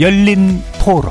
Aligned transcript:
열린 0.00 0.62
토론 0.80 1.10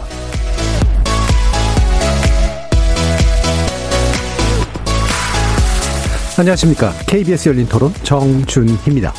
안녕하십니까. 6.39 6.93
KBS 7.05 7.49
열린 7.49 7.67
토론 7.67 7.91
정준희입니다. 8.03 9.11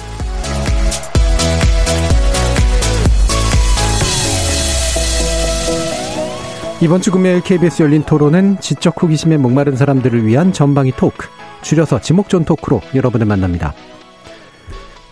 이번 6.81 7.03
주 7.03 7.11
금요일 7.11 7.43
KBS 7.43 7.83
열린 7.83 8.03
토론은 8.05 8.61
지적 8.61 9.03
호기심에 9.03 9.37
목마른 9.37 9.77
사람들을 9.77 10.25
위한 10.25 10.55
전방위 10.55 10.93
토크, 10.93 11.29
줄여서 11.61 12.01
지목전 12.01 12.47
토크로 12.47 12.81
여러분을 12.95 13.27
만납니다. 13.27 13.75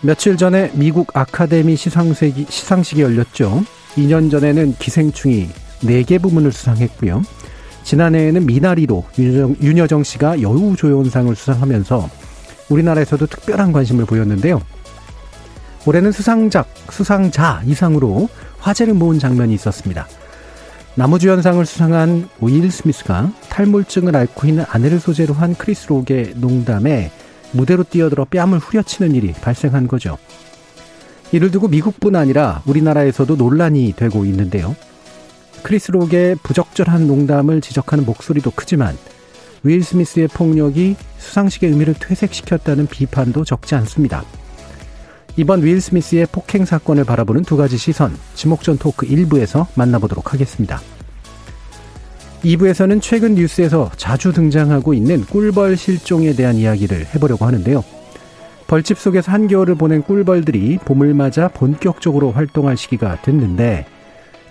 며칠 0.01 0.35
전에 0.35 0.71
미국 0.73 1.15
아카데미 1.15 1.75
시상식이, 1.75 2.47
시상식이 2.49 3.03
열렸죠. 3.03 3.63
2년 3.95 4.29
전에는 4.29 4.75
기생충이 4.79 5.49
4개 5.81 6.21
부문을 6.21 6.51
수상했고요. 6.51 7.23
지난해에는 7.83 8.45
미나리로 8.45 9.05
윤여정, 9.17 9.55
윤여정 9.61 10.03
씨가 10.03 10.41
여우조연상을 10.41 11.33
수상하면서 11.35 12.09
우리나라에서도 12.69 13.25
특별한 13.27 13.71
관심을 13.71 14.05
보였는데요. 14.05 14.61
올해는 15.85 16.11
수상작, 16.11 16.67
수상자 16.91 17.61
이상으로 17.65 18.27
화제를 18.59 18.93
모은 18.93 19.19
장면이 19.19 19.53
있었습니다. 19.53 20.05
남우주연상을 20.95 21.65
수상한 21.65 22.27
윌 22.41 22.69
스미스가 22.69 23.31
탈모증을 23.49 24.15
앓고 24.15 24.47
있는 24.47 24.65
아내를 24.67 24.99
소재로 24.99 25.33
한 25.33 25.55
크리스 25.55 25.87
록의 25.87 26.33
농담에 26.35 27.11
무대로 27.51 27.83
뛰어들어 27.83 28.25
뺨을 28.25 28.57
후려치는 28.57 29.15
일이 29.15 29.31
발생한 29.31 29.87
거죠. 29.87 30.17
이를 31.31 31.51
두고 31.51 31.67
미국뿐 31.67 32.15
아니라 32.15 32.61
우리나라에서도 32.65 33.35
논란이 33.35 33.93
되고 33.95 34.25
있는데요. 34.25 34.75
크리스 35.63 35.91
록의 35.91 36.37
부적절한 36.43 37.07
농담을 37.07 37.61
지적하는 37.61 38.05
목소리도 38.05 38.51
크지만 38.51 38.97
윌 39.63 39.83
스미스의 39.83 40.29
폭력이 40.29 40.95
수상식의 41.17 41.71
의미를 41.71 41.93
퇴색시켰다는 41.93 42.87
비판도 42.87 43.43
적지 43.43 43.75
않습니다. 43.75 44.23
이번 45.35 45.63
윌 45.63 45.81
스미스의 45.81 46.27
폭행 46.31 46.65
사건을 46.65 47.03
바라보는 47.03 47.43
두 47.43 47.57
가지 47.57 47.77
시선, 47.77 48.15
지목전 48.33 48.77
토크 48.77 49.05
1부에서 49.05 49.67
만나보도록 49.75 50.33
하겠습니다. 50.33 50.81
2부에서는 52.43 53.01
최근 53.01 53.35
뉴스에서 53.35 53.91
자주 53.97 54.31
등장하고 54.31 54.93
있는 54.93 55.25
꿀벌 55.25 55.75
실종에 55.75 56.33
대한 56.33 56.55
이야기를 56.55 57.07
해보려고 57.13 57.45
하는데요. 57.45 57.83
벌집 58.67 58.99
속에서 58.99 59.31
한겨울을 59.31 59.75
보낸 59.75 60.03
꿀벌들이 60.03 60.79
봄을 60.83 61.13
맞아 61.13 61.47
본격적으로 61.47 62.31
활동할 62.31 62.75
시기가 62.75 63.21
됐는데, 63.21 63.85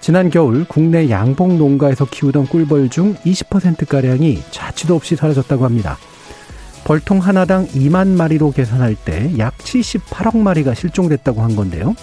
지난 0.00 0.31
겨울 0.31 0.64
국내 0.67 1.11
양봉 1.11 1.58
농가에서 1.58 2.06
키우던 2.06 2.47
꿀벌 2.47 2.89
중 2.89 3.14
20%가량이 3.14 4.42
자취도 4.50 4.95
없이 4.95 5.17
사라졌다고 5.17 5.64
합니다. 5.64 5.98
벌통 6.84 7.19
하나당 7.19 7.67
2만 7.69 8.08
마리로 8.08 8.53
계산할 8.53 8.95
때 8.95 9.33
약 9.39 9.58
78억 9.58 10.39
마리가 10.39 10.75
실종됐다고 10.75 11.42
한 11.42 11.56
건데요. 11.56 11.95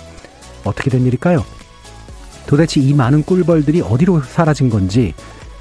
어떻게 0.66 0.90
된 0.90 1.06
일일까요? 1.06 1.44
도대체 2.46 2.82
이 2.82 2.94
많은 2.94 3.24
꿀벌들이 3.24 3.82
어디로 3.82 4.22
사라진 4.22 4.70
건지, 4.70 5.14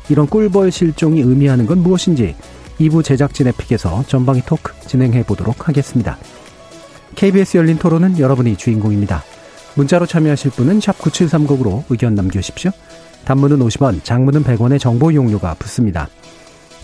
이런 0.09 0.27
꿀벌 0.27 0.72
실종이 0.72 1.20
의미하는 1.20 1.64
건 1.66 1.78
무엇인지 1.78 2.34
2부 2.81 3.05
제작진의 3.05 3.55
픽에서 3.56 4.05
전방위 4.06 4.43
토크 4.43 4.72
진행해 4.87 5.22
보도록 5.25 5.69
하겠습니다. 5.69 6.19
KBS 7.15 7.59
열린 7.59 7.78
토론은 7.78 8.19
여러분이 8.19 8.56
주인공입니다. 8.56 9.22
문자로 9.75 10.06
참여하실 10.06 10.53
분은 10.53 10.81
9730으로 10.81 11.84
의견 11.88 12.15
남겨주십시오. 12.15 12.71
단문은 13.25 13.59
50원, 13.60 14.03
장문은 14.05 14.44
100원의 14.44 14.78
정보 14.78 15.10
이용료가 15.10 15.55
붙습니다. 15.55 16.09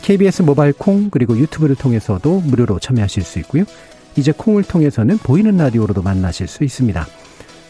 KBS 0.02 0.42
모바일 0.42 0.72
콩 0.72 1.10
그리고 1.10 1.36
유튜브를 1.36 1.74
통해서도 1.74 2.40
무료로 2.40 2.78
참여하실 2.78 3.22
수 3.22 3.38
있고요. 3.40 3.64
이제 4.16 4.32
콩을 4.32 4.62
통해서는 4.62 5.18
보이는 5.18 5.56
라디오로도 5.56 6.02
만나실 6.02 6.46
수 6.46 6.64
있습니다. 6.64 7.06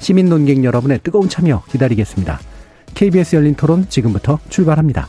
시민 0.01 0.29
논객 0.29 0.63
여러분의 0.63 1.01
뜨거운 1.03 1.29
참여 1.29 1.65
기다리겠습니다. 1.71 2.39
KBS 2.95 3.37
열린 3.37 3.55
토론 3.55 3.87
지금부터 3.89 4.39
출발합니다. 4.49 5.09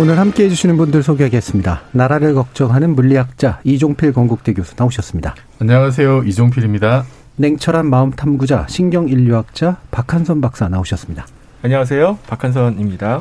오늘 0.00 0.18
함께 0.18 0.44
해주시는 0.44 0.78
분들 0.78 1.02
소개하겠습니다. 1.02 1.82
나라를 1.92 2.32
걱정하는 2.32 2.94
물리학자 2.94 3.60
이종필 3.64 4.14
건국대 4.14 4.54
교수 4.54 4.74
나오셨습니다. 4.74 5.34
안녕하세요. 5.58 6.22
이종필입니다. 6.22 7.04
냉철한 7.36 7.84
마음 7.84 8.10
탐구자 8.10 8.64
신경인류학자 8.66 9.76
박한선 9.90 10.40
박사 10.40 10.70
나오셨습니다. 10.70 11.26
안녕하세요. 11.62 12.18
박한선입니다. 12.28 13.20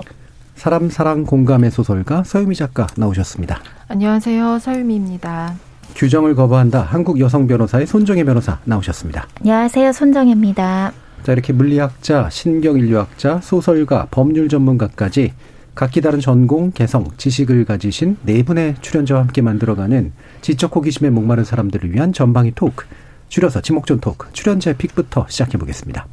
사람 0.55 0.89
사랑 0.89 1.25
공감의 1.25 1.69
소설가 1.69 2.23
서유미 2.23 2.55
작가 2.55 2.87
나오셨습니다. 2.95 3.59
안녕하세요. 3.89 4.59
서유미입니다. 4.59 5.55
규정을 5.95 6.33
거부한다 6.33 6.83
한국 6.83 7.19
여성 7.19 7.45
변호사의 7.45 7.87
손정혜 7.87 8.23
변호사 8.23 8.57
나오셨습니다. 8.63 9.27
안녕하세요. 9.41 9.91
손정혜입니다. 9.91 10.93
자 11.23 11.33
이렇게 11.33 11.51
물리학자, 11.51 12.29
신경인류학자, 12.29 13.41
소설가, 13.43 14.07
법률 14.09 14.47
전문가까지 14.47 15.33
각기 15.79 16.01
다른 16.01 16.19
전공, 16.19 16.71
개성, 16.71 17.07
지식을 17.15 17.63
가지신 17.63 18.17
네 18.23 18.43
분의 18.43 18.75
출연자와 18.81 19.21
함께 19.21 19.41
만들어가는 19.41 20.11
지적 20.41 20.75
호기심에 20.75 21.09
목마른 21.09 21.45
사람들을 21.45 21.93
위한 21.93 22.11
전방위 22.11 22.51
토크, 22.53 22.85
줄여서 23.29 23.61
지목전 23.61 24.01
토크, 24.01 24.27
출연자 24.33 24.73
픽부터 24.73 25.27
시작해 25.29 25.57
보겠습니다. 25.57 26.05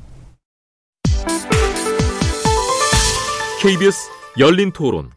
KBS 3.61 4.09
열린 4.39 4.71
토론. 4.71 5.16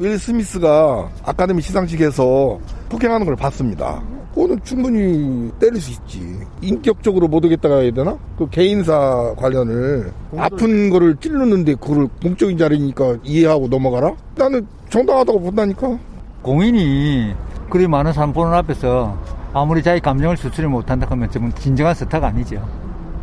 윌 0.00 0.16
스미스가 0.18 1.10
아카데미 1.24 1.60
시상식에서 1.60 2.58
폭행하는 2.88 3.26
걸 3.26 3.34
봤습니다. 3.34 4.00
그거는 4.32 4.60
충분히 4.62 5.50
때릴 5.58 5.80
수 5.80 5.90
있지. 5.90 6.38
인격적으로 6.62 7.26
못 7.26 7.44
오겠다가 7.44 7.78
해야 7.78 7.90
되나? 7.90 8.16
그 8.38 8.48
개인사 8.48 9.34
관련을 9.36 10.12
아픈 10.36 10.90
거를 10.90 11.16
찔르는데 11.16 11.74
그걸 11.74 12.06
공적인 12.22 12.56
자리니까 12.56 13.16
이해하고 13.24 13.66
넘어가라? 13.66 14.14
나는 14.36 14.64
정당하다고 14.88 15.40
본다니까. 15.40 15.98
공인이 16.42 17.34
그리 17.68 17.88
많은 17.88 18.12
사람 18.12 18.32
보는 18.32 18.52
앞에서 18.54 19.18
아무리 19.52 19.82
자기 19.82 20.00
감정을 20.00 20.36
수출을 20.36 20.68
못한다 20.68 21.08
하면 21.10 21.28
좀 21.32 21.50
진정한 21.54 21.94
스타가 21.94 22.28
아니죠. 22.28 22.64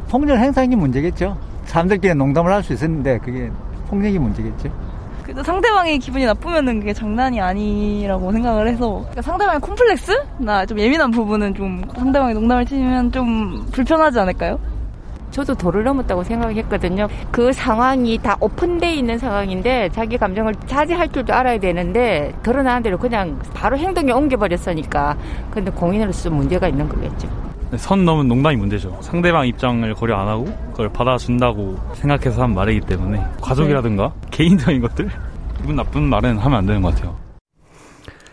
폭력 0.10 0.38
행사이 0.38 0.68
문제겠죠. 0.68 1.38
사람들끼리 1.64 2.14
농담을 2.16 2.52
할 2.52 2.62
수 2.62 2.74
있었는데 2.74 3.20
그게 3.20 3.50
폭력이 3.88 4.20
문제겠죠. 4.20 4.70
그래도 5.36 5.44
상대방이 5.52 6.00
기분이 6.00 6.26
나쁘면은 6.26 6.80
그게 6.80 6.94
장난이 6.94 7.42
아니라고 7.42 8.32
생각을 8.32 8.70
해서 8.70 9.00
그러니까 9.02 9.22
상대방의 9.22 9.60
콤플렉스? 9.60 10.12
나 10.38 10.66
좀 10.66 10.80
예민한 10.80 11.12
부분은 11.12 11.54
좀 11.54 11.84
상대방이 11.94 12.34
농담을 12.34 12.66
치면 12.66 13.12
좀 13.12 13.68
불편하지 13.74 14.18
않을까요? 14.18 14.58
저도 15.32 15.54
도를 15.54 15.84
넘었다고 15.84 16.24
생각했거든요. 16.24 17.10
그 17.32 17.52
상황이 17.52 18.18
다 18.18 18.38
오픈돼 18.40 18.96
있는 18.96 19.18
상황인데 19.18 19.90
자기 19.90 20.18
감정을 20.18 20.56
자제할 20.68 21.10
줄도 21.12 21.34
알아야 21.34 21.60
되는데 21.60 22.34
드러나는 22.42 22.82
대로 22.82 22.98
그냥 22.98 23.38
바로 23.54 23.78
행동에 23.78 24.14
옮겨버렸으니까 24.14 25.18
근데 25.52 25.70
공인으로서 25.70 26.30
문제가 26.30 26.70
있는 26.70 26.88
거겠죠. 26.88 27.28
선 27.78 28.06
넘은 28.06 28.28
농담이 28.28 28.56
문제죠. 28.56 29.00
상대방 29.02 29.48
입장을 29.48 29.94
고려 29.96 30.18
안 30.18 30.28
하고 30.28 30.46
그걸 30.72 30.90
받아준다고 30.90 31.80
생각해서 31.96 32.44
한 32.44 32.54
말이기 32.54 32.82
때문에 32.82 33.24
가족이라든가 33.42 34.14
네. 34.22 34.28
개인적인 34.32 34.82
것들 34.82 35.10
기분 35.58 35.76
나쁜 35.76 36.04
말은 36.04 36.38
하면 36.38 36.58
안 36.58 36.66
되는 36.66 36.82
것 36.82 36.94
같아요. 36.94 37.18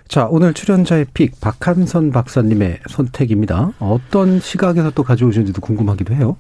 자, 0.09 0.27
오늘 0.29 0.53
출연자의 0.53 1.07
픽 1.15 1.41
박한선 1.41 2.11
박사님의 2.11 2.81
선택입니다. 2.87 3.73
어떤 3.79 4.41
시각에서 4.41 4.91
또 4.91 5.03
가져오셨는지도 5.03 5.63
궁금하기도 5.63 6.15
해요. 6.15 6.37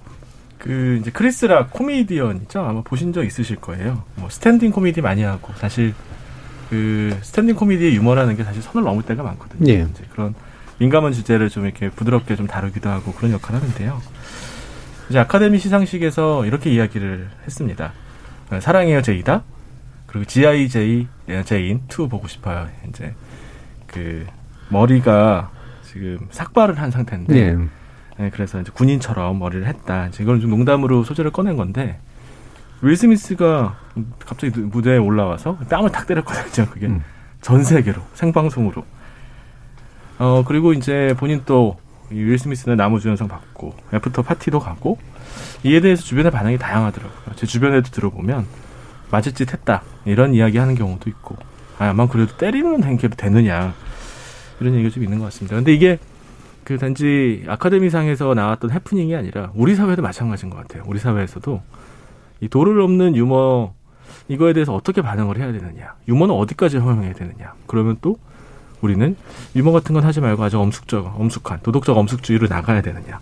그 0.58 0.98
이제 1.00 1.10
크리스 1.10 1.51
록 1.51 1.66
코미디언이죠. 1.68 2.60
아마 2.60 2.82
보신 2.82 3.12
적 3.12 3.24
있으실 3.24 3.56
거예요. 3.56 4.02
뭐 4.16 4.28
스탠딩 4.28 4.70
코미디 4.72 5.00
많이 5.00 5.22
하고 5.22 5.52
사실 5.56 5.94
그 6.68 7.16
스탠딩 7.22 7.56
코미디의 7.56 7.94
유머라는 7.96 8.36
게 8.36 8.44
사실 8.44 8.62
선을 8.62 8.84
넘을 8.84 9.02
때가 9.02 9.22
많거든요. 9.22 9.72
예. 9.72 9.86
이제 9.90 10.04
그런 10.12 10.34
민감한 10.82 11.12
주제를 11.12 11.48
좀 11.48 11.64
이렇게 11.64 11.90
부드럽게 11.90 12.34
좀 12.34 12.48
다루기도 12.48 12.90
하고 12.90 13.12
그런 13.12 13.30
역할을 13.30 13.60
하는데요. 13.60 14.02
이제 15.08 15.18
아카데미 15.20 15.60
시상식에서 15.60 16.44
이렇게 16.44 16.70
이야기를 16.70 17.30
했습니다. 17.44 17.92
사랑해요 18.60 19.00
제이다. 19.00 19.44
그리고 20.06 20.24
G.I. 20.24 21.06
Jane 21.44 21.82
2 21.88 22.08
보고 22.08 22.26
싶어요. 22.26 22.66
이제 22.88 23.14
그 23.86 24.26
머리가 24.70 25.50
지금 25.84 26.18
삭발을 26.32 26.80
한 26.80 26.90
상태인데 26.90 27.36
예. 27.36 27.56
네, 28.18 28.30
그래서 28.30 28.60
이제 28.60 28.72
군인처럼 28.74 29.38
머리를 29.38 29.64
했다. 29.64 30.08
이걸 30.20 30.40
좀 30.40 30.50
농담으로 30.50 31.04
소재를 31.04 31.30
꺼낸 31.30 31.56
건데 31.56 32.00
윌 32.80 32.96
스미스가 32.96 33.78
갑자기 34.18 34.58
무대에 34.58 34.96
올라와서 34.96 35.58
뺨을 35.70 35.92
탁 35.92 36.08
때렸거든요. 36.08 36.66
그게 36.68 36.86
음. 36.88 37.04
전 37.40 37.62
세계로 37.62 38.02
생방송으로. 38.14 38.84
어 40.22 40.44
그리고 40.46 40.72
이제 40.72 41.14
본인 41.18 41.42
또 41.44 41.82
윌 42.12 42.38
스미스는 42.38 42.76
남우주연상 42.76 43.28
받고 43.28 43.74
after 43.94 44.22
party도 44.22 44.60
가고 44.60 44.98
이에 45.64 45.80
대해서 45.80 46.02
주변의 46.02 46.30
반응이 46.30 46.58
다양하더라고요. 46.58 47.34
제 47.36 47.46
주변에도 47.46 47.90
들어보면 47.90 48.46
맞을 49.10 49.32
짓 49.32 49.52
했다 49.52 49.82
이런 50.04 50.34
이야기 50.34 50.58
하는 50.58 50.74
경우도 50.74 51.08
있고 51.10 51.36
아, 51.78 51.88
아마 51.88 52.06
그래도 52.06 52.36
때리는 52.36 52.84
행위도 52.84 53.16
되느냐 53.16 53.74
이런 54.60 54.74
얘기가 54.74 54.90
좀 54.90 55.04
있는 55.04 55.18
것 55.18 55.26
같습니다. 55.26 55.56
근데 55.56 55.72
이게 55.72 55.98
그 56.64 56.78
단지 56.78 57.44
아카데미상에서 57.48 58.34
나왔던 58.34 58.70
해프닝이 58.70 59.16
아니라 59.16 59.50
우리 59.54 59.74
사회도 59.74 60.02
마찬가지인 60.02 60.50
것 60.50 60.58
같아요. 60.58 60.84
우리 60.86 60.98
사회에서도 60.98 61.60
이 62.40 62.48
도를 62.48 62.76
넘는 62.76 63.16
유머 63.16 63.74
이거에 64.28 64.52
대해서 64.52 64.74
어떻게 64.74 65.02
반응을 65.02 65.38
해야 65.38 65.52
되느냐, 65.52 65.94
유머는 66.06 66.34
어디까지 66.34 66.78
허용해야 66.78 67.14
되느냐. 67.14 67.54
그러면 67.66 67.96
또 68.00 68.18
우리는 68.82 69.16
유머 69.56 69.72
같은 69.72 69.94
건 69.94 70.04
하지 70.04 70.20
말고 70.20 70.42
아주 70.44 70.58
엄숙적, 70.60 71.18
엄숙한 71.18 71.60
도덕적 71.62 71.96
엄숙주의로 71.96 72.48
나가야 72.48 72.82
되느냐. 72.82 73.20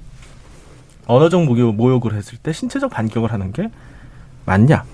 언어적 1.07 1.45
모욕, 1.45 1.75
모욕을 1.75 2.15
했을 2.15 2.39
때 2.39 2.53
신체적 2.53 2.91
반격을 2.91 3.33
하는 3.33 3.53
게 3.53 3.71
맞냐. 4.47 4.85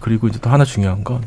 그리고 0.00 0.28
이제 0.28 0.38
또 0.40 0.50
하나 0.50 0.64
중요한 0.64 1.04
건 1.04 1.22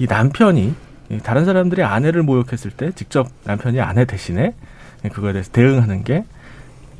이 0.00 0.06
남편이 0.06 0.74
다른 1.22 1.44
사람들이 1.44 1.82
아내를 1.82 2.22
모욕했을 2.22 2.70
때 2.70 2.90
직접 2.92 3.28
남편이 3.44 3.80
아내 3.82 4.06
대신에 4.06 4.54
그거에 5.12 5.32
대해서 5.34 5.50
대응하는 5.52 6.04
게 6.04 6.24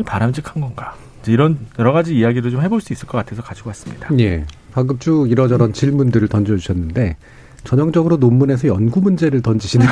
바람직한 0.05 0.61
건가? 0.61 0.95
이제 1.23 1.33
이런 1.33 1.59
여러 1.79 1.93
가지 1.93 2.15
이야기를 2.15 2.51
좀 2.51 2.61
해볼 2.61 2.83
수 2.83 2.93
있을 2.93 3.09
것 3.09 3.17
같아서 3.17 3.41
가지고 3.41 3.71
왔습니다. 3.71 4.09
예. 4.19 4.45
방금 4.73 4.99
쭉 4.99 5.31
이러저런 5.31 5.73
질문들을 5.73 6.29
던져주셨는데 6.29 7.17
전형적으로 7.65 8.17
논문에서 8.17 8.69
연구 8.69 9.01
문제를 9.01 9.43
던지시는 9.43 9.87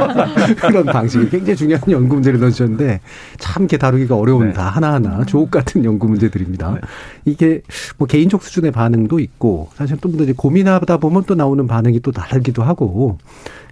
그런 0.60 0.84
방식이 0.86 1.30
굉장히 1.30 1.56
중요한 1.56 1.90
연구 1.90 2.14
문제를 2.14 2.40
던지셨는데 2.40 3.00
참 3.38 3.64
이렇게 3.64 3.76
다루기가 3.78 4.16
어려운 4.16 4.52
다 4.52 4.68
하나하나 4.68 5.24
조옥 5.24 5.50
같은 5.50 5.84
연구 5.84 6.08
문제들입니다. 6.08 6.78
이게 7.24 7.62
뭐 7.98 8.06
개인적 8.06 8.42
수준의 8.42 8.72
반응도 8.72 9.20
있고 9.20 9.68
사실 9.74 9.96
또 10.00 10.08
이제 10.08 10.32
고민하다 10.36 10.98
보면 10.98 11.24
또 11.26 11.34
나오는 11.34 11.66
반응이 11.66 12.00
또 12.00 12.12
다르기도 12.12 12.62
하고 12.62 13.18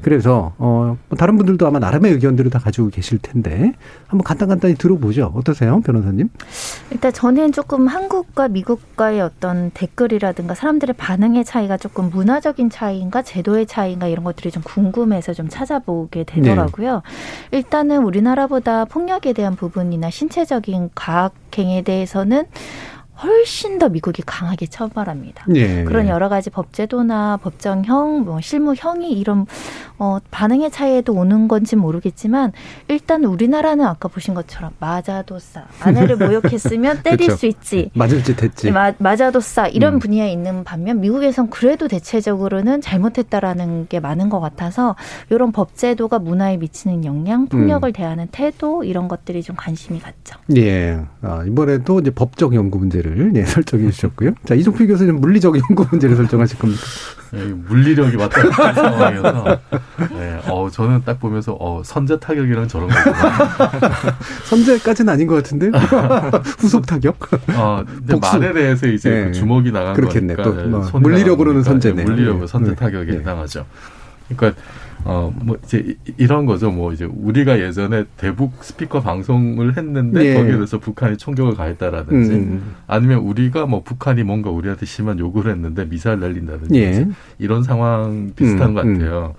그래서 0.02 0.52
어뭐 0.58 0.96
다른 1.16 1.36
분들도 1.36 1.66
아마 1.66 1.78
나름의 1.78 2.12
의견들을 2.12 2.50
다 2.50 2.58
가지고 2.58 2.90
계실 2.90 3.18
텐데 3.18 3.72
한번 4.08 4.24
간단 4.24 4.48
간단히 4.48 4.74
들어보죠. 4.74 5.32
어떠세요, 5.34 5.80
변호사님? 5.80 6.28
일단 6.90 7.12
저는 7.12 7.52
조금 7.52 7.86
한국과 7.86 8.48
미국과의 8.48 9.20
어떤 9.20 9.70
댓글이라든가 9.70 10.54
사람들의 10.54 10.94
반응의 10.96 11.44
차이가 11.44 11.76
조금 11.76 12.10
문화적인 12.10 12.68
차이인가 12.68 13.22
제도의 13.32 13.66
차이인가 13.66 14.08
이런 14.08 14.24
것들이 14.24 14.50
좀 14.50 14.62
궁금해서 14.62 15.32
좀 15.32 15.48
찾아보게 15.48 16.24
되더라고요. 16.24 17.02
일단은 17.50 18.04
우리나라보다 18.04 18.84
폭력에 18.84 19.32
대한 19.32 19.56
부분이나 19.56 20.10
신체적인 20.10 20.90
과학행위에 20.94 21.82
대해서는 21.82 22.44
훨씬 23.22 23.78
더 23.78 23.88
미국이 23.88 24.22
강하게 24.24 24.66
처벌합니다. 24.66 25.46
예. 25.54 25.84
그런 25.84 26.08
여러 26.08 26.28
가지 26.28 26.50
법제도나 26.50 27.38
법정형, 27.42 28.24
뭐 28.24 28.40
실무형이 28.40 29.12
이런 29.12 29.46
어, 29.98 30.18
반응의 30.30 30.70
차이에도 30.72 31.12
오는 31.12 31.46
건지 31.46 31.76
모르겠지만 31.76 32.52
일단 32.88 33.24
우리나라는 33.24 33.86
아까 33.86 34.08
보신 34.08 34.34
것처럼 34.34 34.72
맞아도 34.80 35.38
싸 35.38 35.66
아내를 35.80 36.16
모욕했으면 36.16 37.02
때릴 37.04 37.18
그렇죠. 37.18 37.36
수 37.36 37.46
있지. 37.46 37.90
맞을 37.94 38.24
짓 38.24 38.42
했지. 38.42 38.70
마, 38.72 38.92
맞아도 38.98 39.38
싸 39.40 39.68
이런 39.68 39.94
음. 39.94 39.98
분야에 40.00 40.32
있는 40.32 40.64
반면 40.64 41.00
미국에선 41.00 41.50
그래도 41.50 41.86
대체적으로는 41.86 42.80
잘못했다라는 42.80 43.86
게 43.88 44.00
많은 44.00 44.28
것 44.28 44.40
같아서 44.40 44.96
이런 45.30 45.52
법제도가 45.52 46.18
문화에 46.18 46.56
미치는 46.56 47.04
영향, 47.04 47.46
폭력을 47.46 47.88
음. 47.88 47.92
대하는 47.92 48.26
태도 48.32 48.82
이런 48.82 49.06
것들이 49.06 49.42
좀 49.42 49.54
관심이 49.56 50.00
갔죠. 50.00 50.36
예. 50.56 51.00
아, 51.20 51.44
이번에도 51.46 52.00
이제 52.00 52.10
법적 52.10 52.54
연구 52.54 52.78
문제를 52.78 53.11
예, 53.34 53.44
설정해 53.46 53.90
주셨고요. 53.90 54.32
자, 54.44 54.54
이종필 54.54 54.86
교수님 54.86 55.20
물리적 55.20 55.56
연구 55.56 55.86
문제를 55.90 56.16
설정하실 56.16 56.58
겁니까? 56.58 56.82
예, 57.34 57.44
물리력이 57.44 58.16
왔다 58.16 58.42
갔다 58.42 58.68
하는 58.68 58.74
상황이어서 58.74 59.60
예, 60.18 60.40
어, 60.48 60.68
저는 60.70 61.02
딱 61.04 61.18
보면서 61.18 61.56
어, 61.58 61.82
선제 61.84 62.18
타격이랑 62.20 62.68
저런 62.68 62.88
거구나. 62.88 64.16
선제까지는 64.44 65.12
아닌 65.12 65.26
것 65.26 65.36
같은데 65.36 65.70
후속 66.58 66.86
타격. 66.86 67.16
어, 67.56 67.82
근데 67.86 68.14
복수. 68.14 68.38
말에 68.38 68.52
대해서 68.52 68.86
이제 68.86 69.10
예. 69.10 69.24
그 69.24 69.32
주먹이 69.32 69.72
나간 69.72 69.94
그렇겠네. 69.94 70.34
거니까 70.34 70.62
또 70.62 70.68
뭐, 70.68 71.00
물리력으로는 71.00 71.62
선제네. 71.62 72.04
예. 72.04 72.46
선제 72.46 72.72
예. 72.72 72.74
타격에 72.74 73.14
예. 73.14 73.18
해당하죠. 73.18 73.64
그러니까 74.28 74.60
어 75.04 75.32
뭐 75.42 75.56
이제 75.64 75.96
이- 76.06 76.12
이런 76.18 76.46
거죠. 76.46 76.70
뭐 76.70 76.92
이제 76.92 77.04
우리가 77.04 77.58
예전에 77.60 78.04
대북 78.16 78.62
스피커 78.62 79.00
방송을 79.00 79.76
했는데 79.76 80.24
예. 80.24 80.34
거기에 80.34 80.52
대해서 80.52 80.78
북한이 80.78 81.16
총격을 81.16 81.54
가했다라든지 81.56 82.30
음. 82.32 82.74
아니면 82.86 83.18
우리가 83.18 83.66
뭐 83.66 83.82
북한이 83.82 84.22
뭔가 84.22 84.50
우리한테 84.50 84.86
심한 84.86 85.18
요구를 85.18 85.52
했는데 85.52 85.88
미사일 85.88 86.20
날린다든지 86.20 86.78
예. 86.80 87.08
이런 87.38 87.62
상황 87.62 88.32
비슷한 88.36 88.70
음, 88.70 88.74
것 88.74 88.80
같아요. 88.86 89.34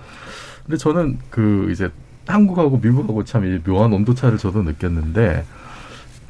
근데 0.66 0.78
저는 0.78 1.18
그 1.30 1.70
이제 1.72 1.90
한국하고 2.28 2.80
미국하고 2.82 3.24
참이 3.24 3.60
묘한 3.64 3.92
온도 3.94 4.14
차를 4.14 4.38
저도 4.38 4.64
느꼈는데 4.64 5.44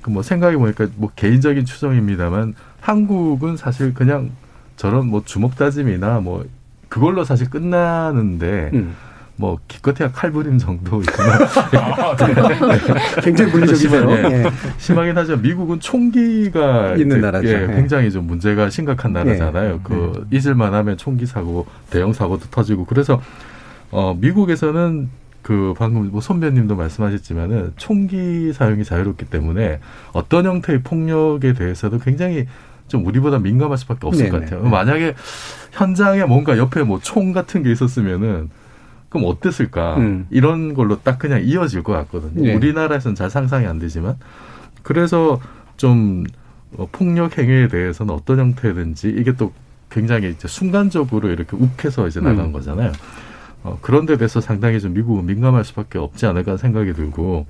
그 0.01 0.11
뭐 0.11 0.21
생각해 0.21 0.57
보니까 0.57 0.87
뭐 0.97 1.09
개인적인 1.15 1.63
추정입니다만 1.65 2.55
한국은 2.81 3.55
사실 3.55 3.93
그냥 3.93 4.31
저런 4.75 5.07
뭐 5.07 5.21
주먹 5.23 5.55
다짐이나 5.55 6.19
뭐 6.19 6.45
그걸로 6.89 7.23
사실 7.23 7.49
끝나는데 7.49 8.71
음. 8.73 8.93
뭐 9.35 9.57
기껏해야 9.67 10.11
칼부림 10.11 10.57
정도이지만 10.59 11.39
굉장히 13.23 13.51
물리적이네요. 13.51 14.01
심하- 14.01 14.31
예. 14.31 14.43
예. 14.45 14.51
심하긴 14.77 15.13
하지만 15.17 15.41
미국은 15.41 15.79
총기가 15.79 16.95
있는 16.95 17.21
나라죠. 17.21 17.47
예, 17.47 17.63
예. 17.63 17.67
굉장히 17.67 18.11
좀 18.11 18.27
문제가 18.27 18.69
심각한 18.69 19.13
나라잖아요. 19.13 19.73
예. 19.73 19.79
그 19.83 20.27
잊을만 20.31 20.73
하면 20.73 20.97
총기 20.97 21.25
사고, 21.25 21.65
대형 21.89 22.13
사고도 22.13 22.45
터지고 22.51 22.85
그래서 22.85 23.21
어 23.91 24.15
미국에서는 24.19 25.09
그 25.41 25.73
방금 25.77 26.09
뭐 26.11 26.21
선배님도 26.21 26.75
말씀하셨지만은 26.75 27.73
총기 27.75 28.53
사용이 28.53 28.83
자유롭기 28.83 29.25
때문에 29.25 29.79
어떤 30.13 30.45
형태의 30.45 30.83
폭력에 30.83 31.53
대해서도 31.53 31.99
굉장히 31.99 32.45
좀 32.87 33.05
우리보다 33.05 33.39
민감할 33.39 33.77
수밖에 33.77 34.05
없을 34.07 34.29
것 34.29 34.39
네네. 34.39 34.51
같아요. 34.51 34.69
만약에 34.69 35.15
현장에 35.71 36.23
뭔가 36.25 36.57
옆에 36.57 36.83
뭐 36.83 36.99
총 37.01 37.33
같은 37.33 37.63
게 37.63 37.71
있었으면은 37.71 38.49
그럼 39.13 39.27
어땠을까? 39.27 39.97
음. 39.97 40.25
이런 40.31 40.73
걸로 40.73 40.99
딱 40.99 41.19
그냥 41.19 41.41
이어질 41.43 41.83
것 41.83 41.93
같거든요. 41.93 42.41
네. 42.41 42.55
우리나라에서는 42.55 43.13
잘 43.13 43.29
상상이 43.29 43.67
안 43.67 43.77
되지만 43.77 44.15
그래서 44.81 45.39
좀 45.77 46.23
어, 46.77 46.87
폭력 46.91 47.37
행위에 47.37 47.67
대해서는 47.67 48.11
어떤 48.11 48.39
형태든지 48.39 49.09
이게 49.09 49.33
또 49.33 49.53
굉장히 49.91 50.31
이제 50.31 50.47
순간적으로 50.47 51.29
이렇게 51.29 51.55
욱해서 51.55 52.07
이제 52.07 52.19
나간 52.19 52.45
음. 52.45 52.51
거잖아요. 52.53 52.91
어, 53.61 53.77
그런 53.81 54.07
데 54.07 54.17
대해서 54.17 54.41
상당히 54.41 54.79
좀 54.79 54.93
미국은 54.93 55.27
민감할 55.27 55.63
수밖에 55.63 55.99
없지 55.99 56.25
않을까 56.25 56.57
생각이 56.57 56.93
들고 56.93 57.45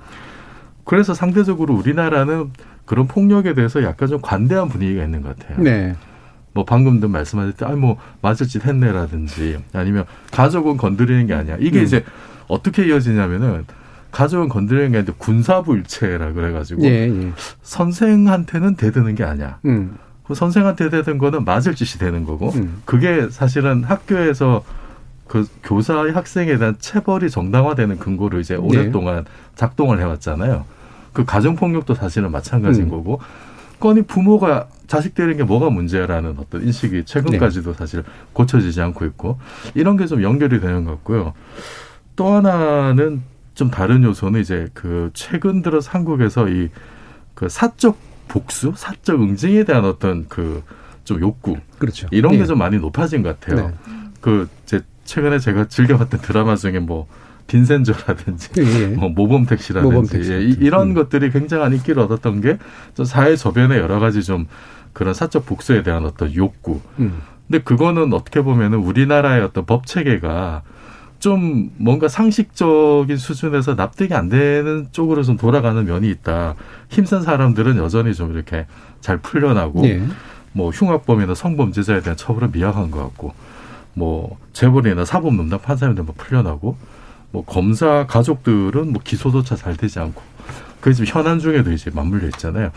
그래서 0.84 1.14
상대적으로 1.14 1.74
우리나라는 1.74 2.50
그런 2.84 3.06
폭력에 3.06 3.54
대해서 3.54 3.82
약간 3.82 4.06
좀 4.06 4.20
관대한 4.20 4.68
분위기가 4.68 5.02
있는 5.02 5.22
것 5.22 5.38
같아요. 5.38 5.58
네. 5.62 5.96
뭐 6.54 6.64
방금도 6.64 7.08
말씀하셨듯이 7.08 7.64
아뭐 7.64 7.98
맞을 8.22 8.46
짓 8.46 8.64
했네라든지 8.64 9.58
아니면 9.72 10.04
가족은 10.30 10.76
건드리는 10.76 11.26
게 11.26 11.34
아니야. 11.34 11.56
이게 11.60 11.80
음. 11.80 11.84
이제 11.84 12.04
어떻게 12.46 12.86
이어지냐면은 12.86 13.66
가족은 14.12 14.48
건드리는 14.48 14.92
게 14.92 14.98
아니라 14.98 15.14
군사부일체라 15.18 16.32
그래가지고 16.32 16.84
예, 16.84 17.08
예. 17.08 17.32
선생한테는 17.62 18.76
대드는 18.76 19.16
게 19.16 19.24
아니야. 19.24 19.58
음. 19.64 19.98
그 20.24 20.34
선생한테 20.34 20.88
대든 20.88 21.18
거는 21.18 21.44
맞을 21.44 21.74
짓이 21.74 21.98
되는 21.98 22.24
거고 22.24 22.50
음. 22.54 22.80
그게 22.84 23.28
사실은 23.28 23.82
학교에서 23.82 24.64
그 25.26 25.46
교사의 25.64 26.12
학생에 26.12 26.56
대한 26.56 26.76
체벌이 26.78 27.28
정당화되는 27.30 27.98
근거로 27.98 28.38
이제 28.38 28.54
오랫동안 28.54 29.24
작동을 29.56 30.00
해왔잖아요. 30.00 30.64
그 31.12 31.24
가정폭력도 31.24 31.94
사실은 31.94 32.30
마찬가지인 32.30 32.86
음. 32.86 32.90
거고 32.90 33.20
건이 33.84 34.02
부모가 34.02 34.68
자식 34.86 35.14
때리는 35.14 35.36
게 35.36 35.44
뭐가 35.44 35.68
문제라는 35.68 36.36
어떤 36.38 36.62
인식이 36.62 37.04
최근까지도 37.04 37.72
네. 37.72 37.76
사실 37.78 38.02
고쳐지지 38.32 38.80
않고 38.80 39.04
있고 39.04 39.38
이런 39.74 39.98
게 39.98 40.06
좀 40.06 40.22
연결이 40.22 40.58
되는 40.58 40.84
것 40.86 40.92
같고요. 40.92 41.34
또 42.16 42.32
하나는 42.32 43.20
좀 43.54 43.70
다른 43.70 44.02
요소는 44.02 44.40
이제 44.40 44.68
그 44.72 45.10
최근 45.12 45.60
들어서 45.60 45.90
한국에서 45.90 46.48
이 46.48 46.70
그 47.34 47.48
사적 47.48 47.98
복수, 48.28 48.72
사적 48.76 49.20
응징에 49.20 49.64
대한 49.64 49.84
어떤 49.84 50.28
그 50.28 50.62
좀 51.04 51.20
욕구 51.20 51.58
그렇죠. 51.78 52.08
이런 52.12 52.32
예. 52.32 52.38
게좀 52.38 52.56
많이 52.56 52.78
높아진 52.78 53.22
것 53.22 53.38
같아요. 53.38 53.68
네. 53.68 53.74
그제 54.22 54.80
최근에 55.04 55.38
제가 55.38 55.68
즐겨봤던 55.68 56.22
드라마 56.22 56.56
중에 56.56 56.78
뭐 56.78 57.06
빈센조라든지 57.46 58.50
예. 58.58 58.86
뭐 58.88 59.08
모범 59.10 59.46
택시라든지 59.46 59.92
모범 59.94 60.08
택시 60.08 60.32
예, 60.32 60.40
이- 60.42 60.56
이런 60.60 60.94
것들이 60.94 61.30
굉장한 61.30 61.72
인기를 61.74 62.02
얻었던 62.02 62.40
게좀 62.40 63.04
사회 63.04 63.36
저변의 63.36 63.78
여러 63.78 63.98
가지 64.00 64.22
좀 64.22 64.46
그런 64.92 65.12
사적 65.14 65.44
복수에 65.46 65.82
대한 65.82 66.04
어떤 66.04 66.34
욕구. 66.34 66.80
음. 66.98 67.20
근데 67.48 67.62
그거는 67.62 68.12
어떻게 68.14 68.40
보면은 68.40 68.78
우리나라의 68.78 69.42
어떤 69.42 69.66
법 69.66 69.86
체계가 69.86 70.62
좀 71.18 71.70
뭔가 71.76 72.08
상식적인 72.08 73.16
수준에서 73.16 73.74
납득이 73.74 74.14
안 74.14 74.28
되는 74.28 74.88
쪽으로 74.92 75.22
좀 75.22 75.36
돌아가는 75.36 75.84
면이 75.84 76.08
있다. 76.10 76.54
힘센 76.88 77.22
사람들은 77.22 77.76
여전히 77.76 78.14
좀 78.14 78.32
이렇게 78.34 78.66
잘 79.00 79.18
풀려나고 79.18 79.86
예. 79.86 80.02
뭐 80.52 80.70
흉악범이나 80.70 81.34
성범죄자에 81.34 82.00
대한 82.00 82.16
처벌은 82.16 82.52
미약한 82.52 82.90
것 82.90 83.00
같고 83.00 83.34
뭐 83.94 84.38
재벌이나 84.52 85.04
사법 85.04 85.34
농단 85.34 85.60
판사님들 85.60 86.04
뭐 86.04 86.14
풀려나고 86.16 86.76
뭐 87.34 87.44
검사 87.44 88.06
가족들은 88.06 88.92
뭐 88.92 89.02
기소조차 89.02 89.56
잘 89.56 89.76
되지 89.76 89.98
않고 89.98 90.22
그게 90.80 90.94
지금 90.94 91.06
현안 91.12 91.40
중에도 91.40 91.72
이제 91.72 91.90
맞물려 91.92 92.26
있잖아요. 92.28 92.70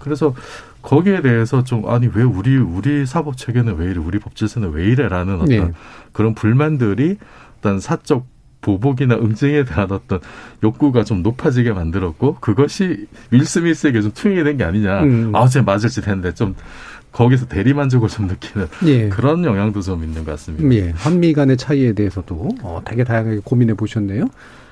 그래서 0.00 0.34
거기에 0.82 1.22
대해서 1.22 1.64
좀 1.64 1.88
아니 1.88 2.10
왜 2.12 2.22
우리 2.22 2.58
우리 2.58 3.06
사법 3.06 3.38
체계는 3.38 3.76
왜 3.78 3.86
이래 3.86 3.96
우리 3.98 4.18
법 4.18 4.36
질서는 4.36 4.72
왜 4.72 4.84
이래라는 4.84 5.36
어떤 5.36 5.48
네. 5.48 5.72
그런 6.12 6.34
불만들이 6.34 7.16
어떤 7.58 7.80
사적 7.80 8.26
보복이나 8.60 9.14
응징에 9.14 9.64
대한 9.64 9.90
어떤 9.90 10.20
욕구가 10.62 11.04
좀 11.04 11.22
높아지게 11.22 11.72
만들었고 11.72 12.36
그것이 12.40 13.06
윌 13.30 13.46
스미스에게 13.46 14.02
좀 14.02 14.12
투영이 14.12 14.44
된 14.44 14.58
게 14.58 14.64
아니냐. 14.64 15.02
음. 15.04 15.34
아, 15.34 15.48
쟤 15.48 15.62
맞을 15.62 15.88
짓 15.88 16.06
했는데 16.06 16.34
좀 16.34 16.54
거기서 17.12 17.46
대리 17.46 17.74
만족을 17.74 18.08
좀 18.08 18.26
느끼는 18.26 18.66
예. 18.86 19.08
그런 19.08 19.44
영향도 19.44 19.82
좀 19.82 20.02
있는 20.02 20.24
것 20.24 20.32
같습니다. 20.32 20.74
예, 20.74 20.90
한미 20.96 21.32
간의 21.34 21.56
차이에 21.58 21.92
대해서도 21.92 22.48
어, 22.62 22.80
되게 22.84 23.04
다양하게 23.04 23.40
고민해 23.44 23.74
보셨네요. 23.74 24.24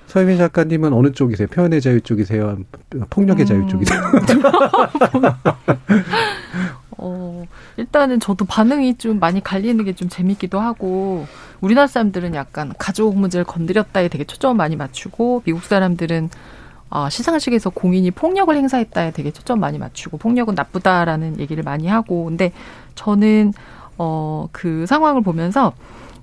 서혜민 0.06 0.38
작가님은 0.38 0.92
어느 0.92 1.12
쪽이세요? 1.12 1.46
표현의 1.48 1.80
자유 1.80 2.00
쪽이세요? 2.00 2.58
폭력의 3.10 3.46
자유 3.46 3.66
쪽이세요? 3.68 4.00
어, 6.98 7.44
일단은 7.76 8.20
저도 8.20 8.44
반응이 8.44 8.98
좀 8.98 9.18
많이 9.20 9.42
갈리는 9.42 9.82
게 9.84 9.92
좀 9.92 10.08
재밌기도 10.08 10.58
하고, 10.60 11.26
우리나라 11.60 11.86
사람들은 11.86 12.34
약간 12.34 12.72
가족 12.78 13.16
문제를 13.18 13.44
건드렸다에 13.44 14.08
되게 14.08 14.24
초점을 14.24 14.56
많이 14.56 14.76
맞추고, 14.76 15.42
미국 15.44 15.62
사람들은 15.64 16.30
아, 16.90 17.08
시상식에서 17.08 17.70
공인이 17.70 18.10
폭력을 18.10 18.54
행사했다에 18.54 19.12
되게 19.12 19.30
초점 19.30 19.60
많이 19.60 19.78
맞추고, 19.78 20.18
폭력은 20.18 20.54
나쁘다라는 20.56 21.38
얘기를 21.38 21.62
많이 21.62 21.86
하고, 21.86 22.24
근데 22.24 22.52
저는, 22.96 23.52
어, 23.96 24.48
그 24.50 24.86
상황을 24.86 25.22
보면서, 25.22 25.72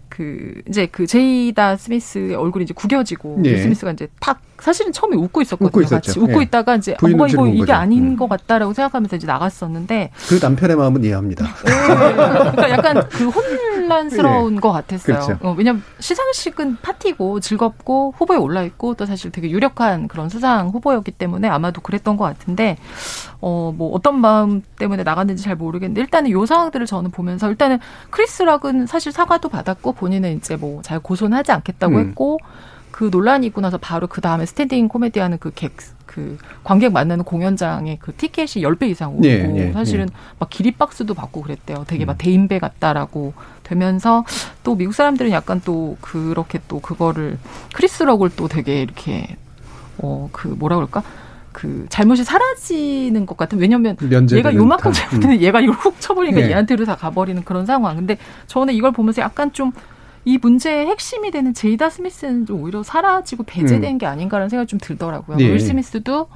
그, 0.09 0.61
이제 0.67 0.87
그 0.87 1.05
제이다 1.07 1.77
스미스의 1.77 2.35
얼굴이 2.35 2.63
이제 2.63 2.73
구겨지고, 2.73 3.41
예. 3.45 3.51
윌 3.51 3.61
스미스가 3.61 3.91
이제 3.91 4.07
팍, 4.19 4.39
사실은 4.59 4.91
처음에 4.91 5.15
웃고 5.15 5.41
있었거든요. 5.43 5.67
웃고 5.67 5.81
있었죠. 5.81 5.95
같이. 6.07 6.19
웃고 6.19 6.39
예. 6.39 6.43
있다가 6.45 6.75
이제, 6.75 6.93
어, 6.93 7.07
이거 7.07 7.27
본 7.27 7.49
이게 7.49 7.59
거죠. 7.59 7.73
아닌 7.73 8.03
음. 8.03 8.15
것 8.17 8.27
같다라고 8.27 8.73
생각하면서 8.73 9.15
이제 9.15 9.27
나갔었는데, 9.27 10.11
그 10.29 10.39
남편의 10.41 10.75
마음은 10.75 11.03
이해합니다. 11.03 11.45
그러니까 11.55 12.69
약간 12.71 13.07
그 13.09 13.29
혼란스러운 13.29 14.55
예. 14.55 14.59
것 14.59 14.71
같았어요. 14.71 15.19
그렇죠. 15.19 15.37
어, 15.41 15.55
왜냐면 15.57 15.83
시상식은 15.99 16.77
파티고 16.81 17.39
즐겁고 17.39 18.13
후보에 18.17 18.37
올라 18.37 18.63
있고 18.63 18.95
또 18.95 19.05
사실 19.05 19.31
되게 19.31 19.49
유력한 19.49 20.07
그런 20.07 20.29
수상 20.29 20.69
후보였기 20.69 21.11
때문에 21.11 21.47
아마도 21.47 21.81
그랬던 21.81 22.17
것 22.17 22.23
같은데 22.25 22.77
어 23.39 23.67
뭐 23.77 23.91
어떤 23.93 24.19
마음 24.19 24.61
때문에 24.79 25.03
나갔는지 25.03 25.43
잘 25.43 25.55
모르겠는데 25.55 26.01
일단은 26.01 26.31
요 26.31 26.45
상황들을 26.45 26.85
저는 26.85 27.11
보면서 27.11 27.49
일단은 27.49 27.79
크리스 28.09 28.43
락은 28.43 28.87
사실 28.87 29.11
사과도 29.11 29.49
받았고 29.49 29.91
본인은 29.97 30.37
이제 30.37 30.55
뭐 30.55 30.81
잘 30.83 30.99
고소는 30.99 31.37
하지 31.37 31.51
않겠다고 31.51 31.95
음. 31.95 32.07
했고 32.09 32.39
그 32.91 33.09
논란이 33.11 33.45
있고 33.47 33.61
나서 33.61 33.77
바로 33.77 34.07
그 34.07 34.21
다음에 34.21 34.45
standing 34.45 34.87
코미디 34.87 35.19
하는 35.19 35.37
그 35.37 35.51
객, 35.53 35.73
그 36.07 36.37
관객 36.63 36.91
만나는 36.93 37.25
공연장에 37.25 37.97
그 38.01 38.15
티켓이 38.15 38.63
10배 38.63 38.89
이상 38.89 39.11
오르고 39.11 39.27
예, 39.27 39.67
예, 39.67 39.71
사실은 39.73 40.07
예. 40.11 40.15
막 40.39 40.49
기립박수도 40.49 41.13
받고 41.13 41.41
그랬대요. 41.43 41.83
되게 41.87 42.05
음. 42.05 42.07
막 42.07 42.17
대인배 42.17 42.57
같다라고 42.59 43.33
되면서 43.63 44.23
또 44.63 44.75
미국 44.75 44.93
사람들은 44.93 45.29
약간 45.31 45.61
또 45.63 45.97
그렇게 46.01 46.59
또 46.67 46.79
그거를 46.79 47.37
크리스 47.73 48.01
락을 48.03 48.31
또 48.35 48.47
되게 48.47 48.81
이렇게 48.81 49.35
어 50.01 50.29
그 50.31 50.47
뭐라 50.47 50.77
그럴까? 50.77 51.03
그 51.57 51.85
잘못이 51.89 52.23
사라지는 52.23 53.25
것 53.25 53.35
같은 53.35 53.57
왜냐면 53.57 53.97
얘가 54.31 54.53
요만큼. 54.53 54.91
잘못했는데 54.93 55.43
얘가 55.43 55.59
이걸 55.59 55.75
훅 55.75 55.99
쳐버리니까 55.99 56.41
예. 56.41 56.51
얘한테로 56.51 56.85
다 56.85 56.95
가버리는 56.95 57.43
그런 57.43 57.65
상황. 57.65 57.95
근데 57.95 58.17
저는 58.45 58.73
이걸 58.73 58.91
보면서 58.91 59.21
약간 59.21 59.51
좀 59.51 59.71
이 60.27 60.37
문제의 60.37 60.87
핵심이 60.87 61.31
되는 61.31 61.53
제이다 61.53 61.89
스미스는 61.89 62.45
좀 62.45 62.61
오히려 62.61 62.83
사라지고 62.83 63.43
배제된 63.43 63.95
음. 63.95 63.97
게 63.97 64.05
아닌가라는 64.05 64.49
생각이 64.49 64.67
좀 64.67 64.77
들더라고요. 64.77 65.37
예. 65.39 65.49
윌 65.49 65.57
스미스도 65.57 66.27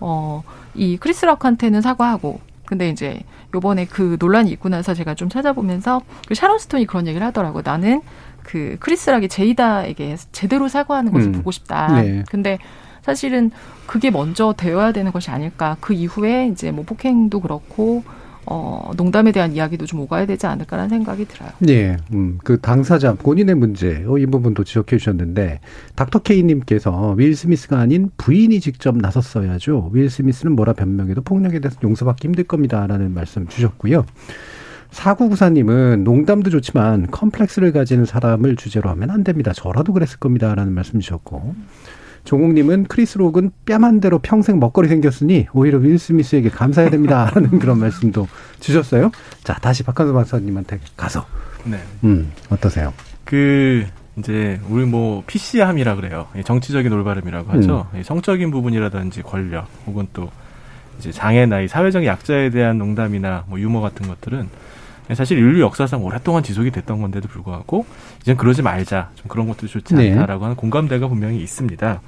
어, 0.00 0.42
이 0.74 0.96
크리스 0.96 1.26
락한테는 1.26 1.82
사과하고, 1.82 2.40
근데 2.64 2.88
이제 2.88 3.20
요번에 3.54 3.84
그 3.84 4.16
논란이 4.18 4.50
있고 4.52 4.70
나서 4.70 4.94
제가 4.94 5.14
좀 5.14 5.28
찾아보면서 5.28 6.00
그 6.26 6.34
샤론 6.34 6.58
스톤이 6.58 6.86
그런 6.86 7.06
얘기를 7.06 7.26
하더라고요. 7.26 7.62
나는 7.66 8.00
그 8.44 8.78
크리스 8.80 9.10
락이 9.10 9.28
제이다에게 9.28 10.16
제대로 10.32 10.68
사과하는 10.68 11.12
것을 11.12 11.28
음. 11.28 11.32
보고 11.32 11.50
싶다. 11.50 12.00
네. 12.00 12.24
근데 12.30 12.56
사실은 13.08 13.50
그게 13.86 14.10
먼저 14.10 14.52
되어야 14.54 14.92
되는 14.92 15.12
것이 15.12 15.30
아닐까. 15.30 15.78
그 15.80 15.94
이후에 15.94 16.48
이제 16.48 16.70
뭐 16.70 16.84
폭행도 16.84 17.40
그렇고, 17.40 18.04
어, 18.44 18.90
농담에 18.98 19.32
대한 19.32 19.54
이야기도 19.54 19.86
좀 19.86 20.00
오가야 20.00 20.26
되지 20.26 20.46
않을까라는 20.46 20.90
생각이 20.90 21.24
들어요. 21.24 21.48
예, 21.68 21.96
음, 22.12 22.38
그 22.44 22.60
당사자 22.60 23.14
본인의 23.14 23.54
문제, 23.54 24.04
어, 24.06 24.18
이 24.18 24.26
부분도 24.26 24.64
지적해 24.64 24.98
주셨는데, 24.98 25.60
닥터 25.94 26.18
K님께서 26.18 27.14
윌 27.16 27.34
스미스가 27.34 27.78
아닌 27.78 28.10
부인이 28.18 28.60
직접 28.60 28.94
나섰어야죠. 28.94 29.88
윌 29.94 30.10
스미스는 30.10 30.54
뭐라 30.54 30.74
변명해도 30.74 31.22
폭력에 31.22 31.60
대해서 31.60 31.78
용서받기 31.82 32.28
힘들 32.28 32.44
겁니다. 32.44 32.86
라는 32.86 33.14
말씀 33.14 33.46
주셨고요. 33.46 34.04
사구구사님은 34.90 36.04
농담도 36.04 36.50
좋지만 36.50 37.10
컴플렉스를 37.10 37.72
가지는 37.72 38.04
사람을 38.04 38.56
주제로 38.56 38.90
하면 38.90 39.10
안 39.10 39.24
됩니다. 39.24 39.54
저라도 39.54 39.94
그랬을 39.94 40.18
겁니다. 40.18 40.54
라는 40.54 40.74
말씀 40.74 41.00
주셨고. 41.00 41.54
종욱님은 42.24 42.84
크리스 42.84 43.18
록은 43.18 43.50
뺨 43.66 43.87
한 43.87 44.00
대로 44.00 44.18
평생 44.18 44.58
먹거리 44.58 44.88
생겼으니 44.88 45.46
오히려 45.52 45.78
윌 45.78 45.98
스미스에게 45.98 46.50
감사해야 46.50 46.90
됩니다. 46.90 47.30
라는 47.34 47.58
그런 47.60 47.78
말씀도 47.78 48.28
주셨어요. 48.60 49.10
자, 49.44 49.54
다시 49.54 49.82
박한수 49.82 50.12
박사님한테 50.12 50.78
가서. 50.96 51.24
네. 51.64 51.78
음, 52.04 52.30
어떠세요? 52.50 52.92
그 53.24 53.84
이제 54.18 54.60
우리 54.68 54.84
뭐 54.84 55.22
PC함이라 55.26 55.94
그래요. 55.96 56.26
이 56.36 56.42
정치적인 56.42 56.92
올바름이라고 56.92 57.52
하죠. 57.52 57.88
이 57.98 58.02
성적인 58.02 58.50
부분이라든지 58.50 59.22
권력 59.22 59.68
혹은 59.86 60.06
또 60.12 60.30
이제 60.98 61.12
장애 61.12 61.46
나 61.46 61.60
이 61.62 61.68
사회적 61.68 62.04
약자에 62.04 62.50
대한 62.50 62.78
농담이나 62.78 63.44
뭐 63.46 63.60
유머 63.60 63.80
같은 63.80 64.08
것들은 64.08 64.48
사실 65.14 65.38
인류 65.38 65.60
역사상 65.62 66.04
오랫동안 66.04 66.42
지속이 66.42 66.70
됐던 66.70 67.00
건데도 67.00 67.28
불구하고 67.28 67.86
이젠 68.20 68.36
그러지 68.36 68.62
말자. 68.62 69.10
좀 69.14 69.28
그런 69.28 69.48
것들이 69.48 69.70
좋지 69.70 69.94
네. 69.94 70.12
않다라고 70.12 70.44
하는 70.44 70.56
공감대가 70.56 71.08
분명히 71.08 71.42
있습니다. 71.42 72.00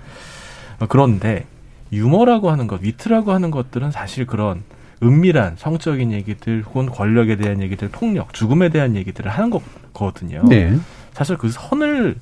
어, 0.81 0.87
그런데 0.89 1.47
유머라고 1.93 2.51
하는 2.51 2.67
것, 2.67 2.83
위트라고 2.83 3.33
하는 3.33 3.51
것들은 3.51 3.91
사실 3.91 4.27
그런 4.27 4.63
은밀한 5.03 5.57
성적인 5.57 6.13
얘기들 6.13 6.63
혹은 6.63 6.87
권력에 6.87 7.37
대한 7.37 7.63
얘기들, 7.63 7.89
폭력, 7.89 8.35
죽음에 8.35 8.69
대한 8.69 8.97
얘기들을 8.97 9.31
하는 9.31 9.51
거거든요. 9.51 10.45
네. 10.47 10.77
사실 11.13 11.37
그 11.37 11.49
선을 11.49 12.17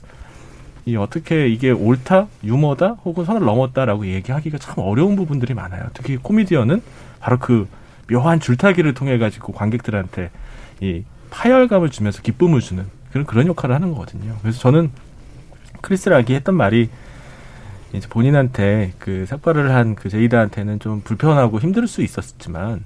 이 0.86 0.96
어떻게 0.96 1.48
이게 1.48 1.70
옳다, 1.70 2.28
유머다, 2.42 2.98
혹은 3.04 3.24
선을 3.24 3.44
넘었다라고 3.44 4.06
얘기하기가 4.06 4.58
참 4.58 4.76
어려운 4.78 5.16
부분들이 5.16 5.52
많아요. 5.52 5.82
특히 5.92 6.16
코미디언은 6.16 6.82
바로 7.20 7.38
그 7.38 7.68
묘한 8.10 8.40
줄타기를 8.40 8.94
통해 8.94 9.18
가지고 9.18 9.52
관객들한테 9.52 10.30
이 10.80 11.04
파열감을 11.30 11.90
주면서 11.90 12.22
기쁨을 12.22 12.60
주는 12.60 12.84
그런 13.10 13.26
그런 13.26 13.46
역할을 13.48 13.74
하는 13.74 13.92
거거든요. 13.92 14.36
그래서 14.42 14.58
저는 14.60 14.90
크리스 15.80 16.08
락이 16.08 16.34
했던 16.34 16.54
말이 16.54 16.88
이제 17.92 18.06
본인한테 18.08 18.92
그 18.98 19.24
삭발을 19.26 19.74
한 19.74 19.94
그 19.94 20.08
제이다한테는 20.08 20.78
좀 20.80 21.00
불편하고 21.02 21.58
힘들 21.60 21.86
수 21.86 22.02
있었지만 22.02 22.84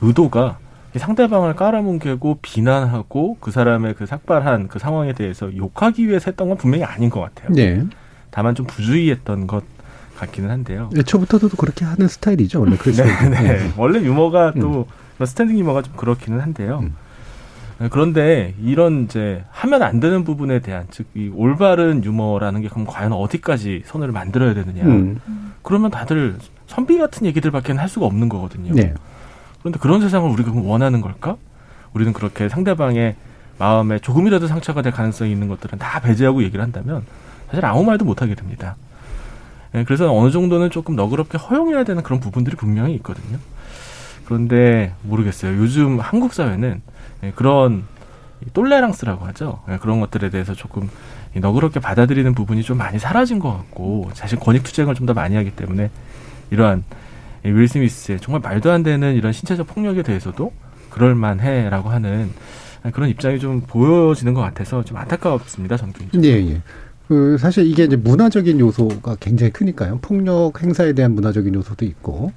의도가 0.00 0.58
이 0.96 0.98
상대방을 0.98 1.54
깔아뭉개고 1.54 2.38
비난하고 2.42 3.36
그 3.40 3.50
사람의 3.50 3.94
그 3.94 4.06
삭발한 4.06 4.68
그 4.68 4.78
상황에 4.78 5.12
대해서 5.12 5.54
욕하기 5.56 6.08
위해서 6.08 6.30
했던 6.30 6.48
건 6.48 6.56
분명히 6.56 6.84
아닌 6.84 7.10
것 7.10 7.20
같아요. 7.20 7.50
네. 7.54 7.84
다만 8.30 8.54
좀 8.54 8.66
부주의했던 8.66 9.46
것 9.46 9.62
같기는 10.16 10.50
한데요. 10.50 10.90
애초부터도 10.96 11.48
그렇게 11.50 11.84
하는 11.84 12.08
스타일이죠, 12.08 12.60
원래 12.60 12.76
크리스 12.80 13.02
네. 13.02 13.28
네. 13.30 13.72
원래 13.76 14.00
유머가 14.00 14.52
또 14.52 14.86
standing 15.24 15.58
유머가 15.58 15.82
좀 15.82 15.94
그렇기는 15.96 16.40
한데요. 16.40 16.80
음. 16.82 16.94
네, 17.80 17.88
그런데 17.90 18.54
이런 18.62 19.04
이제 19.04 19.42
하면 19.50 19.82
안 19.82 20.00
되는 20.00 20.22
부분에 20.22 20.60
대한 20.60 20.86
즉 20.90 21.06
이 21.14 21.30
올바른 21.34 22.04
유머라는 22.04 22.60
게 22.60 22.68
그럼 22.68 22.86
과연 22.86 23.12
어디까지 23.12 23.84
선을 23.86 24.12
만들어야 24.12 24.52
되느냐? 24.54 24.84
음. 24.84 25.18
그러면 25.62 25.90
다들 25.90 26.36
선비 26.66 26.98
같은 26.98 27.26
얘기들밖에 27.26 27.72
할 27.72 27.88
수가 27.88 28.06
없는 28.06 28.28
거거든요. 28.28 28.74
네. 28.74 28.94
그런데 29.60 29.78
그런 29.78 30.00
세상을 30.00 30.30
우리가 30.30 30.52
원하는 30.54 31.00
걸까? 31.00 31.36
우리는 31.94 32.12
그렇게 32.12 32.48
상대방의 32.48 33.16
마음에 33.58 33.98
조금이라도 33.98 34.46
상처가 34.46 34.82
될 34.82 34.92
가능성이 34.92 35.32
있는 35.32 35.48
것들은 35.48 35.78
다 35.78 36.00
배제하고 36.00 36.42
얘기를 36.42 36.62
한다면 36.62 37.04
사실 37.48 37.64
아무 37.64 37.84
말도 37.84 38.04
못 38.04 38.22
하게 38.22 38.34
됩니다. 38.34 38.76
예, 39.74 39.84
그래서 39.84 40.12
어느 40.14 40.30
정도는 40.30 40.70
조금 40.70 40.96
너그럽게 40.96 41.38
허용해야 41.38 41.84
되는 41.84 42.02
그런 42.02 42.20
부분들이 42.20 42.56
분명히 42.56 42.94
있거든요. 42.96 43.38
그런데 44.30 44.94
모르겠어요. 45.02 45.58
요즘 45.58 45.98
한국 45.98 46.34
사회는 46.34 46.82
예, 47.24 47.32
그런 47.34 47.82
똘레랑스라고 48.52 49.26
하죠. 49.26 49.58
예, 49.68 49.76
그런 49.78 49.98
것들에 49.98 50.30
대해서 50.30 50.54
조금 50.54 50.88
너그럽게 51.34 51.80
받아들이는 51.80 52.34
부분이 52.34 52.62
좀 52.62 52.78
많이 52.78 53.00
사라진 53.00 53.40
것 53.40 53.50
같고 53.50 54.08
사실 54.14 54.38
권익 54.38 54.62
투쟁을 54.62 54.94
좀 54.94 55.06
더 55.06 55.14
많이 55.14 55.34
하기 55.34 55.50
때문에 55.50 55.90
이러한 56.52 56.84
윌 57.42 57.66
스미스의 57.66 58.20
정말 58.20 58.40
말도 58.40 58.70
안 58.70 58.84
되는 58.84 59.16
이런 59.16 59.32
신체적 59.32 59.66
폭력에 59.66 60.04
대해서도 60.04 60.52
그럴만해라고 60.90 61.88
하는 61.88 62.30
그런 62.92 63.08
입장이 63.08 63.40
좀 63.40 63.62
보여지는 63.62 64.32
것 64.32 64.42
같아서 64.42 64.84
좀. 64.84 64.96
전 65.76 65.92
개인적으로. 65.92 66.24
예, 66.24 66.52
예. 66.52 66.62
그 67.08 67.36
사실 67.38 67.66
이게 67.66 67.82
이제 67.82 67.96
문화적인 67.96 68.60
요소가 68.60 69.16
굉장히 69.18 69.50
크니까요. 69.50 69.98
폭력 70.00 70.62
행사에 70.62 70.92
대한 70.92 71.16
문화적인 71.16 71.52
요소도 71.52 71.84
있고 71.84 72.30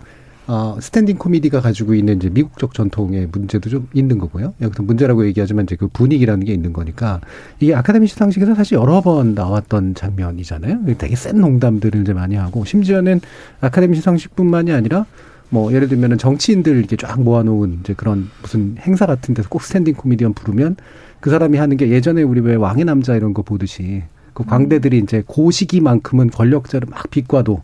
어, 0.46 0.78
standing 0.82 1.18
코미디가 1.18 1.62
가지고 1.62 1.94
있는 1.94 2.18
이제 2.18 2.30
미국적 2.30 2.74
전통의 2.74 3.30
문제도 3.32 3.70
좀 3.70 3.88
있는 3.94 4.18
거고요. 4.18 4.54
여기서 4.62 4.84
문제라고 4.84 5.26
얘기하지만 5.28 5.64
이제 5.64 5.78
그 5.78 5.88
분위기라는 5.88 6.46
게 6.46 6.54
있는 6.54 6.74
거니까 6.74 7.22
이게 7.60 7.74
아카데미 7.74 8.08
시상식에서 8.08 8.54
사실 8.56 8.78
여러 8.78 9.00
번 9.02 9.36
나왔던 9.36 9.96
장면이잖아요. 9.96 10.82
되게 10.98 11.16
센 11.16 11.40
농담들을 11.40 12.02
이제 12.02 12.14
많이 12.14 12.36
하고 12.36 12.66
심지어는 12.66 13.22
아카데미 13.62 13.96
시상식뿐만이 13.96 14.74
아니라 14.74 15.06
뭐 15.50 15.72
예를 15.72 15.88
들면은 15.88 16.18
정치인들 16.18 16.76
이렇게 16.76 16.98
쫙 16.98 17.22
모아놓은 17.22 17.80
이제 17.82 17.94
그런 17.94 18.30
무슨 18.42 18.76
행사 18.80 19.06
같은 19.06 19.34
데서 19.34 19.48
꼭 19.48 19.62
standing 19.62 19.94
코미디언 19.94 20.34
부르면 20.34 20.76
그 21.22 21.30
사람이 21.30 21.58
하는 21.58 21.78
게 21.78 21.90
예전에 21.90 22.22
우리 22.22 22.42
왜 22.42 22.56
왕의 22.56 22.84
남자 22.84 23.16
이런 23.16 23.34
거 23.34 23.44
보듯이 23.44 24.04
그 24.34 24.44
광대들이 24.44 24.98
이제 24.98 25.24
고 25.26 25.52
시기만큼은 25.52 26.32
권력자를 26.32 26.90
막 26.90 27.10
비꽈도 27.10 27.62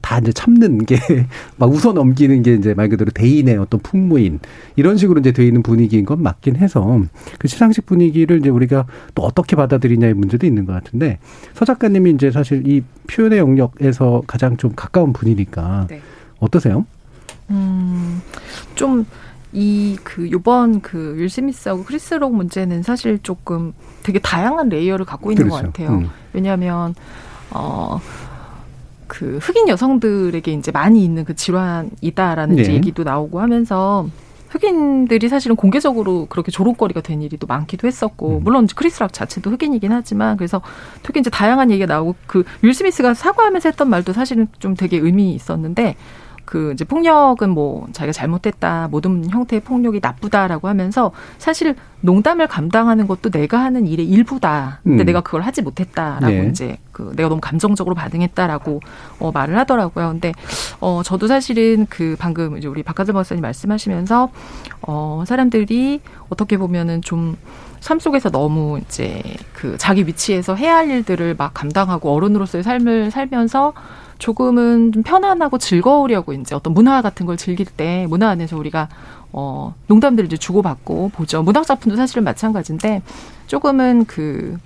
다 0.00 0.18
이제 0.18 0.32
참는 0.32 0.84
게 0.86 0.96
막 1.56 1.70
웃어 1.70 1.92
넘기는 1.92 2.42
게 2.42 2.54
이제 2.54 2.74
말 2.74 2.88
그대로 2.88 3.10
대인의 3.10 3.58
어떤 3.58 3.80
풍모인 3.80 4.40
이런 4.76 4.96
식으로 4.96 5.20
이제 5.20 5.32
돼 5.32 5.46
있는 5.46 5.62
분위기인 5.62 6.04
건 6.04 6.22
맞긴 6.22 6.56
해서 6.56 7.02
그 7.38 7.48
시상식 7.48 7.86
분위기를 7.86 8.38
이제 8.38 8.48
우리가 8.48 8.86
또 9.14 9.22
어떻게 9.22 9.56
받아들이냐의 9.56 10.14
문제도 10.14 10.46
있는 10.46 10.64
것 10.64 10.72
같은데 10.72 11.18
서 11.54 11.64
작가님이 11.64 12.12
이제 12.12 12.30
사실 12.30 12.66
이 12.66 12.82
표현의 13.08 13.38
영역에서 13.38 14.22
가장 14.26 14.56
좀 14.56 14.72
가까운 14.74 15.12
분이니까 15.12 15.86
네. 15.88 16.00
어떠세요? 16.38 16.86
음, 17.50 18.22
좀, 18.74 19.04
이, 19.52 19.98
그, 20.04 20.30
요번 20.30 20.80
그, 20.80 21.14
윌 21.16 21.28
스미스하고 21.28 21.84
크리스 21.84 22.14
록 22.14 22.34
문제는 22.34 22.82
사실 22.82 23.18
조금 23.22 23.72
되게 24.02 24.18
다양한 24.18 24.68
layer를 24.68 25.04
갖고 25.04 25.32
있는 25.32 25.48
그렇죠. 25.48 25.62
것 25.64 25.72
같아요. 25.72 25.98
음. 25.98 26.10
왜냐하면, 26.32 26.94
어, 27.50 28.00
그, 29.10 29.38
흑인 29.42 29.68
여성들에게 29.68 30.52
이제 30.52 30.70
많이 30.70 31.04
있는 31.04 31.24
그 31.24 31.34
질환이다라는 31.34 32.56
네. 32.56 32.74
얘기도 32.74 33.02
나오고 33.02 33.40
하면서, 33.40 34.06
흑인들이 34.50 35.28
사실은 35.28 35.56
공개적으로 35.56 36.26
그렇게 36.26 36.52
조롱거리가 36.52 37.00
된 37.00 37.20
일이 37.20 37.36
또 37.36 37.48
많기도 37.48 37.88
했었고, 37.88 38.38
음. 38.38 38.44
물론 38.44 38.64
이제 38.64 38.74
크리스 38.76 39.00
락 39.00 39.12
자체도 39.12 39.50
흑인이긴 39.50 39.90
하지만, 39.92 40.36
그래서 40.36 40.62
되게 41.02 41.18
이제 41.18 41.28
다양한 41.28 41.72
얘기가 41.72 41.92
나오고, 41.92 42.14
그, 42.28 42.44
윌 42.62 42.72
스미스가 42.72 43.14
사과하면서 43.14 43.68
했던 43.68 43.90
말도 43.90 44.12
사실은 44.12 44.46
좀 44.60 44.76
되게 44.76 44.96
의미 44.96 45.34
있었는데, 45.34 45.96
그 46.50 46.72
이제 46.72 46.84
폭력은 46.84 47.48
뭐 47.50 47.86
자기가 47.92 48.12
잘못됐다 48.12 48.88
모든 48.90 49.30
형태의 49.30 49.60
폭력이 49.60 50.00
나쁘다라고 50.02 50.66
하면서 50.66 51.12
사실 51.38 51.76
농담을 52.00 52.48
감당하는 52.48 53.06
것도 53.06 53.30
내가 53.30 53.60
하는 53.60 53.86
일의 53.86 54.04
일부다. 54.08 54.80
근데 54.82 55.04
음. 55.04 55.06
내가 55.06 55.20
그걸 55.20 55.42
하지 55.42 55.62
못했다라고 55.62 56.26
네. 56.26 56.48
이제 56.50 56.78
그 56.90 57.12
내가 57.14 57.28
너무 57.28 57.40
감정적으로 57.40 57.94
반응했다라고 57.94 58.80
어 59.20 59.30
말을 59.30 59.56
하더라고요. 59.58 60.08
근데 60.08 60.32
어 60.80 61.02
저도 61.04 61.28
사실은 61.28 61.86
그 61.88 62.16
방금 62.18 62.58
이제 62.58 62.66
우리 62.66 62.82
박하들 62.82 63.14
박사님 63.14 63.42
말씀하시면서 63.42 64.30
어 64.82 65.22
사람들이 65.24 66.00
어떻게 66.30 66.56
보면은 66.56 67.00
좀삶 67.00 68.00
속에서 68.00 68.28
너무 68.30 68.80
이제 68.80 69.22
그 69.52 69.78
자기 69.78 70.04
위치에서 70.04 70.56
해야 70.56 70.74
할 70.74 70.90
일들을 70.90 71.36
막 71.38 71.54
감당하고 71.54 72.12
어른으로서의 72.12 72.64
삶을 72.64 73.12
살면서 73.12 73.72
조금은 74.20 74.92
좀 74.92 75.02
편안하고 75.02 75.58
즐거우려고 75.58 76.32
이제 76.34 76.54
어떤 76.54 76.74
문화 76.74 77.02
같은 77.02 77.26
걸 77.26 77.36
즐길 77.36 77.66
때 77.66 78.06
문화 78.08 78.28
안에서 78.28 78.56
우리가 78.56 78.88
어 79.32 79.74
농담들을 79.88 80.26
이제 80.26 80.36
주고받고 80.36 81.08
보죠. 81.14 81.42
문학 81.42 81.66
작품도 81.66 81.96
사실은 81.96 82.22
마찬가지인데 82.22 83.02
조금은 83.46 84.04
그 84.04 84.58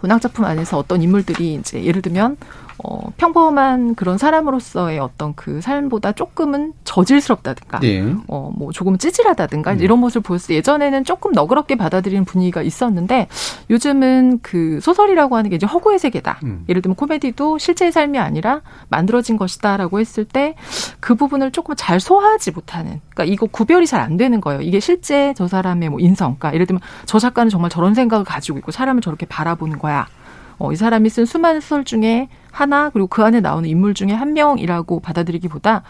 문학 0.00 0.20
작품 0.20 0.44
안에서 0.44 0.78
어떤 0.78 1.00
인물들이 1.00 1.54
이제 1.54 1.84
예를 1.84 2.02
들면 2.02 2.36
어 2.84 3.10
평범한 3.16 3.94
그런 3.94 4.18
사람으로서의 4.18 4.98
어떤 4.98 5.34
그 5.34 5.60
삶보다 5.60 6.12
조금은 6.12 6.72
저질스럽다든가 6.84 7.80
네. 7.80 8.14
어, 8.28 8.52
뭐 8.56 8.72
조금 8.72 8.98
찌질하다든가 8.98 9.74
이런 9.74 9.98
모습을 9.98 10.22
보였을 10.22 10.48
때 10.48 10.54
예전에는 10.56 11.04
조금 11.04 11.32
너그럽게 11.32 11.76
받아들이는 11.76 12.24
분위기가 12.24 12.62
있었는데 12.62 13.28
요즘은 13.70 14.40
그 14.42 14.80
소설이라고 14.80 15.36
하는 15.36 15.50
게 15.50 15.56
이제 15.56 15.66
허구의 15.66 15.98
세계다. 15.98 16.40
음. 16.44 16.64
예를 16.68 16.82
들면 16.82 16.96
코미디도 16.96 17.58
실제의 17.58 17.92
삶이 17.92 18.18
아니라 18.18 18.62
만들어진 18.88 19.36
것이다라고 19.36 20.00
했을 20.00 20.24
때 20.24 20.54
그 21.00 21.14
부분을 21.14 21.50
조금 21.50 21.74
잘 21.76 22.00
소화하지 22.00 22.52
못하는. 22.52 23.00
그러니까 23.10 23.24
이거 23.24 23.46
구별이 23.46 23.86
잘 23.86 24.02
안 24.02 24.16
되는 24.16 24.40
거예요. 24.40 24.60
이게 24.62 24.80
실제 24.80 25.32
저 25.36 25.46
사람의 25.46 25.88
뭐 25.88 26.00
인성. 26.00 26.36
그러니까 26.36 26.54
예를 26.54 26.66
들면 26.66 26.80
저 27.06 27.20
작가는 27.20 27.48
정말 27.50 27.70
저런 27.70 27.94
생각을 27.94 28.24
가지고 28.24 28.58
있고 28.58 28.72
사람을 28.72 29.00
저렇게 29.00 29.26
바라보는 29.26 29.78
거야. 29.78 30.06
어, 30.58 30.72
이 30.72 30.76
사람이 30.76 31.08
쓴 31.08 31.24
수많은 31.24 31.60
소설 31.60 31.84
중에 31.84 32.28
하나 32.52 32.90
그리고 32.90 33.08
그 33.08 33.24
안에 33.24 33.40
나오는 33.40 33.68
인물 33.68 33.94
중에 33.94 34.12
한 34.12 34.34
명이라고 34.34 35.00
받아들이기보다 35.00 35.82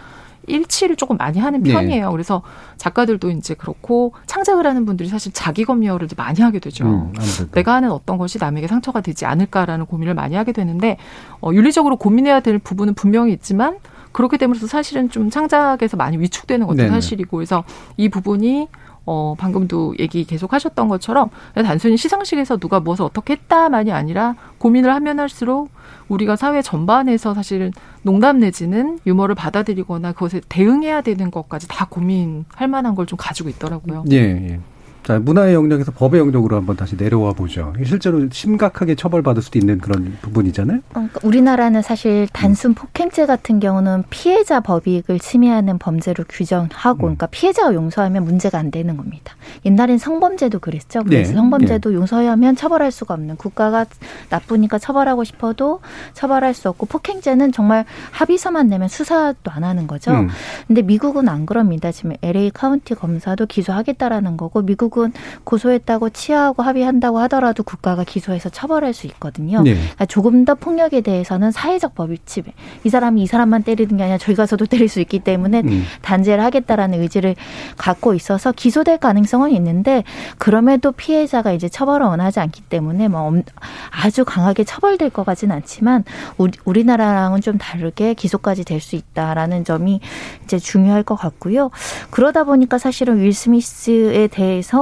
일치를 0.47 0.97
조금 0.97 1.17
많이 1.17 1.39
하는 1.39 1.63
네. 1.63 1.73
편이에요. 1.73 2.11
그래서 2.11 2.43
작가들도 2.77 3.31
이제 3.31 3.55
그렇고 3.55 4.13
창작을 4.27 4.67
하는 4.67 4.85
분들이 4.87 5.09
사실 5.09 5.33
자기 5.33 5.65
검열을 5.65 6.07
이제 6.07 6.15
많이 6.17 6.41
하게 6.41 6.59
되죠. 6.59 6.85
음. 6.85 7.13
내가 7.53 7.75
하는 7.75 7.91
어떤 7.93 8.19
것이 8.19 8.39
남에게 8.39 8.67
상처가 8.67 9.01
되지 9.01 9.27
않을까라는 9.27 9.87
고민을 9.87 10.15
많이 10.15 10.35
하게 10.35 10.53
되는데 10.53 10.97
어, 11.41 11.51
윤리적으로 11.53 11.97
고민해야 11.97 12.41
될 12.41 12.59
부분은 12.59 12.95
분명히 12.95 13.33
있지만 13.33 13.79
그렇게 14.11 14.37
됨으로써 14.37 14.67
사실은 14.67 15.11
좀 15.11 15.31
창작에서 15.31 15.97
많이 15.97 16.19
위축되는 16.19 16.67
것도 16.67 16.77
네네. 16.77 16.91
사실이고 16.91 17.37
그래서 17.37 17.65
이 17.97 18.09
부분이 18.09 18.69
어, 19.05 19.35
방금도 19.37 19.95
얘기 19.99 20.25
계속 20.25 20.53
하셨던 20.53 20.89
것처럼 20.89 21.31
단순히 21.55 21.97
시상식에서 21.97 22.59
누가 22.59 22.79
무엇을 22.79 23.05
어떻게 23.05 23.35
했다만이 23.35 23.91
아니라 23.91 24.37
고민을 24.59 24.95
하면 24.95 25.19
할수록 25.19 25.71
우리가 26.13 26.37
사회 26.37 26.61
전반에서 26.63 27.33
사실은 27.35 27.73
농담 28.03 28.39
내지는 28.39 28.99
유머를 29.07 29.35
받아들이거나 29.35 30.13
그것에 30.13 30.41
대응해야 30.49 31.01
되는 31.01 31.31
것까지 31.31 31.69
다 31.69 31.87
고민할 31.89 32.69
만한 32.69 32.95
걸 32.95 33.03
좀 33.07 33.17
가지고 33.17 33.49
있더라고요. 33.49 34.05
예, 34.13 34.17
예. 34.17 34.61
자, 35.03 35.19
문화의 35.19 35.55
영역에서 35.55 35.91
법의 35.91 36.21
영역으로 36.21 36.57
한번 36.57 36.77
다시 36.77 36.97
내려와 36.97 37.33
보죠. 37.33 37.73
실제로 37.85 38.29
심각하게 38.31 38.95
처벌받을 38.95 39.43
수도 39.43 39.59
있는 39.59 39.79
그런 39.79 40.17
부분이잖아요. 40.23 40.79
어, 40.79 40.83
그러니까 40.93 41.21
우리나라는 41.25 41.83
사실 41.83 42.29
단순 42.33 42.75
폭행죄 42.75 43.27
같은 43.27 43.59
경우는 43.59 44.05
피해자 44.11 44.61
법익을 44.61 45.19
침해하는 45.19 45.79
범죄로 45.79 46.23
규정하고, 46.29 46.99
그러니까 46.99 47.27
피해자가 47.27 47.75
용서하면 47.75 48.25
문제가 48.25 48.59
안 48.59 48.71
되는 48.71 48.97
겁니다. 48.97 49.35
옛날엔 49.65 49.99
성범죄도 49.99 50.61
그랬죠. 50.61 51.03
그래서 51.03 51.31
네. 51.31 51.37
성범죄도 51.37 51.95
용서하면 51.95 52.55
처벌할 52.55 52.93
수가 52.93 53.15
없는 53.15 53.37
국가가 53.37 53.87
나쁘니까 54.31 54.79
처벌하고 54.79 55.25
싶어도 55.25 55.81
처벌할 56.15 56.55
수 56.55 56.69
없고 56.69 56.87
폭행죄는 56.87 57.51
정말 57.51 57.85
합의서만 58.13 58.69
내면 58.69 58.87
수사도 58.89 59.51
안 59.51 59.65
하는 59.65 59.89
거죠. 59.89 60.13
음. 60.13 60.29
근데 60.69 60.83
미국은 60.83 61.29
안 61.29 61.45
그럽니다. 61.45 61.91
지금 61.91 62.13
LA 62.23 62.51
카운티 62.51 62.95
검사도 62.95 63.47
기소하겠다라는 63.47 64.37
거고 64.37 64.63
미국 64.63 64.92
은 64.99 65.13
고소했다고 65.45 66.11
치하하고 66.11 66.63
합의한다고 66.63 67.19
하더라도 67.21 67.63
국가가 67.63 68.05
기소해서 68.05 68.51
처벌할 68.51 68.93
수 68.93 69.07
있거든요. 69.07 69.63
네. 69.63 69.73
그러니까 69.75 70.05
조금 70.07 70.45
더 70.45 70.55
폭력에 70.55 71.01
대해서는 71.01 71.51
사회적 71.51 71.95
법익 71.95 72.27
침해. 72.27 72.53
이 72.85 72.91
사람이 72.91 73.23
이 73.23 73.27
사람만 73.27 73.63
때리는 73.63 73.97
게 73.97 74.03
아니라 74.03 74.19
저희 74.19 74.35
가서도 74.37 74.67
때릴 74.67 74.89
수 74.91 75.01
있기 75.01 75.21
때문에 75.21 75.61
음. 75.65 75.85
단죄를 76.03 76.45
하겠다라는 76.45 77.01
의지를 77.01 77.37
갖고 77.79 78.13
있어서 78.15 78.53
기소될 78.53 78.99
가능성은 78.99 79.51
있는데 79.53 80.05
그럼에도 80.37 80.93
피해자가 80.93 81.53
이제 81.53 81.69
처벌을 81.69 82.07
원하지 82.07 82.41
않기 82.41 82.63
때문에 82.65 83.09
뭐 83.09 83.21
엄- 83.23 83.43
아주 83.91 84.25
강하게 84.27 84.65
처벌될 84.65 85.09
것 85.11 85.25
같지는 85.25 85.57
않지만 85.57 86.05
우리, 86.37 86.53
우리 86.65 86.85
나라랑은 86.85 87.41
좀 87.41 87.57
다르게 87.57 88.13
기소까지 88.15 88.65
될 88.65 88.83
수 88.83 88.97
있다라는 88.97 89.65
점이 89.65 90.01
이제 90.43 90.59
중요할 90.59 91.05
것 91.05 91.15
같고요. 91.15 91.71
그러다 92.11 92.43
보니까 92.43 92.79
사실은 92.79 93.21
윌 93.21 93.33
스미스에 93.33 94.27
대해서 94.27 94.82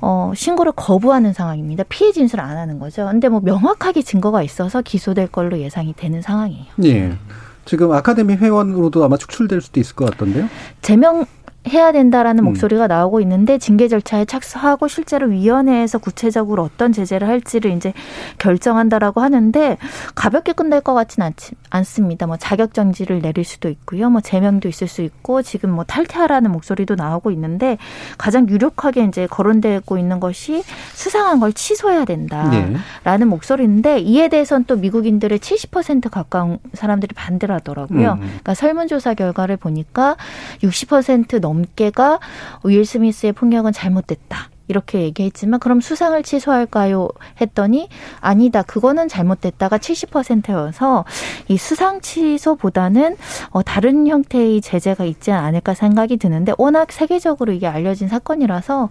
어, 0.00 0.32
신고를 0.34 0.72
거부하는 0.72 1.32
상황입니다. 1.32 1.84
피해 1.88 2.12
진술을 2.12 2.44
안 2.44 2.56
하는 2.56 2.78
거죠. 2.78 3.06
근데 3.10 3.28
뭐 3.28 3.40
명확하게 3.40 4.02
증거가 4.02 4.42
있어서 4.42 4.82
기소될 4.82 5.28
걸로 5.28 5.58
예상이 5.58 5.94
되는 5.96 6.22
상황이에요. 6.22 6.66
예. 6.84 7.16
지금 7.64 7.92
아카데미 7.92 8.34
회원으로도 8.34 9.04
아마 9.04 9.16
축출될 9.16 9.60
수도 9.60 9.80
있을 9.80 9.94
것 9.94 10.10
같던데요. 10.10 10.48
제명 10.82 11.26
해야 11.68 11.92
된다라는 11.92 12.42
음. 12.42 12.46
목소리가 12.46 12.88
나오고 12.88 13.20
있는데 13.20 13.58
징계 13.58 13.86
절차에 13.86 14.24
착수하고 14.24 14.88
실제로 14.88 15.28
위원회에서 15.28 15.98
구체적으로 15.98 16.62
어떤 16.64 16.92
제재를 16.92 17.28
할지를 17.28 17.70
이제 17.72 17.92
결정한다라고 18.38 19.20
하는데 19.20 19.78
가볍게 20.14 20.52
끝날 20.52 20.80
것 20.80 20.94
같지는 20.94 21.28
않지, 21.28 21.52
않습니다. 21.70 22.26
뭐 22.26 22.36
자격 22.36 22.74
정지를 22.74 23.22
내릴 23.22 23.44
수도 23.44 23.68
있고요. 23.68 24.10
뭐 24.10 24.20
제명도 24.20 24.68
있을 24.68 24.88
수 24.88 25.02
있고 25.02 25.42
지금 25.42 25.70
뭐 25.70 25.84
탈퇴하라는 25.84 26.50
목소리도 26.50 26.96
나오고 26.96 27.30
있는데 27.30 27.78
가장 28.18 28.48
유력하게 28.48 29.04
이제 29.04 29.28
거론되고 29.28 29.98
있는 29.98 30.18
것이 30.18 30.64
수상한 30.94 31.38
걸 31.38 31.52
취소해야 31.52 32.04
된다라는 32.04 32.80
네. 33.04 33.24
목소리인데 33.24 34.00
이에 34.00 34.28
대해서는 34.28 34.64
또 34.66 34.76
미국인들의 34.76 35.38
70% 35.38 36.10
가까운 36.10 36.58
사람들이 36.74 37.14
반대를 37.14 37.54
하더라고요. 37.54 38.14
음. 38.14 38.18
그러니까 38.20 38.54
설문조사 38.54 39.14
결과를 39.14 39.56
보니까 39.56 40.16
60%넘 40.62 41.51
게가 41.76 42.20
윌 42.64 42.84
스미스의 42.84 43.32
폭력은 43.32 43.72
잘못됐다. 43.72 44.50
이렇게 44.68 45.02
얘기했지만 45.02 45.60
그럼 45.60 45.80
수상을 45.80 46.20
취소할까요? 46.22 47.08
했더니 47.40 47.88
아니다. 48.20 48.62
그거는 48.62 49.08
잘못됐다가 49.08 49.78
70%여서 49.78 51.04
이 51.48 51.56
수상 51.56 52.00
취소보다는 52.00 53.16
어, 53.50 53.62
다른 53.62 54.06
형태의 54.06 54.60
제재가 54.60 55.04
있지 55.04 55.30
않을까 55.30 55.74
생각이 55.74 56.16
드는데 56.16 56.52
워낙 56.58 56.92
세계적으로 56.92 57.52
이게 57.52 57.66
알려진 57.66 58.08
사건이라서 58.08 58.88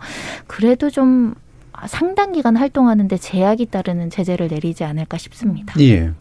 그래도 0.47 0.89
좀 0.89 1.34
상당 1.88 2.32
기간 2.32 2.58
활동하는데 2.58 3.17
제약이 3.17 3.67
따르는 3.67 4.10
제재를 4.10 4.50
내리지 4.50 4.84
않을까 4.84 5.17
싶습니다. 5.17 5.74
예. 5.80 6.12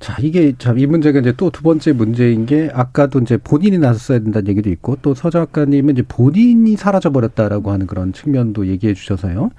자, 0.00 0.16
이게 0.20 0.54
참 0.58 0.78
이 0.78 0.86
문제가 0.86 1.18
이제 1.20 1.32
또 1.32 1.50
두 1.50 1.62
번째 1.62 1.92
문제인 1.92 2.46
게 2.46 2.70
아까도 2.72 3.18
이제 3.20 3.36
본인이 3.36 3.78
나섰어야 3.78 4.20
된다는 4.20 4.48
얘기도 4.48 4.70
있고 4.70 4.96
또 5.02 5.14
서 5.14 5.28
작가님은 5.30 5.94
이제 5.94 6.02
본인이 6.08 6.76
사라져 6.76 7.10
버렸다라고 7.10 7.70
하는 7.70 7.86
그런 7.86 8.12
측면도 8.14 8.66
얘기해 8.68 8.94
주셔서요. 8.94 9.50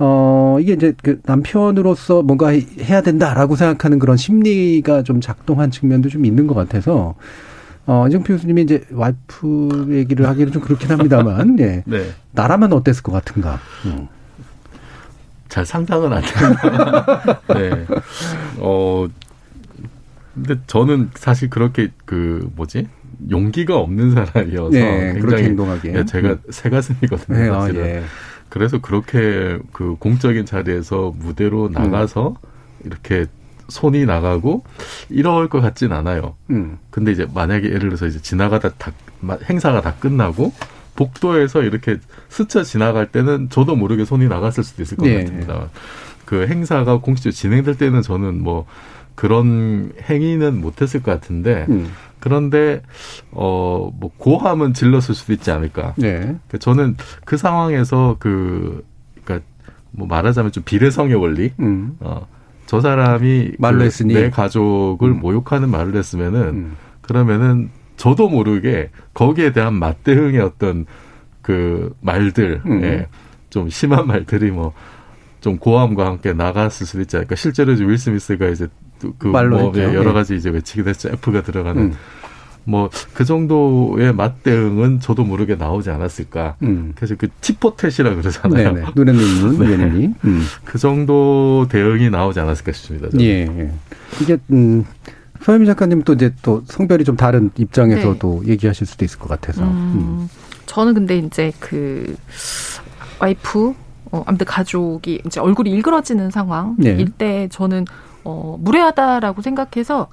어, 0.00 0.58
이게 0.60 0.74
이제 0.74 0.92
그 1.02 1.20
남편으로서 1.24 2.22
뭔가 2.22 2.48
해야 2.50 3.00
된다라고 3.00 3.56
생각하는 3.56 3.98
그런 3.98 4.16
심리가 4.16 5.02
좀 5.02 5.20
작동한 5.20 5.70
측면도 5.70 6.08
좀 6.10 6.24
있는 6.26 6.46
것 6.46 6.54
같아서 6.54 7.14
어, 7.86 8.06
이정표 8.08 8.34
교수님이 8.34 8.62
이제 8.62 8.84
와이프 8.92 9.86
얘기를 9.92 10.28
하기는 10.28 10.52
좀 10.52 10.60
그렇긴 10.60 10.90
합니다만, 10.90 11.58
예. 11.60 11.82
네. 11.88 12.10
나라면 12.32 12.74
어땠을 12.74 13.02
것 13.02 13.12
같은가. 13.12 13.58
음. 13.86 14.06
잘 15.48 15.64
상상은 15.64 16.12
안 16.12 16.22
된다. 16.22 17.40
네. 17.54 17.86
어, 18.58 19.06
근데 20.42 20.60
저는 20.66 21.10
사실 21.14 21.50
그렇게 21.50 21.88
그 22.04 22.48
뭐지 22.56 22.86
용기가 23.30 23.76
없는 23.76 24.12
사람이어서 24.14 24.70
네, 24.70 25.12
그렇게 25.14 25.20
굉장히 25.20 25.44
행동하기에. 25.44 25.94
예, 25.94 26.04
제가 26.04 26.28
음. 26.30 26.38
새 26.50 26.70
가슴이거든요. 26.70 27.36
네, 27.38 27.48
아, 27.48 27.60
사실은. 27.62 27.86
예. 27.86 28.02
그래서 28.48 28.78
그렇게 28.80 29.58
그 29.72 29.96
공적인 29.98 30.46
자리에서 30.46 31.10
음. 31.10 31.14
무대로 31.18 31.68
나가서 31.68 32.36
이렇게 32.84 33.26
손이 33.68 34.06
나가고 34.06 34.64
이럴 35.10 35.48
것 35.48 35.60
같진 35.60 35.92
않아요. 35.92 36.36
음. 36.50 36.78
근데 36.90 37.12
이제 37.12 37.26
만약에 37.34 37.66
예를 37.68 37.80
들어서 37.80 38.06
이제 38.06 38.20
지나가다 38.22 38.70
다 38.74 38.92
마- 39.20 39.36
행사가 39.50 39.82
다 39.82 39.94
끝나고 40.00 40.52
복도에서 40.96 41.62
이렇게 41.62 41.98
스쳐 42.28 42.62
지나갈 42.62 43.06
때는 43.12 43.50
저도 43.50 43.76
모르게 43.76 44.04
손이 44.04 44.26
나갔을 44.28 44.64
수도 44.64 44.82
있을 44.82 44.96
것 44.96 45.06
예, 45.06 45.20
같습니다. 45.24 45.68
그 46.24 46.46
행사가 46.46 46.98
공식적으로 47.00 47.32
진행될 47.34 47.76
때는 47.76 48.02
저는 48.02 48.42
뭐 48.42 48.66
그런 49.18 49.90
행위는 50.08 50.60
못했을 50.60 51.02
것 51.02 51.10
같은데 51.10 51.66
음. 51.70 51.88
그런데 52.20 52.82
어뭐 53.32 54.12
고함은 54.16 54.74
질렀을 54.74 55.12
수도 55.12 55.32
있지 55.32 55.50
않을까. 55.50 55.94
네. 55.96 56.36
그 56.46 56.60
저는 56.60 56.96
그 57.24 57.36
상황에서 57.36 58.14
그 58.20 58.84
그러니까 59.24 59.44
뭐 59.90 60.06
말하자면 60.06 60.52
좀 60.52 60.62
비례성의 60.62 61.16
원리. 61.16 61.50
음. 61.58 61.96
어. 61.98 62.28
저 62.66 62.80
사람이 62.80 63.54
말로 63.58 63.78
그 63.78 63.84
했으니. 63.86 64.14
내 64.14 64.30
가족을 64.30 65.10
모욕하는 65.14 65.68
말을 65.68 65.96
했으면은 65.96 66.40
음. 66.40 66.76
그러면은 67.00 67.70
저도 67.96 68.28
모르게 68.28 68.90
거기에 69.14 69.52
대한 69.52 69.74
맞대응의 69.74 70.38
어떤 70.38 70.86
그 71.42 71.92
말들, 72.02 72.62
음. 72.66 72.84
예, 72.84 73.08
좀 73.50 73.68
심한 73.68 74.06
말들이 74.06 74.52
뭐 74.52 74.74
좀 75.40 75.56
고함과 75.56 76.06
함께 76.06 76.32
나갔을 76.32 76.86
수도 76.86 77.00
있지 77.02 77.16
않을까. 77.16 77.36
실제로 77.36 77.72
윌 77.72 77.96
스미스가 77.98 78.48
이제 78.48 78.66
또 78.66 78.87
그 79.18 79.26
말로 79.28 79.58
뭐 79.58 79.66
했죠. 79.66 79.80
예, 79.80 79.94
여러 79.94 80.10
예. 80.10 80.14
가지 80.14 80.36
이제 80.36 80.50
외치기도 80.50 80.90
했죠. 80.90 81.08
F가 81.10 81.42
들어가는 81.42 81.82
음. 81.82 81.94
뭐그 82.64 83.24
정도의 83.24 84.12
맞대응은 84.12 85.00
저도 85.00 85.24
모르게 85.24 85.54
나오지 85.54 85.90
않았을까. 85.90 86.56
음. 86.62 86.92
그래서 86.94 87.14
그 87.16 87.28
티포텟이라 87.40 88.20
그러잖아요. 88.20 88.74
네네. 88.74 88.86
눈에 88.94 89.12
눈, 89.12 89.58
네. 89.58 89.66
눈에 89.66 89.86
눈이. 89.86 90.14
음. 90.24 90.42
그 90.64 90.78
정도 90.78 91.66
대응이 91.70 92.10
나오지 92.10 92.40
않았을까 92.40 92.72
싶습니다. 92.72 93.08
저는. 93.08 93.24
예, 93.24 93.46
예. 93.46 93.72
이게 94.20 94.36
음 94.52 94.84
서현미 95.42 95.66
작가님 95.66 96.02
또 96.02 96.12
이제 96.12 96.34
또 96.42 96.62
성별이 96.66 97.04
좀 97.04 97.16
다른 97.16 97.50
입장에서도 97.56 98.42
얘기하실 98.46 98.86
수도 98.86 99.04
있을 99.04 99.18
것 99.18 99.28
같아서. 99.28 99.62
음. 99.62 99.68
음, 99.68 100.28
저는 100.66 100.94
근데 100.94 101.18
이제 101.18 101.52
그 101.60 102.16
와이프, 103.20 103.74
어, 104.10 104.24
아무튼 104.26 104.46
가족이 104.46 105.22
이제 105.24 105.40
얼굴이 105.40 105.70
일그러지는 105.70 106.30
상황일 106.30 106.76
네. 106.96 107.04
때 107.16 107.48
저는 107.50 107.86
어, 108.28 108.56
무례하다라고 108.60 109.40
생각해서 109.42 110.08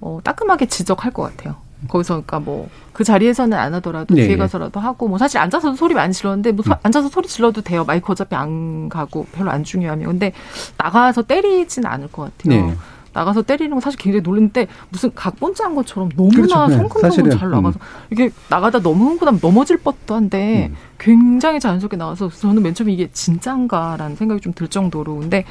어, 0.00 0.18
따끔하게 0.24 0.66
지적할 0.66 1.12
것 1.12 1.22
같아요. 1.22 1.54
거기서 1.88 2.14
그러니까 2.26 2.40
뭐 2.40 2.68
그 2.94 3.02
자리에서는 3.02 3.58
안 3.58 3.74
하더라도 3.74 4.14
네. 4.14 4.24
뒤에 4.28 4.36
가서라도 4.36 4.78
하고 4.78 5.08
뭐 5.08 5.18
사실 5.18 5.38
앉아서 5.38 5.74
소리 5.74 5.94
많이 5.94 6.12
질렀는데 6.12 6.52
뭐 6.52 6.62
소- 6.64 6.70
음. 6.70 6.76
앉아서 6.84 7.08
소리 7.08 7.26
질러도 7.26 7.62
돼요. 7.62 7.84
마이크 7.84 8.10
어차피 8.12 8.36
안 8.36 8.88
가고 8.88 9.26
별로 9.32 9.50
안 9.50 9.64
중요하면 9.64 10.06
근데 10.06 10.32
나가서 10.78 11.22
때리진 11.22 11.84
않을 11.86 12.06
것 12.12 12.22
같아요. 12.38 12.66
네. 12.68 12.74
나가서 13.12 13.42
때리는 13.42 13.72
건 13.72 13.80
사실 13.80 13.98
굉장히 13.98 14.22
놀랐는데 14.22 14.68
무슨 14.90 15.12
각본 15.12 15.56
짠 15.56 15.74
것처럼 15.74 16.08
너무나 16.16 16.36
그렇죠. 16.36 16.66
네. 16.68 16.76
성큼성큼 16.76 17.30
잘 17.36 17.50
나가서 17.50 17.80
이게 18.12 18.30
나가다 18.48 18.78
너무 18.80 19.06
흥분하면 19.06 19.40
넘어질 19.42 19.78
법도 19.78 20.14
한데 20.14 20.68
음. 20.70 20.76
굉장히 20.98 21.58
자연스럽게 21.58 21.96
나와서 21.96 22.28
저는 22.28 22.62
맨 22.62 22.74
처음에 22.74 22.92
이게 22.92 23.08
진짠가라는 23.12 24.14
생각이 24.14 24.40
좀 24.40 24.52
들 24.54 24.68
정도로 24.68 25.16
근데 25.18 25.44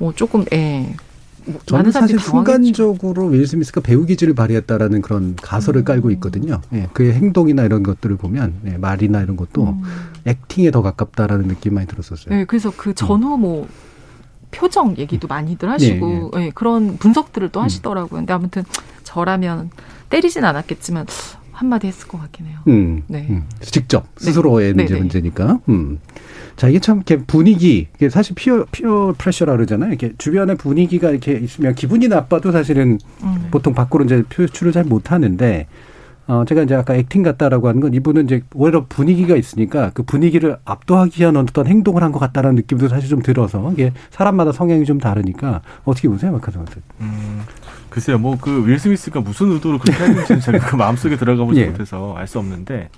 어 0.00 0.12
조금 0.16 0.46
예 0.54 0.80
뭐, 0.80 0.94
저는 1.66 1.90
사실. 1.90 2.18
순간적으로 2.18 3.26
윌 3.26 3.46
스미스가 3.46 3.80
배우 3.80 4.04
기질을 4.04 4.34
발휘했다라는 4.34 5.02
그런 5.02 5.36
가설을 5.36 5.84
깔고 5.84 6.10
있거든요. 6.12 6.60
예, 6.72 6.88
그의 6.92 7.12
행동이나 7.14 7.64
이런 7.64 7.82
것들을 7.82 8.16
보면 8.16 8.54
예, 8.66 8.76
말이나 8.76 9.22
이런 9.22 9.36
것도 9.36 9.64
음. 9.64 9.82
액팅에 10.24 10.70
더 10.70 10.82
가깝다라는 10.82 11.48
느낌 11.48 11.74
많이 11.74 11.86
들었었어요. 11.86 12.34
네, 12.34 12.44
그래서 12.44 12.72
그 12.76 12.94
전후 12.94 13.36
뭐 13.36 13.68
표정 14.50 14.96
얘기도 14.96 15.28
많이들 15.28 15.70
하시고 15.70 16.32
예, 16.36 16.50
그런 16.54 16.96
분석들을 16.98 17.50
또 17.50 17.60
하시더라고요. 17.60 18.20
근데 18.20 18.32
아무튼 18.32 18.64
저라면 19.04 19.70
때리진 20.08 20.44
않았겠지만 20.44 21.06
한마디 21.60 21.88
했을 21.88 22.08
것 22.08 22.18
같긴 22.22 22.46
해요. 22.46 22.56
음, 22.68 23.02
네. 23.06 23.26
음. 23.28 23.44
직접 23.60 24.04
네. 24.18 24.24
스스로의 24.24 24.72
네, 24.72 24.84
이제 24.84 24.94
네. 24.94 25.00
문제니까. 25.00 25.60
음. 25.68 25.98
자 26.56 26.68
이게 26.68 26.78
참 26.78 26.96
이렇게 27.06 27.18
분위기 27.18 27.88
이게 27.96 28.08
사실 28.08 28.34
피어 28.34 28.64
피어 28.72 29.14
프레셔라 29.18 29.52
그러잖아요. 29.56 29.90
이렇게 29.90 30.12
주변의 30.16 30.56
분위기가 30.56 31.10
이렇게 31.10 31.32
있으면 31.34 31.74
기분이 31.74 32.08
나빠도 32.08 32.50
사실은 32.50 32.98
음. 33.22 33.48
보통 33.50 33.74
밖으로 33.74 34.04
이제 34.06 34.22
표출을 34.30 34.72
잘 34.72 34.84
못하는데 34.84 35.66
어 36.28 36.44
제가 36.48 36.62
이제 36.62 36.74
아까 36.74 36.94
액팅 36.94 37.22
같다라고 37.22 37.68
하는 37.68 37.82
건 37.82 37.92
이분은 37.92 38.24
이제 38.24 38.42
오히려 38.54 38.86
분위기가 38.88 39.36
있으니까 39.36 39.90
그 39.92 40.02
분위기를 40.02 40.56
압도하기 40.64 41.20
위한 41.20 41.36
어떤 41.36 41.66
행동을 41.66 42.02
한 42.02 42.10
것 42.10 42.18
같다라는 42.20 42.56
느낌도 42.56 42.88
사실 42.88 43.10
좀 43.10 43.20
들어서 43.20 43.70
이게 43.72 43.92
사람마다 44.10 44.52
성향이 44.52 44.86
좀 44.86 44.98
다르니까 44.98 45.60
어떻게 45.84 46.08
보세요, 46.08 46.32
마카 46.32 46.50
선수? 46.52 46.80
음, 47.02 47.40
글쎄요, 47.90 48.18
뭐 48.18 48.36
그 48.36 48.64
윌 48.66 48.78
스미스가 48.78 49.20
무슨 49.20 49.50
의도로 49.52 49.78
그렇게 49.78 50.02
했는지는 50.04 50.40
제가 50.40 50.58
그 50.58 50.76
마음속에 50.76 51.16
들어가 51.16 51.44
보지 51.44 51.60
예. 51.62 51.66
못해서 51.66 52.14
알 52.16 52.26
수 52.26 52.38
없는데 52.38 52.88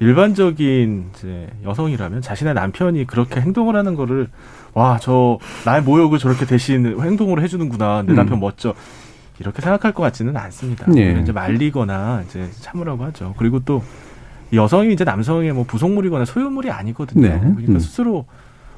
일반적인 0.00 1.10
이제 1.14 1.48
여성이라면 1.64 2.22
자신의 2.22 2.54
남편이 2.54 3.06
그렇게 3.06 3.40
행동을 3.40 3.74
하는 3.76 3.94
거를 3.94 4.28
와 4.74 4.98
저 5.00 5.38
나의 5.64 5.82
모욕을 5.82 6.18
저렇게 6.18 6.46
대신 6.46 7.00
행동으로 7.00 7.42
해주는구나 7.42 8.02
내 8.06 8.12
음. 8.12 8.16
남편 8.16 8.38
멋져 8.38 8.74
이렇게 9.40 9.60
생각할 9.62 9.92
것 9.92 10.02
같지는 10.02 10.36
않습니다. 10.36 10.86
예. 10.96 11.18
이제 11.20 11.32
말리거나 11.32 12.22
이제 12.26 12.48
참으라고 12.60 13.04
하죠. 13.06 13.34
그리고 13.38 13.60
또 13.60 13.82
여성이 14.52 14.92
이제 14.92 15.04
남성의 15.04 15.52
뭐 15.52 15.64
부속물이거나 15.64 16.24
소유물이 16.24 16.70
아니거든요. 16.70 17.28
네. 17.28 17.38
그러니까 17.38 17.72
음. 17.74 17.78
스스로 17.78 18.24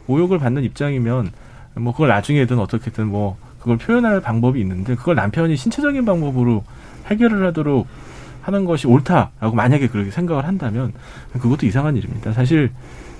모욕을 0.07 0.39
받는 0.39 0.65
입장이면 0.65 1.31
뭐 1.77 1.93
그걸 1.93 2.09
나중에든 2.09 2.59
어떻게든 2.59 3.07
뭐 3.07 3.37
그걸 3.61 3.77
표현할 3.77 4.21
방법이 4.21 4.61
있는데 4.61 4.95
그걸 4.97 5.15
남편이 5.15 5.57
신체적인 5.57 6.05
방법으로 6.05 6.65
해결을 7.07 7.47
하도록 7.49 7.87
하는 8.43 8.65
것이 8.65 8.87
옳다라고 8.87 9.55
만약에 9.55 9.89
그렇게 9.89 10.11
생각을 10.11 10.47
한다면 10.47 10.93
그것도 11.39 11.67
이상한 11.67 11.97
일입니다. 11.97 12.33
사실 12.33 12.71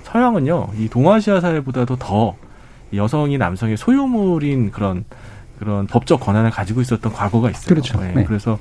서양은요 0.03 0.69
이 0.77 0.89
동아시아 0.89 1.39
사회보다도 1.39 1.95
더 1.97 2.35
여성이 2.93 3.37
남성의 3.37 3.77
소유물인 3.77 4.71
그런 4.71 5.05
그런 5.59 5.85
법적 5.85 6.19
권한을 6.19 6.49
가지고 6.49 6.81
있었던 6.81 7.13
과거가 7.13 7.51
있어요. 7.51 7.67
그렇죠. 7.67 7.99
예, 8.03 8.07
네. 8.13 8.23
그래서 8.23 8.57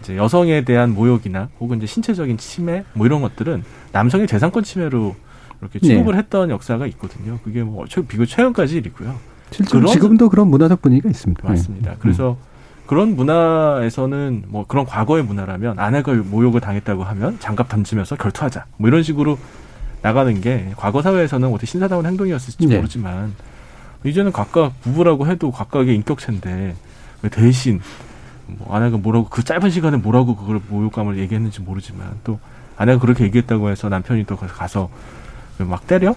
이제 0.00 0.16
여성에 0.16 0.64
대한 0.64 0.94
모욕이나 0.94 1.48
혹은 1.58 1.78
이제 1.78 1.86
신체적인 1.86 2.38
침해 2.38 2.84
뭐 2.94 3.06
이런 3.06 3.20
것들은 3.22 3.64
남성의 3.90 4.28
재산권 4.28 4.62
침해로 4.62 5.16
이렇게 5.60 5.80
취급을 5.80 6.16
했던 6.16 6.50
역사가 6.50 6.86
있거든요. 6.88 7.38
그게 7.42 7.62
뭐 7.64 7.86
최- 7.88 8.02
비교 8.06 8.24
최근까지 8.24 8.76
일이고요. 8.76 9.14
실제로 9.52 9.86
지금도 9.88 10.28
그런 10.28 10.48
문화적 10.48 10.82
분위기가 10.82 11.08
있습니다. 11.08 11.48
맞습니다. 11.48 11.92
예. 11.92 11.96
그래서 11.98 12.36
그런 12.86 13.16
문화에서는 13.16 14.44
뭐 14.48 14.66
그런 14.66 14.84
과거의 14.84 15.22
문화라면 15.22 15.78
아내가 15.78 16.12
모욕을 16.12 16.60
당했다고 16.60 17.04
하면 17.04 17.38
장갑 17.40 17.68
던지면서 17.68 18.16
결투하자 18.16 18.66
뭐 18.76 18.88
이런 18.88 19.02
식으로 19.02 19.38
나가는 20.02 20.40
게 20.40 20.72
과거 20.76 21.00
사회에서는 21.00 21.48
어떻게 21.48 21.66
신사다운 21.66 22.04
행동이었을지 22.06 22.66
네. 22.66 22.76
모르지만 22.76 23.34
이제는 24.04 24.32
각각 24.32 24.78
부부라고 24.82 25.26
해도 25.28 25.52
각각의 25.52 25.94
인격체인데 25.94 26.74
왜 27.22 27.30
대신 27.30 27.80
뭐 28.46 28.74
아내가 28.76 28.96
뭐라고 28.96 29.28
그 29.28 29.44
짧은 29.44 29.70
시간에 29.70 29.96
뭐라고 29.96 30.36
그걸 30.36 30.60
모욕감을 30.68 31.18
얘기했는지 31.18 31.60
모르지만 31.60 32.18
또 32.24 32.40
아내가 32.76 32.98
그렇게 32.98 33.24
얘기했다고 33.24 33.70
해서 33.70 33.88
남편이 33.88 34.24
또 34.24 34.36
가서 34.36 34.90
막 35.68 35.86
때려? 35.86 36.14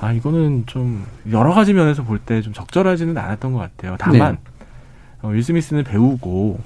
아 0.00 0.12
이거는 0.12 0.64
좀 0.66 1.04
여러 1.30 1.52
가지 1.54 1.72
면에서 1.74 2.02
볼 2.02 2.18
때 2.18 2.40
좀 2.42 2.52
적절하지는 2.52 3.16
않았던 3.16 3.52
것 3.52 3.58
같아요. 3.58 3.96
다만 3.98 4.38
어, 5.22 5.28
윌 5.28 5.42
스미스는 5.42 5.84
배우고 5.84 6.58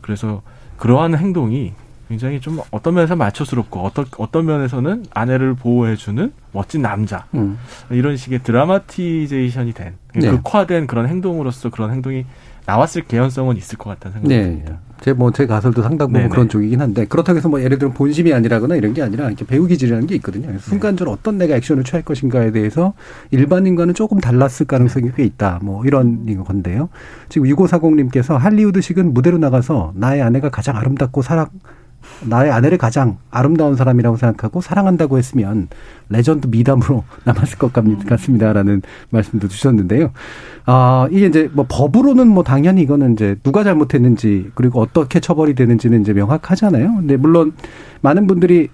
그래서 0.00 0.42
그러한 0.76 1.16
행동이 1.16 1.72
굉장히 2.08 2.40
좀 2.40 2.60
어떤 2.70 2.94
면에서 2.94 3.16
마초스럽고 3.16 3.80
어떤 3.80 4.04
어떤 4.18 4.46
면에서는 4.46 5.06
아내를 5.12 5.54
보호해주는 5.54 6.32
멋진 6.52 6.82
남자 6.82 7.24
음. 7.34 7.58
이런 7.90 8.16
식의 8.16 8.44
드라마티제이션이 8.44 9.72
된 9.72 9.94
네. 10.14 10.30
극화된 10.30 10.86
그런 10.86 11.08
행동으로서 11.08 11.70
그런 11.70 11.90
행동이 11.90 12.24
나왔을 12.66 13.02
개연성은 13.02 13.56
있을 13.56 13.78
것 13.78 13.90
같다는 13.90 14.20
생각이 14.20 14.34
네. 14.34 14.44
듭니다. 14.50 14.80
제뭐 15.00 15.30
제 15.30 15.46
가설도 15.46 15.82
상당 15.82 16.08
부분 16.08 16.22
네네. 16.22 16.30
그런 16.30 16.48
쪽이긴 16.48 16.80
한데 16.80 17.04
그렇다고 17.04 17.36
해서 17.36 17.48
뭐 17.48 17.60
예를 17.62 17.78
들면 17.78 17.94
본심이 17.94 18.32
아니라거나 18.32 18.76
이런 18.76 18.94
게 18.94 19.02
아니라 19.02 19.26
이렇게 19.26 19.44
배우 19.44 19.66
기질이라는 19.66 20.06
게 20.06 20.14
있거든요. 20.16 20.46
그래서 20.46 20.64
순간적으로 20.70 21.12
어떤 21.12 21.38
내가 21.38 21.54
액션을 21.56 21.84
취할 21.84 22.02
것인가에 22.02 22.50
대해서 22.50 22.94
일반인과는 23.30 23.94
조금 23.94 24.18
달랐을 24.18 24.66
가능성이 24.66 25.10
꽤 25.14 25.24
있다. 25.24 25.60
뭐 25.62 25.84
이런 25.84 26.42
건데요. 26.44 26.88
지금 27.28 27.48
6540님께서 27.48 28.38
할리우드식은 28.38 29.12
무대로 29.12 29.38
나가서 29.38 29.92
나의 29.94 30.22
아내가 30.22 30.48
가장 30.48 30.76
아름답고 30.76 31.22
사랑 31.22 31.48
나의 32.24 32.50
아내를 32.50 32.78
가장 32.78 33.18
아름다운 33.30 33.76
사람이라고 33.76 34.16
생각하고 34.16 34.60
사랑한다고 34.60 35.18
했으면 35.18 35.68
레전드 36.08 36.46
미담으로 36.46 37.04
남았을 37.24 37.58
것 37.58 37.72
같- 37.72 37.84
같습니다라는 38.06 38.82
말씀도 39.10 39.48
주셨는데요. 39.48 40.12
아, 40.66 41.08
이게 41.10 41.26
이제 41.26 41.50
뭐 41.52 41.66
법으로는 41.68 42.28
뭐 42.28 42.42
당연히 42.42 42.82
이거는 42.82 43.12
이제 43.14 43.36
누가 43.42 43.64
잘못했는지 43.64 44.50
그리고 44.54 44.80
어떻게 44.80 45.20
처벌이 45.20 45.54
되는지는 45.54 46.00
이제 46.00 46.12
명확하잖아요. 46.12 46.94
근데 46.96 47.16
물론 47.16 47.52
많은 48.00 48.26
분들이 48.26 48.68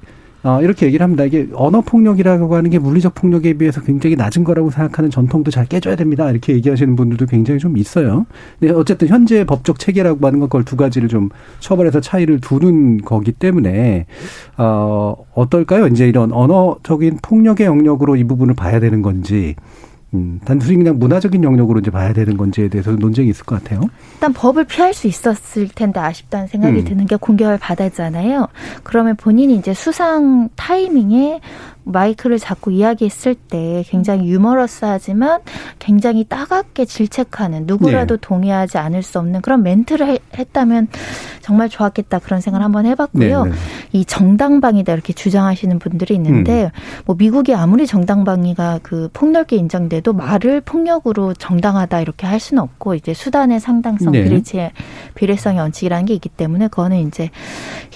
어, 0.44 0.60
이렇게 0.60 0.86
얘기를 0.86 1.04
합니다. 1.04 1.24
이게 1.24 1.46
언어 1.54 1.80
폭력이라고 1.80 2.54
하는 2.54 2.70
게 2.70 2.78
물리적 2.78 3.14
폭력에 3.14 3.54
비해서 3.54 3.80
굉장히 3.80 4.16
낮은 4.16 4.42
거라고 4.42 4.70
생각하는 4.70 5.10
전통도 5.10 5.50
잘 5.50 5.66
깨줘야 5.66 5.94
됩니다. 5.94 6.30
이렇게 6.30 6.54
얘기하시는 6.54 6.96
분들도 6.96 7.26
굉장히 7.26 7.60
좀 7.60 7.76
있어요. 7.76 8.26
근데 8.58 8.74
어쨌든 8.74 9.08
현재 9.08 9.44
법적 9.44 9.78
체계라고 9.78 10.26
하는 10.26 10.40
건 10.40 10.48
그걸 10.48 10.64
두 10.64 10.76
가지를 10.76 11.08
좀 11.08 11.28
처벌해서 11.60 12.00
차이를 12.00 12.40
두는 12.40 13.02
거기 13.02 13.30
때문에 13.30 14.06
어, 14.58 15.14
어떨까요? 15.34 15.86
이제 15.86 16.08
이런 16.08 16.32
언어적인 16.32 17.18
폭력의 17.22 17.66
영역으로 17.66 18.16
이 18.16 18.24
부분을 18.24 18.54
봐야 18.54 18.80
되는 18.80 19.00
건지 19.02 19.54
음, 20.14 20.40
단순히 20.44 20.76
그냥 20.76 20.98
문화적인 20.98 21.42
영역으로 21.42 21.80
이제 21.80 21.90
봐야 21.90 22.12
되는 22.12 22.36
건지에 22.36 22.68
대해서 22.68 22.92
논쟁이 22.92 23.30
있을 23.30 23.44
것 23.44 23.62
같아요. 23.62 23.88
일단 24.14 24.32
법을 24.32 24.64
피할 24.64 24.92
수 24.92 25.06
있었을 25.06 25.68
텐데 25.68 26.00
아쉽다는 26.00 26.48
생각이 26.48 26.80
음. 26.80 26.84
드는 26.84 27.06
게 27.06 27.16
공격을 27.16 27.58
받았잖아요. 27.58 28.48
그러면 28.82 29.16
본인이 29.16 29.56
이제 29.56 29.72
수상 29.72 30.50
타이밍에 30.54 31.40
마이크를 31.84 32.38
잡고 32.38 32.70
이야기했을 32.70 33.34
때 33.34 33.84
굉장히 33.88 34.28
유머러스하지만 34.28 35.40
굉장히 35.78 36.24
따갑게 36.24 36.84
질책하는 36.84 37.64
누구라도 37.66 38.16
네. 38.16 38.20
동의하지 38.20 38.78
않을 38.78 39.02
수 39.02 39.18
없는 39.18 39.40
그런 39.42 39.62
멘트를 39.62 40.06
해- 40.08 40.18
했다면 40.36 40.88
정말 41.40 41.68
좋았겠다 41.68 42.20
그런 42.20 42.40
생각을 42.40 42.64
한번 42.64 42.86
해봤고요. 42.86 43.44
네, 43.44 43.50
네. 43.50 43.56
이 43.92 44.04
정당방위다 44.04 44.92
이렇게 44.92 45.12
주장하시는 45.12 45.78
분들이 45.80 46.14
있는데 46.14 46.70
뭐 47.04 47.16
미국이 47.18 47.54
아무리 47.54 47.86
정당방위가 47.86 48.80
그 48.82 49.08
폭넓게 49.12 49.56
인정돼도 49.56 50.12
말을 50.12 50.60
폭력으로 50.60 51.34
정당하다 51.34 52.00
이렇게 52.00 52.26
할 52.26 52.38
수는 52.38 52.62
없고 52.62 52.94
이제 52.94 53.12
수단의 53.12 53.58
상당성 53.60 54.12
네. 54.12 54.22
비례치 54.24 54.70
비례성의 55.16 55.60
원칙이라는 55.60 56.06
게 56.06 56.14
있기 56.14 56.28
때문에 56.28 56.68
그거는 56.68 56.98
이제 57.08 57.30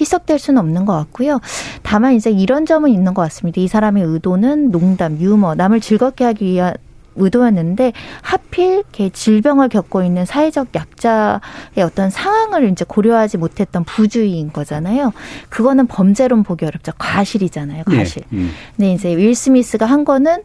희석될 0.01 0.38
수는 0.38 0.59
없는 0.61 0.85
것 0.85 0.92
같고요. 0.94 1.40
다만 1.83 2.14
이제 2.14 2.31
이런 2.31 2.66
점은 2.66 2.90
있는 2.90 3.14
것 3.14 3.22
같습니다. 3.22 3.61
이 3.61 3.68
사람의 3.76 4.04
의도는 4.04 4.70
농담, 4.70 5.18
유머, 5.20 5.54
남을 5.54 5.80
즐겁게 5.80 6.24
하기 6.24 6.46
위한 6.46 6.72
의도였는데 7.16 7.92
하필 8.22 8.76
이렇게 8.76 9.10
질병을 9.10 9.68
겪고 9.68 10.02
있는 10.02 10.24
사회적 10.24 10.68
약자의 10.74 11.40
어떤 11.84 12.08
상황을 12.08 12.70
이제 12.70 12.86
고려하지 12.86 13.36
못했던 13.36 13.84
부주의인 13.84 14.50
거잖아요. 14.52 15.12
그거는 15.50 15.86
범죄론 15.88 16.42
보기 16.42 16.64
어렵죠. 16.64 16.92
과실이잖아요. 16.98 17.84
과실. 17.84 18.22
예. 18.32 18.36
음. 18.36 18.50
근데 18.76 18.92
이제 18.94 19.14
윌 19.14 19.34
스미스가 19.34 19.84
한 19.84 20.06
거는 20.06 20.42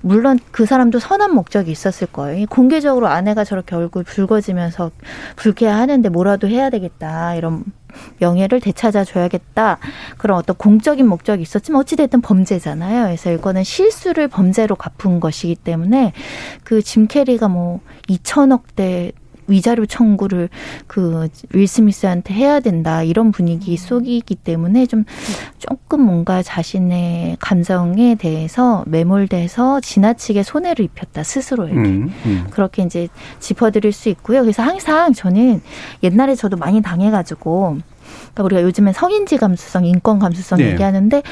물론 0.00 0.38
그 0.50 0.64
사람도 0.64 0.98
선한 0.98 1.34
목적이 1.34 1.72
있었을 1.72 2.06
거예요. 2.06 2.46
공개적으로 2.48 3.08
아내가 3.08 3.44
저렇게 3.44 3.76
얼굴 3.76 4.04
붉어지면서 4.04 4.90
불쾌하는데 5.36 6.08
뭐라도 6.08 6.48
해야 6.48 6.70
되겠다. 6.70 7.34
이런 7.34 7.64
명예를 8.18 8.60
되찾아 8.60 9.04
줘야겠다. 9.04 9.78
그런 10.18 10.38
어떤 10.38 10.56
공적인 10.56 11.06
목적이 11.08 11.42
있었지만 11.42 11.80
어찌됐든 11.80 12.20
범죄잖아요. 12.20 13.04
그래서 13.04 13.32
이거는 13.32 13.64
실수를 13.64 14.28
범죄로 14.28 14.74
갚은 14.76 15.20
것이기 15.20 15.54
때문에 15.56 16.12
그 16.64 16.80
짐 16.90 17.06
캐리가 17.06 17.46
뭐 17.46 17.80
2천억대 18.08 19.12
위자료 19.50 19.86
청구를 19.86 20.48
그 20.86 21.28
윌 21.52 21.66
스미스한테 21.66 22.34
해야 22.34 22.60
된다 22.60 23.02
이런 23.02 23.32
분위기 23.32 23.76
속이기 23.76 24.36
때문에 24.36 24.86
좀 24.86 25.04
조금 25.58 26.02
뭔가 26.02 26.42
자신의 26.42 27.36
감정에 27.40 28.14
대해서 28.14 28.84
매몰돼서 28.86 29.80
지나치게 29.80 30.42
손해를 30.42 30.84
입혔다 30.84 31.22
스스로에게 31.22 31.74
음, 31.76 32.12
음. 32.26 32.46
그렇게 32.50 32.82
이제 32.82 33.08
짚어드릴 33.38 33.92
수 33.92 34.08
있고요. 34.10 34.42
그래서 34.42 34.62
항상 34.62 35.12
저는 35.12 35.60
옛날에 36.02 36.34
저도 36.34 36.56
많이 36.56 36.80
당해가지고 36.80 37.78
그러니까 38.34 38.42
우리가 38.44 38.62
요즘엔 38.62 38.92
성인지 38.92 39.36
감수성, 39.38 39.84
인권 39.84 40.18
감수성 40.18 40.58
네. 40.58 40.72
얘기하는데 40.72 41.22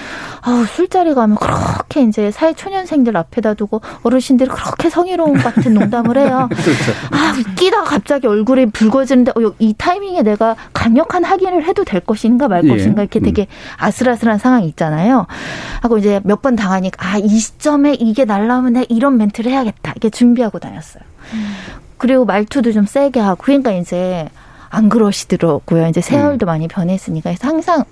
아우 0.41 0.64
술자리 0.67 1.14
가면 1.14 1.37
그렇게 1.37 2.03
이제 2.03 2.31
사회 2.31 2.53
초년생들 2.55 3.17
앞에다 3.17 3.55
두고 3.55 3.81
어르신들이 4.03 4.49
그렇게 4.51 4.91
성희롱 4.91 5.35
같은 5.35 5.75
농담을 5.75 6.17
해요. 6.19 6.49
그렇죠. 6.53 6.93
아 7.12 7.35
웃기다 7.38 7.85
갑자기 7.85 8.27
얼굴이 8.27 8.67
붉어지는데 8.71 9.33
어, 9.33 9.53
이 9.59 9.75
타이밍에 9.77 10.23
내가 10.23 10.57
강력한 10.73 11.25
확인을 11.25 11.64
해도 11.64 11.85
될 11.85 12.01
것인가 12.01 12.49
말 12.49 12.64
예. 12.64 12.69
것인가 12.69 13.03
이렇게 13.03 13.21
되게 13.21 13.47
아슬아슬한 13.77 14.38
상황이 14.38 14.67
있잖아요. 14.69 15.27
하고 15.83 15.99
이제 15.99 16.21
몇 16.25 16.38
번 16.43 16.55
당하니까 16.57 17.14
아 17.14 17.19
이 17.19 17.29
시점에 17.38 17.95
이게 17.95 18.25
날라오면 18.25 18.73
내가 18.75 18.87
이런 18.88 19.17
멘트를 19.17 19.51
해야겠다 19.51 19.91
이렇게 19.91 20.09
준비하고 20.09 20.59
다녔어요. 20.61 21.03
그리고 21.97 22.25
말투도 22.25 22.73
좀 22.73 22.87
세게 22.87 23.19
하고 23.21 23.43
그러니까 23.43 23.73
이제 23.73 24.29
안 24.70 24.88
그러시더라고요. 24.88 25.87
이제 25.87 26.00
세월도 26.00 26.46
많이 26.46 26.68
변했으니까. 26.68 27.31
그래서 27.31 27.46
항상 27.46 27.85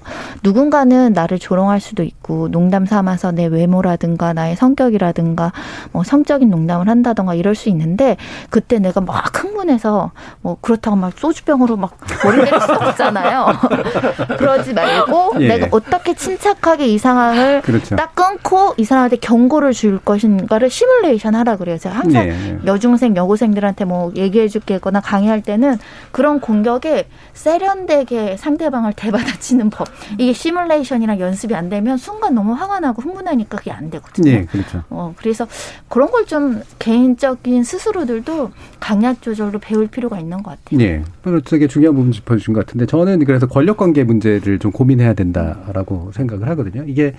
누군가는 0.42 1.12
나를 1.12 1.38
조롱할 1.38 1.80
수도 1.80 2.02
있고 2.02 2.48
농담 2.48 2.84
삼아서 2.84 3.32
내 3.32 3.46
외모라든가 3.46 4.32
나의 4.32 4.56
성격이라든가 4.56 5.52
뭐 5.92 6.04
성적인 6.04 6.50
농담을 6.50 6.88
한다던가 6.88 7.34
이럴 7.34 7.54
수 7.54 7.68
있는데 7.70 8.16
그때 8.50 8.78
내가 8.78 9.00
막 9.00 9.42
흥분해서 9.42 10.10
뭐 10.42 10.56
그렇다고 10.60 10.96
막 10.96 11.12
소주병으로 11.16 11.76
막 11.76 11.96
머리 12.24 12.44
때릴 12.44 12.60
수 12.60 12.72
없잖아요. 12.72 13.46
그러지 14.36 14.74
말고 14.74 15.34
예. 15.40 15.48
내가 15.48 15.68
어떻게 15.70 16.14
침착하게 16.14 16.88
이 16.88 16.98
상황을 16.98 17.62
그렇죠. 17.62 17.96
딱 17.96 18.14
끊고 18.14 18.74
이 18.76 18.84
사람한테 18.84 19.16
경고를 19.16 19.72
줄 19.72 19.98
것인가를 19.98 20.68
시뮬레이션 20.68 21.34
하라 21.34 21.56
그래요. 21.56 21.78
제가 21.78 21.94
항상 21.94 22.24
예, 22.24 22.30
예. 22.30 22.58
여중생, 22.66 23.16
여고생들한테 23.16 23.84
뭐 23.84 24.12
얘기해 24.14 24.48
줄게 24.48 24.78
거나 24.78 25.00
강의할 25.00 25.42
때는 25.42 25.78
그런 26.12 26.40
공 26.40 26.65
격에 26.66 27.06
세련되게 27.32 28.36
상대방을 28.36 28.92
대받아치는 28.96 29.70
법. 29.70 29.86
이게 30.18 30.32
시뮬레이션이랑 30.32 31.20
연습이 31.20 31.54
안 31.54 31.68
되면 31.68 31.96
순간 31.96 32.34
너무 32.34 32.54
화가 32.54 32.80
나고 32.80 33.02
흥분하니까 33.02 33.58
그게 33.58 33.70
안 33.70 33.88
되거든요. 33.90 34.30
예, 34.32 34.44
그렇죠. 34.44 34.82
어, 34.90 35.14
그래서 35.16 35.46
그런 35.88 36.10
걸 36.10 36.26
좀 36.26 36.60
개인적인 36.80 37.62
스스로들도 37.62 38.50
강약 38.80 39.22
조절로 39.22 39.60
배울 39.60 39.86
필요가 39.86 40.18
있는 40.18 40.42
것 40.42 40.58
같아요. 40.64 40.80
예. 40.80 41.04
되게 41.44 41.68
중요한 41.68 41.94
부분 41.94 42.10
짚어주신 42.10 42.52
것 42.52 42.66
같은데 42.66 42.84
저는 42.86 43.24
그래서 43.24 43.46
권력 43.46 43.76
관계 43.76 44.02
문제를 44.02 44.58
좀 44.58 44.72
고민해야 44.72 45.14
된다라고 45.14 46.10
생각을 46.14 46.48
하거든요. 46.48 46.82
이게 46.88 47.14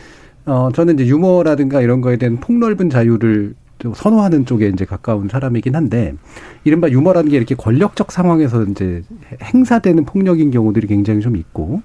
어 0.46 0.70
저는 0.76 0.96
이제 0.96 1.06
유머라든가 1.06 1.80
이런 1.80 2.02
거에 2.02 2.18
대한 2.18 2.36
폭넓은 2.42 2.90
자유를 2.90 3.54
좀 3.80 3.94
선호하는 3.94 4.46
쪽에 4.46 4.68
이제 4.70 4.86
가까운 4.86 5.28
사람이긴 5.30 5.76
한데 5.76 6.14
이른바 6.64 6.90
유머라는 6.90 7.30
게 7.30 7.38
이렇게 7.38 7.56
권력적 7.56 8.12
상황에서 8.12 8.64
이제 8.64 9.04
행사되는 9.42 10.06
폭력인 10.06 10.52
경우들이 10.52 10.88
굉장히 10.88 11.22
좀 11.22 11.36
있고 11.36 11.82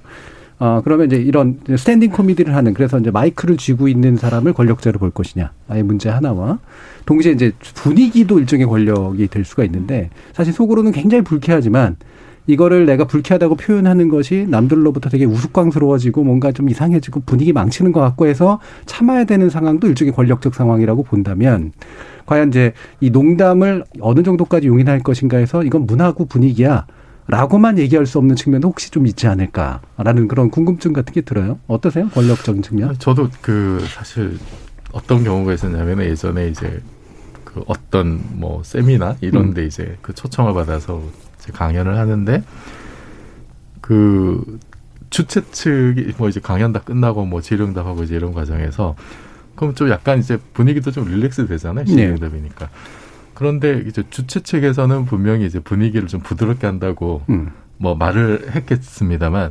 어, 0.58 0.80
그러면 0.84 1.06
이제 1.06 1.16
이런 1.16 1.58
스탠딩 1.76 2.12
코미디를 2.12 2.54
하는 2.54 2.72
그래서 2.72 2.96
이제 2.98 3.10
마이크를 3.10 3.56
쥐고 3.56 3.88
있는 3.88 4.16
사람을 4.16 4.52
권력자로 4.52 5.00
볼 5.00 5.10
것이냐. 5.10 5.50
아예 5.68 5.82
문제 5.82 6.08
하나와 6.08 6.60
동시에 7.04 7.32
이제 7.32 7.50
분위기도 7.74 8.38
일종의 8.38 8.66
권력이 8.66 9.26
될 9.26 9.44
수가 9.44 9.64
있는데 9.64 10.10
사실 10.32 10.52
속으로는 10.52 10.92
굉장히 10.92 11.24
불쾌하지만 11.24 11.96
이거를 12.46 12.86
내가 12.86 13.06
불쾌하다고 13.06 13.56
표현하는 13.56 14.08
것이 14.08 14.46
남들로부터 14.48 15.08
되게 15.10 15.24
우스꽝스러워지고 15.24 16.24
뭔가 16.24 16.52
좀 16.52 16.68
이상해지고 16.68 17.22
분위기 17.24 17.52
망치는 17.52 17.92
것 17.92 18.00
같고 18.00 18.26
해서 18.26 18.60
참아야 18.86 19.24
되는 19.24 19.48
상황도 19.48 19.86
일종의 19.88 20.12
권력적 20.12 20.54
상황이라고 20.54 21.04
본다면 21.04 21.72
과연 22.26 22.48
이제 22.48 22.72
이 23.00 23.10
농담을 23.10 23.84
어느 24.00 24.22
정도까지 24.22 24.66
용인할 24.66 25.00
것인가 25.00 25.36
해서 25.36 25.62
이건 25.62 25.86
문화고 25.86 26.26
분위기야. 26.26 26.86
라고만 27.28 27.78
얘기할 27.78 28.04
수 28.04 28.18
없는 28.18 28.34
측면도 28.34 28.68
혹시 28.68 28.90
좀 28.90 29.06
있지 29.06 29.28
않을까라는 29.28 30.26
그런 30.26 30.50
궁금증 30.50 30.92
같은 30.92 31.14
게 31.14 31.20
들어요. 31.20 31.60
어떠세요? 31.68 32.08
권력적인 32.08 32.62
측면? 32.62 32.96
저도 32.98 33.28
그 33.40 33.82
사실 33.88 34.36
어떤 34.90 35.22
경우가 35.22 35.54
있었냐면 35.54 36.00
예전에 36.02 36.48
이제 36.48 36.82
그 37.44 37.62
어떤 37.66 38.20
뭐 38.32 38.62
세미나 38.64 39.16
이런 39.20 39.54
데 39.54 39.62
음. 39.62 39.66
이제 39.66 39.96
그 40.02 40.12
초청을 40.12 40.52
받아서 40.52 41.00
강연을 41.50 41.98
하는데 41.98 42.44
그 43.80 44.58
주최 45.10 45.42
측이 45.50 46.14
뭐 46.16 46.28
이제 46.28 46.40
강연 46.40 46.72
다 46.72 46.80
끝나고 46.80 47.26
뭐 47.26 47.40
질의응답하고 47.40 48.04
이제 48.04 48.16
이런 48.16 48.32
과정에서 48.32 48.94
그럼 49.56 49.74
좀 49.74 49.90
약간 49.90 50.18
이제 50.18 50.38
분위기도 50.54 50.90
좀 50.90 51.08
릴렉스 51.08 51.46
되잖아요. 51.46 51.84
네. 51.84 51.90
질의응답이니까. 51.90 52.66
네. 52.66 52.72
그런데 53.34 53.82
이제 53.86 54.02
주최 54.10 54.40
측에서는 54.40 55.04
분명히 55.06 55.46
이제 55.46 55.58
분위기를 55.58 56.06
좀 56.06 56.20
부드럽게 56.20 56.66
한다고 56.66 57.22
음. 57.28 57.50
뭐 57.76 57.94
말을 57.94 58.52
했겠습니다만 58.54 59.50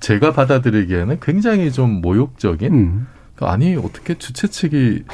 제가 0.00 0.32
받아들이기에는 0.32 1.18
굉장히 1.20 1.72
좀 1.72 2.00
모욕적인 2.00 2.74
음. 2.74 3.06
그러니까 3.34 3.54
아니 3.54 3.76
어떻게 3.76 4.14
주최 4.14 4.48
측이 4.48 5.04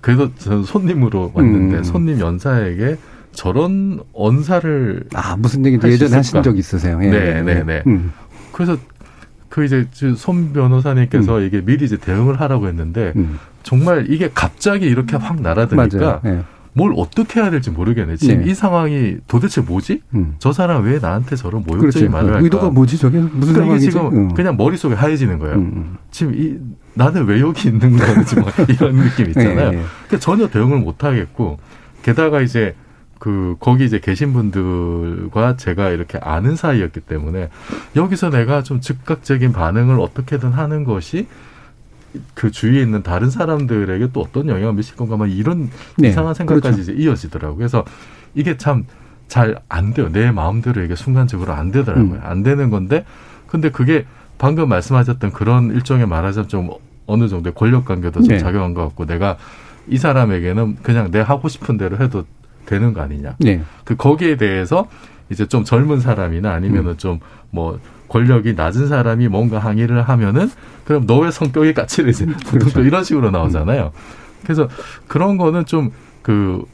그래도 0.00 0.34
저는 0.34 0.64
손님으로 0.64 1.32
왔는데 1.34 1.78
음. 1.78 1.84
손님 1.84 2.20
연사에게 2.20 2.96
저런 3.32 4.00
언사를 4.12 5.04
아 5.14 5.36
무슨 5.36 5.64
얘기 5.66 5.78
예전에 5.86 6.16
하신 6.16 6.42
적 6.42 6.58
있으세요? 6.58 6.98
예. 7.02 7.10
네, 7.10 7.42
네, 7.42 7.64
네. 7.64 7.82
음. 7.86 8.12
그래서 8.52 8.76
그 9.48 9.64
이제 9.64 9.86
손 10.16 10.52
변호사님께서 10.52 11.38
음. 11.38 11.46
이게 11.46 11.60
미리 11.60 11.84
이제 11.84 11.96
대응을 11.96 12.40
하라고 12.40 12.68
했는데 12.68 13.12
음. 13.16 13.38
정말 13.62 14.06
이게 14.10 14.30
갑자기 14.32 14.86
이렇게 14.86 15.16
확 15.16 15.40
날아드니까 15.40 16.20
네. 16.24 16.42
뭘 16.74 16.94
어떻게 16.96 17.40
해야 17.40 17.50
될지 17.50 17.70
모르겠네. 17.70 18.16
지금 18.16 18.44
네. 18.44 18.50
이 18.50 18.54
상황이 18.54 19.16
도대체 19.28 19.60
뭐지? 19.60 20.00
음. 20.14 20.36
저 20.38 20.52
사람 20.52 20.84
왜 20.84 20.98
나한테 20.98 21.36
저런 21.36 21.64
모욕적인 21.66 22.10
말을 22.10 22.28
할까? 22.28 22.40
의도가 22.44 22.70
뭐지 22.70 22.96
저게 22.96 23.18
무슨 23.18 23.52
그러니까 23.52 23.60
상황이지? 23.60 23.90
지금 23.90 24.06
음. 24.06 24.34
그냥 24.34 24.56
머릿속에 24.56 24.94
하얘지는 24.94 25.38
거예요. 25.38 25.56
음. 25.56 25.60
음. 25.60 25.96
지금 26.10 26.34
이 26.34 26.56
나는 26.94 27.26
왜 27.26 27.40
여기 27.40 27.68
있는 27.68 27.90
뭐 27.90 28.00
이런 28.68 28.96
느낌 28.96 29.26
있잖아요. 29.28 29.70
네. 29.72 29.82
그러니까 30.06 30.18
전혀 30.18 30.48
대응을 30.48 30.78
못 30.78 31.04
하겠고 31.04 31.58
게다가 32.02 32.40
이제 32.40 32.74
그 33.22 33.54
거기 33.60 33.84
이제 33.84 34.00
계신 34.00 34.32
분들과 34.32 35.56
제가 35.56 35.90
이렇게 35.90 36.18
아는 36.18 36.56
사이였기 36.56 37.02
때문에 37.02 37.50
여기서 37.94 38.30
내가 38.30 38.64
좀 38.64 38.80
즉각적인 38.80 39.52
반응을 39.52 40.00
어떻게든 40.00 40.50
하는 40.50 40.82
것이 40.82 41.28
그 42.34 42.50
주위에 42.50 42.82
있는 42.82 43.04
다른 43.04 43.30
사람들에게 43.30 44.08
또 44.12 44.22
어떤 44.22 44.48
영향을 44.48 44.72
미칠 44.72 44.96
건가 44.96 45.16
막 45.16 45.30
이런 45.30 45.70
네, 45.98 46.08
이상한 46.08 46.34
생각까지 46.34 46.78
그렇죠. 46.78 46.92
이제 46.92 47.00
이어지더라고요. 47.00 47.56
그래서 47.58 47.84
이게 48.34 48.56
참 48.56 48.86
잘 49.28 49.56
안 49.68 49.94
돼요. 49.94 50.10
내 50.10 50.32
마음대로 50.32 50.82
이게 50.82 50.96
순간적으로 50.96 51.52
안 51.52 51.70
되더라고요. 51.70 52.16
음. 52.16 52.20
안 52.24 52.42
되는 52.42 52.70
건데 52.70 53.04
근데 53.46 53.70
그게 53.70 54.04
방금 54.36 54.68
말씀하셨던 54.68 55.30
그런 55.32 55.70
일종의 55.70 56.06
말하자면 56.06 56.48
좀 56.48 56.70
어느 57.06 57.28
정도의 57.28 57.54
권력 57.54 57.84
관계도 57.84 58.20
좀 58.20 58.28
네. 58.28 58.38
작용한 58.38 58.74
것 58.74 58.82
같고 58.82 59.06
내가 59.06 59.36
이 59.86 59.96
사람에게는 59.96 60.78
그냥 60.82 61.12
내 61.12 61.20
하고 61.20 61.48
싶은 61.48 61.78
대로 61.78 61.98
해도 61.98 62.24
되는 62.66 62.92
거 62.92 63.00
아니냐. 63.00 63.36
네. 63.40 63.62
그 63.84 63.96
거기에 63.96 64.36
대해서 64.36 64.88
이제 65.30 65.46
좀 65.46 65.64
젊은 65.64 66.00
사람이나 66.00 66.52
아니면은 66.52 66.92
음. 66.92 66.96
좀뭐 66.96 67.78
권력이 68.08 68.54
낮은 68.54 68.88
사람이 68.88 69.28
뭔가 69.28 69.58
항의를 69.58 70.02
하면은 70.02 70.50
그럼 70.84 71.06
너의 71.06 71.32
성격이 71.32 71.74
까칠해지. 71.74 72.26
그렇죠. 72.50 72.82
이런 72.82 73.04
식으로 73.04 73.30
나오잖아요. 73.30 73.92
그래서 74.44 74.68
그런 75.06 75.36
거는 75.36 75.66
좀 75.66 75.90
그 76.22 76.64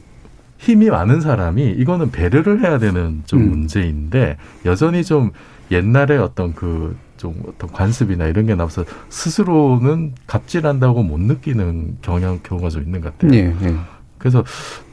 힘이 0.57 0.89
많은 0.89 1.21
사람이 1.21 1.71
이거는 1.71 2.11
배려를 2.11 2.61
해야 2.61 2.77
되는 2.77 3.23
좀 3.25 3.41
음. 3.41 3.49
문제인데 3.49 4.37
여전히 4.65 5.03
좀 5.03 5.31
옛날에 5.71 6.17
어떤 6.17 6.53
그 6.53 6.95
좀 7.19 7.35
어떤 7.45 7.69
관습이나 7.69 8.27
이런 8.27 8.45
게 8.45 8.55
나와서 8.55 8.85
스스로는 9.09 10.13
갑질한다고 10.25 11.03
못 11.03 11.19
느끼는 11.19 11.97
경향 12.01 12.39
경우가 12.41 12.69
좀 12.69 12.83
있는 12.83 13.01
것 13.01 13.11
같아요. 13.11 13.31
네, 13.31 13.53
네. 13.59 13.75
그래서 14.19 14.43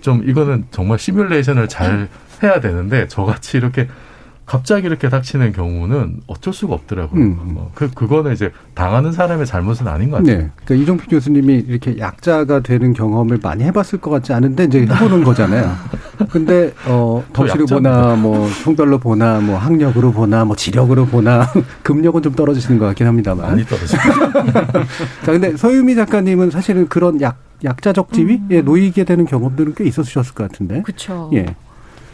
좀 0.01 0.27
이거는 0.29 0.67
정말 0.71 0.99
시뮬레이션을 0.99 1.69
잘 1.69 2.09
해야 2.43 2.61
되는데 2.61 3.09
저같이 3.09 3.59
이렇게 3.59 3.89
갑자기 4.47 4.87
이렇게 4.87 5.09
닥치는 5.09 5.53
경우는 5.53 6.21
어쩔 6.29 6.55
수가 6.55 6.75
없더라고요. 6.75 7.21
음. 7.21 7.39
뭐그 7.55 7.91
그거는 7.91 8.33
이제 8.33 8.53
당하는 8.75 9.11
사람의 9.11 9.45
잘못은 9.45 9.89
아닌 9.89 10.11
것 10.11 10.19
같아요. 10.19 10.39
네. 10.39 10.51
그러니까 10.65 10.75
이종필 10.85 11.09
교수님이 11.09 11.65
이렇게 11.67 11.99
약자가 11.99 12.61
되는 12.61 12.93
경험을 12.93 13.41
많이 13.43 13.65
해봤을 13.65 14.01
것 14.01 14.11
같지 14.11 14.33
않은데 14.33 14.65
이제 14.65 14.83
해보는 14.83 15.25
거잖아요. 15.25 15.75
근데 16.31 16.73
어 16.87 17.25
덩치로 17.33 17.67
보나 17.67 18.15
뭐 18.15 18.49
총별로 18.63 18.99
보나 18.99 19.41
뭐 19.41 19.59
학력으로 19.59 20.13
보나 20.13 20.45
뭐 20.45 20.55
지력으로 20.55 21.07
보나 21.07 21.51
금력은 21.83 22.23
좀 22.23 22.33
떨어지시는 22.33 22.79
것 22.79 22.87
같긴 22.87 23.09
합니다만. 23.09 23.49
많이 23.49 23.65
떨어지죠. 23.65 23.97
자, 25.27 25.33
근데 25.33 25.57
서유미 25.57 25.97
작가님은 25.97 26.51
사실은 26.51 26.89
그런 26.89 27.21
약 27.21 27.39
약자적 27.65 28.13
지위에 28.13 28.61
음. 28.61 28.65
놓이게 28.65 29.03
되는 29.05 29.25
경험들은 29.25 29.75
꽤 29.75 29.85
있었으셨을 29.85 30.35
것 30.35 30.49
같은데. 30.49 30.83
그렇죠. 30.83 31.31
예. 31.33 31.57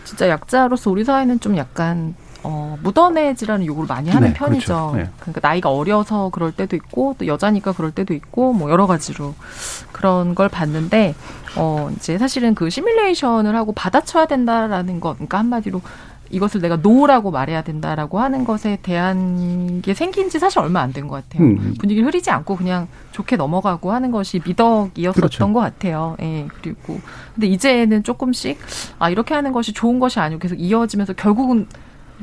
진짜 0.04 0.28
약자로서 0.28 0.90
우리 0.90 1.04
사회는 1.04 1.40
좀 1.40 1.56
약간 1.56 2.14
어, 2.44 2.76
무던해지라는 2.82 3.66
요구를 3.66 3.87
많이 3.87 4.11
하는 4.11 4.28
네, 4.28 4.35
편이죠. 4.35 4.66
그렇죠. 4.66 4.92
네. 4.96 5.09
그러니까 5.20 5.46
나이가 5.48 5.70
어려서 5.70 6.31
그럴 6.31 6.50
때도 6.52 6.74
있고 6.76 7.14
또 7.18 7.26
여자니까 7.26 7.72
그럴 7.72 7.92
때도 7.92 8.14
있고 8.14 8.52
뭐 8.52 8.70
여러 8.70 8.87
가지로 8.87 9.35
그런 9.92 10.35
걸 10.35 10.48
봤는데 10.48 11.14
어 11.57 11.88
이제 11.96 12.18
사실은 12.18 12.55
그 12.55 12.68
시뮬레이션을 12.70 13.55
하고 13.55 13.72
받아쳐야 13.72 14.26
된다라는 14.26 14.98
것 15.00 15.14
그러니까 15.14 15.38
한마디로 15.38 15.81
이것을 16.31 16.62
내가 16.62 16.76
no라고 16.76 17.30
말해야 17.31 17.62
된다라고 17.62 18.18
하는 18.18 18.44
것에 18.46 18.78
대한 18.83 19.83
게 19.83 19.92
생긴 19.92 20.31
지 20.31 20.38
사실 20.38 20.61
얼마 20.61 20.81
안 20.81 20.92
된 20.94 21.07
것 21.07 21.16
같아요. 21.28 21.46
음. 21.46 21.74
분위기를 21.78 22.07
흐리지 22.09 22.31
않고 22.31 22.57
그냥 22.57 22.88
좋게 23.12 23.37
넘어가고 23.37 23.92
하는 23.92 24.11
것이 24.11 24.40
미덕이었었던 24.42 25.12
그렇죠. 25.12 25.52
것 25.52 25.61
같아요. 25.61 26.16
예. 26.22 26.48
그리고 26.62 26.98
근데 27.35 27.48
이제는 27.48 28.02
조금씩 28.02 28.59
아 28.98 29.11
이렇게 29.11 29.35
하는 29.35 29.52
것이 29.52 29.74
좋은 29.74 29.98
것이 29.98 30.20
아니고 30.20 30.38
계속 30.40 30.55
이어지면서 30.59 31.12
결국은 31.12 31.66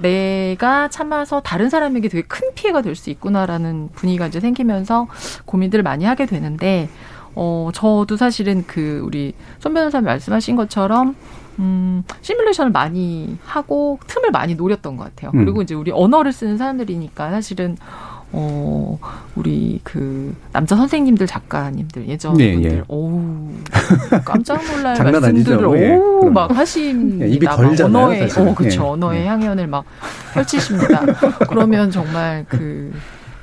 내가 0.01 0.87
참아서 0.89 1.41
다른 1.41 1.69
사람에게 1.69 2.07
되게 2.09 2.23
큰 2.27 2.53
피해가 2.55 2.81
될 2.81 2.95
수 2.95 3.09
있구나라는 3.11 3.89
분위기가 3.93 4.27
이제 4.27 4.39
생기면서 4.39 5.07
고민들을 5.45 5.83
많이 5.83 6.05
하게 6.05 6.25
되는데 6.25 6.89
어 7.35 7.69
저도 7.73 8.17
사실은 8.17 8.65
그 8.67 9.01
우리 9.05 9.33
손 9.59 9.73
변호사님 9.73 10.05
말씀하신 10.05 10.55
것처럼 10.55 11.15
음, 11.59 12.03
시뮬레이션을 12.21 12.71
많이 12.71 13.37
하고 13.45 13.99
틈을 14.07 14.31
많이 14.31 14.55
노렸던 14.55 14.97
것 14.97 15.03
같아요. 15.03 15.31
음. 15.33 15.43
그리고 15.43 15.61
이제 15.61 15.75
우리 15.75 15.91
언어를 15.91 16.31
쓰는 16.31 16.57
사람들이니까 16.57 17.29
사실은 17.31 17.77
어, 18.31 18.99
우리 19.35 19.79
그 19.83 20.35
남자 20.51 20.75
선생님들 20.75 21.25
작가님들 21.25 22.07
예전 22.07 22.35
네, 22.35 22.53
분들 22.53 22.71
예. 22.71 22.83
어우 22.87 23.49
깜짝 24.23 24.63
놀랄 24.65 24.95
말씀들을 25.19 25.65
오 25.65 25.75
예, 26.25 26.29
막 26.29 26.55
하십니다. 26.55 27.25
예, 27.25 27.29
입이 27.29 27.45
걸잖아요. 27.45 28.05
언어의 28.05 28.29
어 28.37 28.53
그렇죠. 28.55 28.83
예. 28.83 28.87
언어의 28.87 29.21
예. 29.21 29.27
향연을 29.27 29.67
막 29.67 29.85
펼치십니다. 30.33 31.01
그러면 31.49 31.89
정말 31.91 32.45
그 32.47 32.91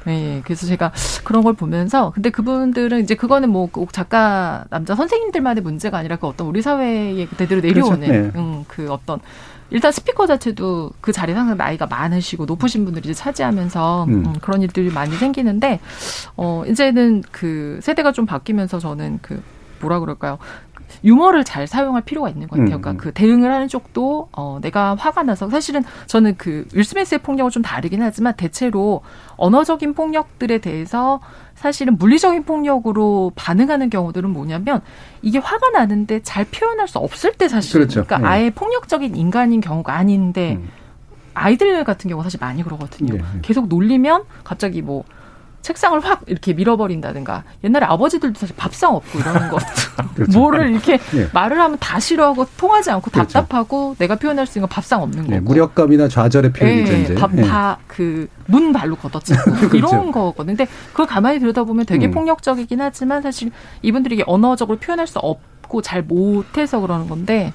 네, 0.04 0.40
그래서 0.44 0.68
제가 0.68 0.92
그런 1.24 1.42
걸 1.42 1.54
보면서 1.54 2.12
근데 2.14 2.30
그분들은 2.30 3.02
이제 3.02 3.16
그거는 3.16 3.50
뭐 3.50 3.66
꼭 3.66 3.92
작가 3.92 4.64
남자 4.70 4.94
선생님들만의 4.94 5.64
문제가 5.64 5.98
아니라 5.98 6.14
그 6.14 6.28
어떤 6.28 6.46
우리 6.46 6.62
사회에 6.62 7.26
그대로 7.26 7.60
내려오는 7.60 8.00
그렇죠. 8.06 8.22
네. 8.22 8.30
음, 8.76 8.86
그 8.86 8.92
어떤 8.92 9.20
일단 9.70 9.90
스피커 9.90 10.26
자체도 10.26 10.92
그 11.00 11.12
자리에 11.12 11.34
항상 11.34 11.56
나이가 11.56 11.86
많으시고 11.86 12.44
높으신 12.44 12.84
분들이 12.84 13.08
이제 13.08 13.14
차지하면서 13.14 14.04
음. 14.04 14.12
음, 14.26 14.32
그런 14.40 14.62
일들이 14.62 14.90
많이 14.90 15.16
생기는데 15.16 15.80
어 16.36 16.62
이제는 16.66 17.22
그 17.32 17.78
세대가 17.82 18.12
좀 18.12 18.26
바뀌면서 18.26 18.78
저는 18.78 19.18
그 19.22 19.42
뭐라 19.80 20.00
그럴까요? 20.00 20.38
유머를 21.04 21.44
잘 21.44 21.66
사용할 21.66 22.02
필요가 22.02 22.28
있는 22.28 22.48
것 22.48 22.56
같아요. 22.56 22.76
음, 22.76 22.80
그러니까 22.80 22.90
음. 22.92 22.96
그 22.96 23.12
대응을 23.12 23.52
하는 23.52 23.68
쪽도 23.68 24.28
어 24.32 24.58
내가 24.62 24.94
화가 24.94 25.22
나서 25.22 25.48
사실은 25.48 25.84
저는 26.06 26.36
그 26.36 26.66
윌스미스의 26.72 27.20
폭력은 27.20 27.50
좀 27.50 27.62
다르긴 27.62 28.02
하지만 28.02 28.34
대체로 28.36 29.02
언어적인 29.36 29.94
폭력들에 29.94 30.58
대해서 30.58 31.20
사실은 31.54 31.96
물리적인 31.98 32.44
폭력으로 32.44 33.32
반응하는 33.34 33.90
경우들은 33.90 34.30
뭐냐면 34.30 34.80
이게 35.22 35.38
화가 35.38 35.70
나는데 35.70 36.22
잘 36.22 36.44
표현할 36.44 36.88
수 36.88 36.98
없을 36.98 37.32
때 37.32 37.48
사실 37.48 37.80
그렇죠. 37.80 38.04
그러니까 38.04 38.18
네. 38.18 38.26
아예 38.26 38.50
폭력적인 38.50 39.16
인간인 39.16 39.60
경우가 39.60 39.94
아닌데 39.94 40.58
음. 40.60 40.68
아이들 41.34 41.84
같은 41.84 42.08
경우 42.08 42.22
사실 42.22 42.38
많이 42.40 42.62
그러거든요. 42.62 43.14
네. 43.14 43.22
계속 43.42 43.68
놀리면 43.68 44.24
갑자기 44.42 44.82
뭐 44.82 45.04
책상을 45.66 45.98
확 45.98 46.22
이렇게 46.28 46.52
밀어버린다든가 46.52 47.42
옛날에 47.64 47.86
아버지들도 47.86 48.38
사실 48.38 48.54
밥상 48.54 48.94
없고 48.94 49.18
이러는 49.18 49.48
거 49.48 49.58
그렇죠. 50.14 50.38
뭐를 50.38 50.70
이렇게 50.70 50.98
네. 50.98 51.26
말을 51.32 51.58
하면 51.60 51.76
다 51.80 51.98
싫어하고 51.98 52.46
통하지 52.56 52.92
않고 52.92 53.10
그렇죠. 53.10 53.32
답답하고 53.32 53.96
내가 53.98 54.14
표현할 54.14 54.46
수 54.46 54.58
있는 54.58 54.68
건 54.68 54.74
밥상 54.74 55.02
없는 55.02 55.22
거고 55.22 55.30
네, 55.32 55.40
무력감이나 55.40 56.06
좌절의 56.06 56.52
표현이죠, 56.52 56.92
이제. 56.92 57.14
예. 57.38 57.42
다그 57.42 58.28
문 58.46 58.72
발로 58.72 58.94
걷어치고 58.94 59.42
그렇죠. 59.68 59.76
이런 59.76 60.12
거거든요. 60.12 60.56
근데 60.56 60.68
그걸 60.92 61.06
가만히 61.06 61.40
들여다보면 61.40 61.84
되게 61.86 62.06
음. 62.06 62.12
폭력적이긴 62.12 62.80
하지만 62.80 63.20
사실 63.22 63.50
이분들이 63.82 64.14
이게 64.14 64.24
언어적으로 64.24 64.78
표현할 64.78 65.08
수 65.08 65.18
없고 65.18 65.82
잘 65.82 66.02
못해서 66.02 66.78
그러는 66.78 67.08
건데 67.08 67.52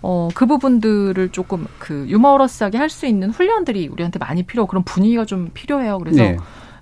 어 0.00 0.28
그 0.32 0.46
부분들을 0.46 1.30
조금 1.30 1.66
그 1.80 2.06
유머러스하게 2.08 2.78
할 2.78 2.88
수 2.88 3.06
있는 3.06 3.30
훈련들이 3.30 3.88
우리한테 3.88 4.20
많이 4.20 4.44
필요 4.44 4.66
그런 4.68 4.84
분위기가 4.84 5.24
좀 5.24 5.50
필요해요. 5.54 5.98
그래서 5.98 6.22
네. 6.22 6.36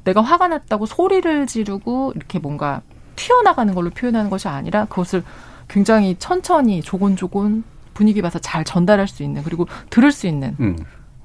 내가 0.07 0.21
화가 0.23 0.49
났다고 0.49 0.87
소리를 0.87 1.47
지르고 1.47 2.13
이렇게 2.15 2.39
뭔가 2.39 2.81
튀어나가는 3.17 3.75
걸로 3.75 3.91
표현하는 3.91 4.31
것이 4.31 4.47
아니라 4.49 4.85
그것을 4.87 5.25
굉장히 5.69 6.15
천천히 6.19 6.81
조곤조곤 6.81 7.65
분위기 7.93 8.23
봐서 8.23 8.39
잘 8.39 8.63
전달할 8.65 9.09
수 9.09 9.23
있는 9.25 9.43
그리고 9.43 9.67
들을 9.91 10.13
수 10.13 10.27
있는 10.29 10.55
음. 10.61 10.77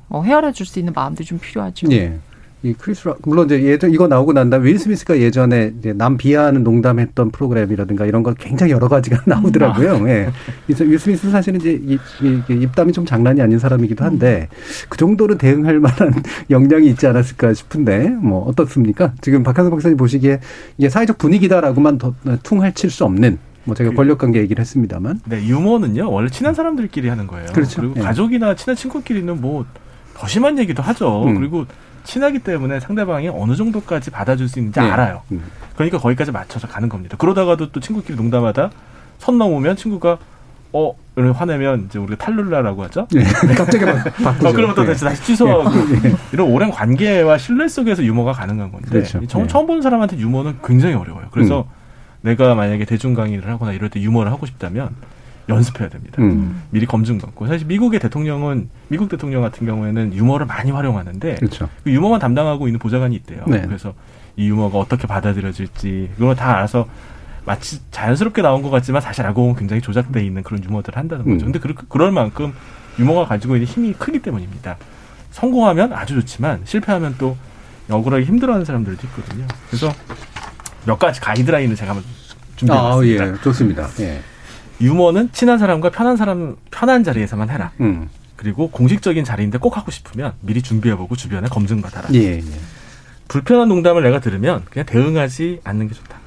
어, 0.10 0.24
헤아려 0.24 0.52
줄 0.52 0.66
수 0.66 0.80
있는 0.80 0.94
마음들이 0.94 1.26
좀 1.26 1.38
필요하죠. 1.38 1.88
예. 1.92 2.20
이 2.64 2.74
크리스 2.74 3.08
락 3.08 3.18
물론 3.24 3.48
이제 3.48 3.64
예전 3.64 3.92
이거 3.92 4.08
나오고 4.08 4.34
난 4.34 4.52
다음 4.52 4.64
윌 4.66 4.78
스미스가 4.78 5.18
예전에 5.18 5.74
이제 5.80 5.94
남 5.94 6.16
비하하는 6.16 6.64
농담했던 6.64 7.32
프로그램이라든가 7.32 8.06
이런 8.06 8.22
거 8.22 8.36
굉장히 8.36 8.72
여러 8.72 8.88
가지가 8.88 9.24
나오더라고요. 9.26 10.08
예. 10.08 10.30
그래서 10.68 10.84
윌 10.84 11.00
스미스는 11.00 11.32
사실은 11.32 11.60
이제 11.60 11.72
입, 11.72 12.00
이- 12.22 12.42
이 12.50 12.54
입담이 12.62 12.94
좀 12.94 13.04
장난이 13.04 13.42
아닌 13.42 13.58
사람이기도 13.58 14.06
한데 14.06 14.48
그 14.90 14.98
정도로 15.00 15.40
대응할 15.40 15.80
만한 15.80 16.14
역량이 16.52 16.88
있지 16.90 17.08
않았을까 17.08 17.56
싶은데 17.56 18.10
뭐 18.10 18.46
어떻습니까? 18.48 19.14
지금 19.22 19.42
박한석 19.42 19.72
박사님 19.72 19.98
보시기에 19.98 20.40
이게 20.78 20.88
사회적 20.90 21.18
분위기다라고만 21.18 21.98
더 21.98 22.14
퉁할 22.44 22.74
칠 22.74 22.92
수 22.92 23.06
없는 23.06 23.40
뭐 23.64 23.74
제가 23.74 23.92
권력 23.92 24.18
관계 24.20 24.40
얘기를 24.40 24.62
했습니다만 24.62 25.22
네, 25.26 25.44
유머는요 25.48 26.12
원래 26.12 26.30
친한 26.30 26.54
사람들끼리 26.54 27.08
하는 27.08 27.26
거예요. 27.26 27.48
그렇죠. 27.54 27.82
리고 27.82 27.94
예. 27.98 28.02
가족이나 28.02 28.56
친한 28.56 28.76
친구끼리는 28.76 29.42
뭐 29.42 29.66
더 30.14 30.28
심한 30.28 30.60
얘기도 30.60 30.84
하죠. 30.84 31.24
음. 31.24 31.36
그리고 31.40 31.66
친하기 32.04 32.40
때문에 32.40 32.80
상대방이 32.80 33.30
어느 33.30 33.56
정도까지 33.56 34.12
받아줄 34.12 34.48
수 34.48 34.60
있는지 34.60 34.80
네. 34.80 34.90
알아요. 34.90 35.22
음. 35.32 35.44
그러니까 35.76 35.98
거기까지 35.98 36.32
맞춰서 36.32 36.68
가는 36.68 36.90
겁니다. 36.90 37.18
그러다가도 37.18 37.72
또 37.72 37.80
친구끼리 37.80 38.18
농담하다 38.18 38.72
선 39.20 39.38
넘으면 39.38 39.76
친구가 39.76 40.18
어 40.74 40.96
이런 41.16 41.32
화내면 41.34 41.86
이제 41.86 42.00
우리가 42.00 42.24
탈룰라라고 42.24 42.84
하죠. 42.86 43.08
예. 43.16 43.24
갑자기 43.54 43.84
막 43.84 44.04
바꾸죠. 44.24 44.48
어, 44.48 44.52
그러면 44.54 44.76
또 44.76 44.84
예. 44.88 44.94
다시 44.94 45.24
취소하고 45.24 45.70
예. 46.06 46.16
이런 46.32 46.48
오랜 46.50 46.72
관계와 46.72 47.38
신뢰 47.38 47.68
속에서 47.68 48.04
유머가 48.04 48.32
가능한 48.32 48.72
건데 48.72 48.90
그렇죠. 48.90 49.26
처음, 49.28 49.44
예. 49.44 49.48
처음 49.48 49.68
보는 49.68 49.82
사람한테 49.82 50.18
유머는 50.18 50.60
굉장히 50.64 50.96
어려워요. 50.96 51.28
그래서 51.32 51.66
내가 52.22 52.56
만약에 52.56 52.86
대중 52.86 53.14
강의를 53.14 53.50
하거나 53.50 53.74
이럴 53.74 53.90
때 53.90 54.00
유머를 54.00 54.32
하고 54.32 54.46
싶다면 54.46 54.90
연습해야 55.50 55.90
됩니다. 55.90 56.22
음. 56.22 56.62
미리 56.70 56.86
검증 56.86 57.18
받고 57.18 57.48
사실 57.48 57.68
미국의 57.68 58.00
대통령은 58.00 58.70
미국 58.88 59.10
대통령 59.10 59.42
같은 59.42 59.66
경우에는 59.66 60.14
유머를 60.14 60.46
많이 60.46 60.72
활용하는데 60.72 61.36
그렇죠. 61.36 61.70
그 61.84 61.92
유머만 61.92 62.20
담당하고 62.20 62.68
있는 62.68 62.80
보좌관이 62.80 63.16
있대요. 63.16 63.44
네. 63.48 63.62
그래서 63.62 63.94
이 64.38 64.48
유머가 64.48 64.78
어떻게 64.78 65.08
받아들여질지 65.08 66.12
그걸 66.18 66.36
다 66.36 66.56
알아서 66.56 66.88
마치 67.46 67.80
자연스럽게 67.92 68.42
나온 68.42 68.62
것 68.62 68.70
같지만 68.70 69.02
사실 69.02 69.26
알고 69.26 69.42
보면 69.42 69.56
굉장히 69.56 69.82
조작돼 69.82 70.24
있는 70.24 70.44
그런 70.44 70.64
유머들을 70.64 70.98
한다는 70.98 71.26
거죠. 71.26 71.46
음. 71.46 71.52
근데 71.52 71.60
그, 71.60 71.74
그럴 71.88 72.12
만큼 72.12 72.54
유머가 73.00 73.26
가지고 73.26 73.56
있는 73.56 73.68
힘이 73.68 73.94
크기 73.94 74.20
때문입니다. 74.20 74.78
성공하면 75.32 75.94
아주 75.94 76.16
좋지만 76.16 76.62
실패하면 76.66 77.16
또 77.18 77.36
억울하게 77.90 78.26
힘들어하는 78.26 78.66
사람들도 78.66 79.08
있거든요. 79.08 79.48
그래서 79.68 79.92
몇 80.86 81.00
가지 81.00 81.20
가이드라인을 81.20 81.76
제가 81.76 81.92
한번 81.92 82.04
아, 82.70 83.02
준비해봤습니다. 83.02 83.28
예. 83.28 83.42
좋습니다. 83.42 83.88
예. 84.02 84.22
유머는 84.82 85.32
친한 85.32 85.58
사람과 85.60 85.92
편한 85.92 86.18
사람 86.18 86.56
편한 86.72 87.04
자리에서만 87.04 87.50
해라. 87.50 87.72
음. 87.80 88.10
그리고 88.36 88.72
공식적인 88.72 89.24
자리인데 89.24 89.60
꼭 89.60 89.78
하고 89.78 89.92
싶으면 89.92 90.34
미리 90.42 90.62
준비해보고 90.62 91.16
주변에 91.16 91.48
검증받아라. 91.48 92.10
예, 92.16 92.38
예. 92.38 92.44
불편한 93.28 93.70
농담을 93.70 94.02
내가 94.02 94.20
들으면 94.20 94.64
그냥 94.70 94.86
대응하지 94.88 95.62
않는 95.64 95.88
게 95.88 95.94
좋다. 95.94 96.18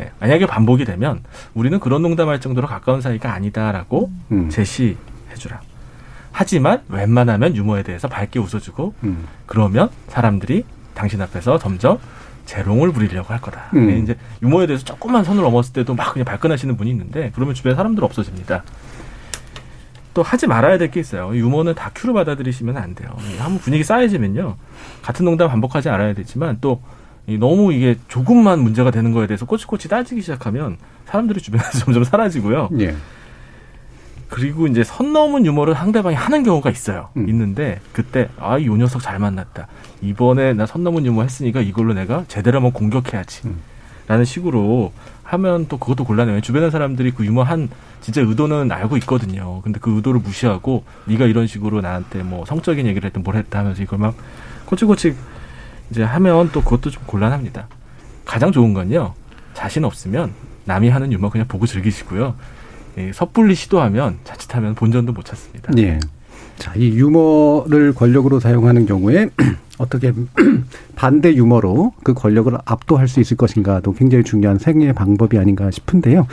예, 0.00 0.10
만약에 0.20 0.46
반복이 0.46 0.86
되면 0.86 1.22
우리는 1.52 1.78
그런 1.78 2.00
농담할 2.02 2.40
정도로 2.40 2.66
가까운 2.66 3.02
사이가 3.02 3.32
아니다라고 3.32 4.10
음. 4.32 4.48
제시해주라. 4.48 5.60
하지만 6.32 6.82
웬만하면 6.88 7.54
유머에 7.54 7.82
대해서 7.82 8.08
밝게 8.08 8.40
웃어주고 8.40 8.94
음. 9.04 9.28
그러면 9.46 9.90
사람들이 10.08 10.64
당신 10.94 11.20
앞에서 11.20 11.58
점점 11.58 11.98
재롱을 12.46 12.92
부리려고 12.92 13.32
할 13.32 13.40
거다. 13.40 13.70
음. 13.74 13.90
예, 13.90 13.98
이제 13.98 14.16
유머에 14.42 14.66
대해서 14.66 14.84
조금만 14.84 15.24
선을 15.24 15.42
넘었을 15.42 15.72
때도 15.72 15.94
막 15.94 16.12
그냥 16.12 16.24
발끈하시는 16.24 16.76
분이 16.76 16.90
있는데 16.90 17.30
그러면 17.34 17.54
주변에 17.54 17.74
사람들 17.76 18.04
없어집니다. 18.04 18.62
또 20.12 20.22
하지 20.22 20.46
말아야 20.46 20.78
될 20.78 20.90
게 20.90 21.00
있어요. 21.00 21.34
유머는 21.34 21.74
다큐로 21.74 22.14
받아들이시면 22.14 22.76
안 22.76 22.94
돼요. 22.94 23.10
예, 23.32 23.38
한번 23.38 23.58
분위기 23.58 23.82
쌓여지면요. 23.82 24.56
같은 25.02 25.24
농담 25.24 25.48
반복하지 25.48 25.88
않아야 25.88 26.14
되지만 26.14 26.58
또이 26.60 27.38
너무 27.38 27.72
이게 27.72 27.96
조금만 28.08 28.60
문제가 28.60 28.90
되는 28.92 29.10
거에 29.12 29.26
대해서 29.26 29.44
꼬치꼬치 29.46 29.88
따지기 29.88 30.20
시작하면 30.20 30.76
사람들이 31.06 31.40
주변에서 31.40 31.78
점점 31.84 32.04
사라지고요. 32.04 32.68
예. 32.80 32.94
그리고 34.28 34.66
이제 34.66 34.82
선 34.84 35.12
넘은 35.12 35.46
유머를 35.46 35.74
상대방이 35.74 36.14
하는 36.16 36.42
경우가 36.42 36.70
있어요. 36.70 37.08
음. 37.16 37.28
있는데 37.28 37.80
그때 37.92 38.28
아이 38.38 38.66
녀석 38.68 39.02
잘 39.02 39.18
만났다. 39.18 39.66
이번에 40.08 40.52
나 40.52 40.66
선 40.66 40.84
넘은 40.84 41.06
유머 41.06 41.22
했으니까 41.22 41.60
이걸로 41.60 41.94
내가 41.94 42.24
제대로 42.28 42.56
한번 42.58 42.72
공격해야지. 42.72 43.42
음. 43.46 43.56
라는 44.06 44.24
식으로 44.24 44.92
하면 45.22 45.66
또 45.68 45.78
그것도 45.78 46.04
곤란해요. 46.04 46.42
주변의 46.42 46.70
사람들이 46.70 47.12
그 47.12 47.24
유머 47.24 47.42
한 47.42 47.70
진짜 48.02 48.20
의도는 48.20 48.70
알고 48.70 48.98
있거든요. 48.98 49.62
근데 49.62 49.78
그 49.80 49.96
의도를 49.96 50.20
무시하고 50.20 50.84
네가 51.06 51.24
이런 51.24 51.46
식으로 51.46 51.80
나한테 51.80 52.22
뭐 52.22 52.44
성적인 52.44 52.86
얘기를 52.86 53.06
했든 53.06 53.22
뭘 53.22 53.36
했다 53.36 53.60
하면서 53.60 53.82
이걸 53.82 53.98
막 53.98 54.14
꼬치꼬치 54.66 55.14
이제 55.90 56.02
하면 56.02 56.50
또 56.52 56.60
그것도 56.62 56.90
좀 56.90 57.02
곤란합니다. 57.06 57.66
가장 58.26 58.52
좋은 58.52 58.74
건요. 58.74 59.14
자신 59.54 59.84
없으면 59.84 60.32
남이 60.66 60.90
하는 60.90 61.10
유머 61.12 61.30
그냥 61.30 61.46
보고 61.48 61.64
즐기시고요. 61.66 62.34
예, 62.98 63.12
섣불리 63.12 63.54
시도하면 63.54 64.18
자칫하면 64.24 64.74
본전도 64.74 65.12
못 65.12 65.24
찾습니다. 65.24 65.72
예. 65.78 65.98
자, 66.58 66.72
이 66.76 66.90
유머를 66.90 67.94
권력으로 67.94 68.38
사용하는 68.38 68.84
경우에 68.86 69.28
어떻게 69.78 70.12
반대 70.94 71.34
유머로 71.34 71.92
그 72.02 72.14
권력을 72.14 72.52
압도할 72.64 73.08
수 73.08 73.20
있을 73.20 73.36
것인가도 73.36 73.92
굉장히 73.92 74.24
중요한 74.24 74.58
생애 74.58 74.92
방법이 74.92 75.38
아닌가 75.38 75.70
싶은데요. 75.70 76.26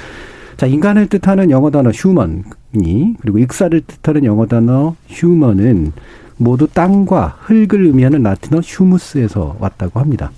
자, 0.57 0.67
인간을 0.67 1.07
뜻하는 1.07 1.49
영어 1.49 1.71
단어 1.71 1.89
휴먼이 1.89 3.15
그리고 3.19 3.39
익사를 3.39 3.81
뜻하는 3.81 4.25
영어 4.25 4.45
단어 4.45 4.95
휴먼은 5.07 5.93
모두 6.37 6.67
땅과 6.67 7.37
흙을 7.41 7.85
의미하는 7.85 8.23
라틴어 8.23 8.59
humus에서 8.59 9.57
왔다고 9.59 9.99
합니다. 9.99 10.31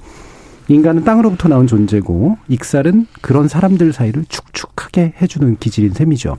인간은 0.69 1.03
땅으로부터 1.03 1.49
나온 1.49 1.67
존재고 1.67 2.37
익살은 2.47 3.07
그런 3.21 3.47
사람들 3.47 3.91
사이를 3.91 4.25
축축하게 4.29 5.13
해주는 5.21 5.57
기질인 5.57 5.91
셈이죠. 5.91 6.37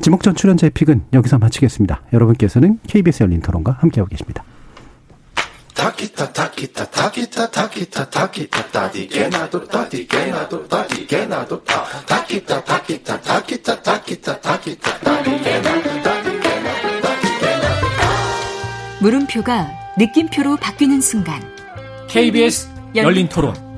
지목전 0.00 0.34
출연자의 0.34 0.70
pick은 0.70 1.02
여기서 1.12 1.38
마치겠습니다. 1.38 2.02
여러분께서는 2.12 2.78
KBS 2.86 3.24
열린 3.24 3.40
토론과 3.40 3.72
함께하고 3.80 4.08
계십니다. 4.08 4.44
타키타 5.80 6.32
타키타 6.34 6.90
타키타 6.90 7.50
타키타 7.50 8.10
타키타. 8.10 8.66
타디게 8.70 9.28
나도 9.28 9.66
타디게 9.66 10.26
나도 10.26 10.68
타디게 10.68 11.24
나도. 11.24 11.64
타 11.64 11.84
타키타 12.04 12.64
타키타 12.64 13.20
타키타 13.22 13.82
타키타 13.82 14.40
타키타. 14.42 14.98
타디게나도 14.98 16.02
타디게나도 16.02 17.08
물음표가 19.00 19.70
느낌표로 19.96 20.58
바뀌는 20.58 21.00
순간. 21.00 21.42
KBS 22.08 22.68
열린 22.94 23.30
토론. 23.30 23.69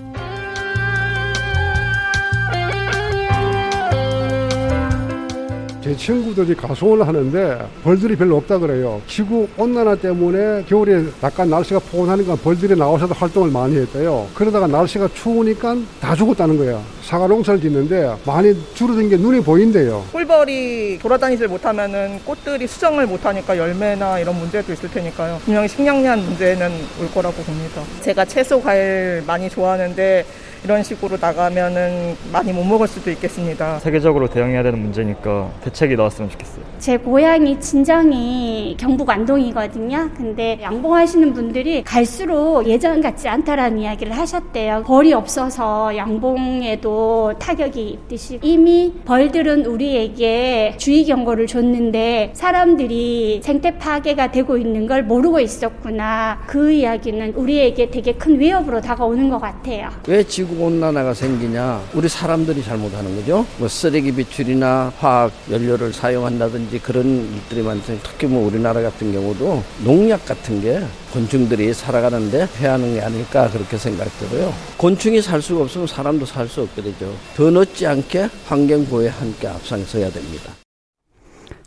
제 5.83 5.97
친구들이 5.97 6.55
가수원을 6.55 7.09
하는데 7.09 7.59
벌들이 7.83 8.15
별로 8.15 8.37
없다 8.37 8.59
그래요. 8.59 9.03
지구 9.09 9.49
온난화 9.57 9.97
때문에 9.97 10.65
겨울에 10.69 11.03
약간 11.25 11.51
날씨가 11.51 11.81
포근하니까 11.81 12.37
벌들이 12.37 12.77
나오셔서 12.77 13.15
활동을 13.15 13.51
많이 13.51 13.77
했대요. 13.77 14.29
그러다가 14.33 14.69
날씨가 14.69 15.09
추우니까 15.13 15.77
다 16.01 16.15
죽었다는 16.15 16.57
거야. 16.57 16.81
사과 17.03 17.27
농사를 17.27 17.61
짓는데 17.61 18.15
많이 18.25 18.55
줄어든 18.75 19.09
게 19.09 19.17
눈에 19.17 19.41
보인대요. 19.41 20.05
꿀벌이 20.13 21.01
돌아다니질 21.03 21.49
못하면은 21.49 22.21
꽃들이 22.25 22.65
수정을 22.69 23.09
못하니까 23.09 23.59
열매나 23.59 24.21
이런 24.21 24.39
문제도 24.39 24.73
있을 24.73 24.89
테니까요. 24.89 25.41
분명히 25.45 25.67
식량난 25.67 26.21
문제는 26.21 26.71
올 27.01 27.11
거라고 27.13 27.43
봅니다. 27.43 27.83
제가 28.03 28.25
채소 28.25 28.63
과일 28.63 29.25
많이 29.27 29.51
좋아하는데 29.51 30.25
이런 30.65 30.83
식으로 30.85 31.17
나가면은 31.21 32.15
많이 32.33 32.53
못 32.53 32.63
먹을 32.63 32.87
수도 32.87 33.11
있겠습니다. 33.11 33.81
세계적으로 33.81 34.29
대응해야 34.29 34.63
되는 34.63 34.79
문제니까 34.79 35.51
대책이 35.65 35.97
나왔으면 35.97 36.31
좋겠어요. 36.31 36.65
제 36.79 36.97
고향이 36.97 37.59
친정이 37.61 38.77
경북 38.79 39.11
안동이거든요. 39.11 40.11
근데 40.17 40.59
양봉하시는 40.63 41.33
분들이 41.33 41.83
갈수록 41.83 42.65
예전 42.67 43.01
같지 43.01 43.29
않다라는 43.29 43.79
이야기를 43.79 44.17
하셨대요. 44.17 44.85
벌이 44.87 45.13
없어서 45.13 45.97
양봉에도 45.97 47.35
타격이 47.41 47.89
있듯이 47.89 48.39
이미 48.43 48.93
벌들은 49.05 49.67
우리에게 49.67 50.75
주의 50.79 51.05
경고를 51.05 51.49
줬는데 51.49 52.31
사람들이 52.35 53.41
생태 53.43 53.79
파괴가 53.79 54.31
되고 54.31 54.57
있는 54.57 54.87
걸 54.87 55.03
모르고 55.03 55.41
있었구나. 55.41 56.41
그 56.47 56.71
이야기는 56.71 57.35
우리에게 57.35 57.91
되게 57.91 58.13
큰 58.13 58.39
위협으로 58.39 58.81
다가오는 58.81 59.29
것 59.29 59.41
같아요. 59.41 59.89
왜 60.07 60.23
지구 60.23 60.52
온난화가 60.61 61.15
생기냐? 61.15 61.83
우리 61.95 62.09
사람들이 62.09 62.63
잘못하는 62.63 63.15
거죠. 63.17 63.47
뭐 63.59 63.69
쓰레기 63.69 64.13
배출이나 64.15 64.93
화학 64.99 65.33
연료를 65.51 65.93
사용한다든지 65.93 66.79
그런 66.81 67.07
일들이 67.07 67.63
많죠. 67.63 67.99
특히 68.03 68.27
뭐 68.27 68.47
우리나라 68.47 68.81
같은 68.83 69.13
경우도 69.13 69.63
농약 69.85 70.25
같은 70.27 70.61
게 70.61 70.83
곤충들이 71.13 71.73
살아가는데 71.75 72.49
해하는 72.59 72.95
게 72.95 73.01
아닐까 73.03 73.49
그렇게 73.51 73.77
생각되고요. 73.77 74.53
곤충이 74.77 75.21
살 75.23 75.43
수가 75.43 75.63
없으면 75.63 75.87
사람도 75.87 76.27
살 76.27 76.49
수 76.49 76.63
없게 76.63 76.83
되죠. 76.83 77.15
더 77.37 77.51
늦지 77.51 77.87
않게 77.87 78.29
환경 78.47 78.85
보호에 78.87 79.09
함께 79.09 79.49
앞장서야 79.49 80.11
됩니다. 80.11 80.53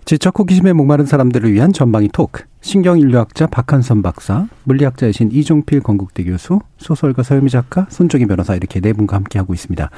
지적 0.06 0.38
호기심에 0.38 0.74
목마른 0.74 1.08
사람들을 1.08 1.52
위한 1.52 1.74
전방위 1.74 2.10
토크. 2.14 2.44
신경인류학자 2.62 3.48
박한선 3.48 4.04
박사, 4.04 4.48
물리학자이신 4.66 5.32
이종필 5.32 5.80
건국대 5.80 6.26
교수, 6.26 6.60
소설가 6.78 7.24
서유미 7.24 7.50
작가, 7.50 7.88
손정희 7.90 8.28
변호사 8.28 8.54
이렇게 8.56 8.80
네 8.80 8.94
분과 8.94 9.16
함께하고 9.16 9.56
있습니다. 9.56 9.90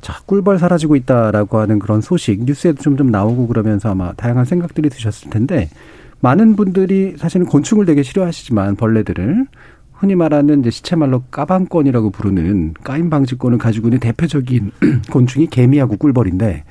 자, 0.00 0.20
꿀벌 0.26 0.60
사라지고 0.60 0.94
있다라고 0.94 1.58
하는 1.58 1.80
그런 1.80 2.00
소식, 2.00 2.44
뉴스에도 2.44 2.80
좀, 2.82 2.96
좀 2.96 3.10
나오고 3.10 3.48
그러면서 3.48 3.90
아마 3.90 4.12
다양한 4.12 4.44
생각들이 4.44 4.88
드셨을 4.90 5.30
텐데, 5.30 5.70
많은 6.20 6.54
분들이 6.54 7.16
사실은 7.16 7.44
곤충을 7.46 7.84
되게 7.84 8.04
싫어하시지만, 8.04 8.76
벌레들을, 8.76 9.46
흔히 9.92 10.14
말하는 10.14 10.60
이제 10.60 10.70
시체말로 10.70 11.24
까방권이라고 11.32 12.10
부르는 12.10 12.74
까임 12.84 13.10
방지권을 13.10 13.58
가지고 13.58 13.88
있는 13.88 13.98
대표적인 13.98 14.70
곤충이 15.10 15.48
개미하고 15.48 15.96
꿀벌인데, 15.96 16.62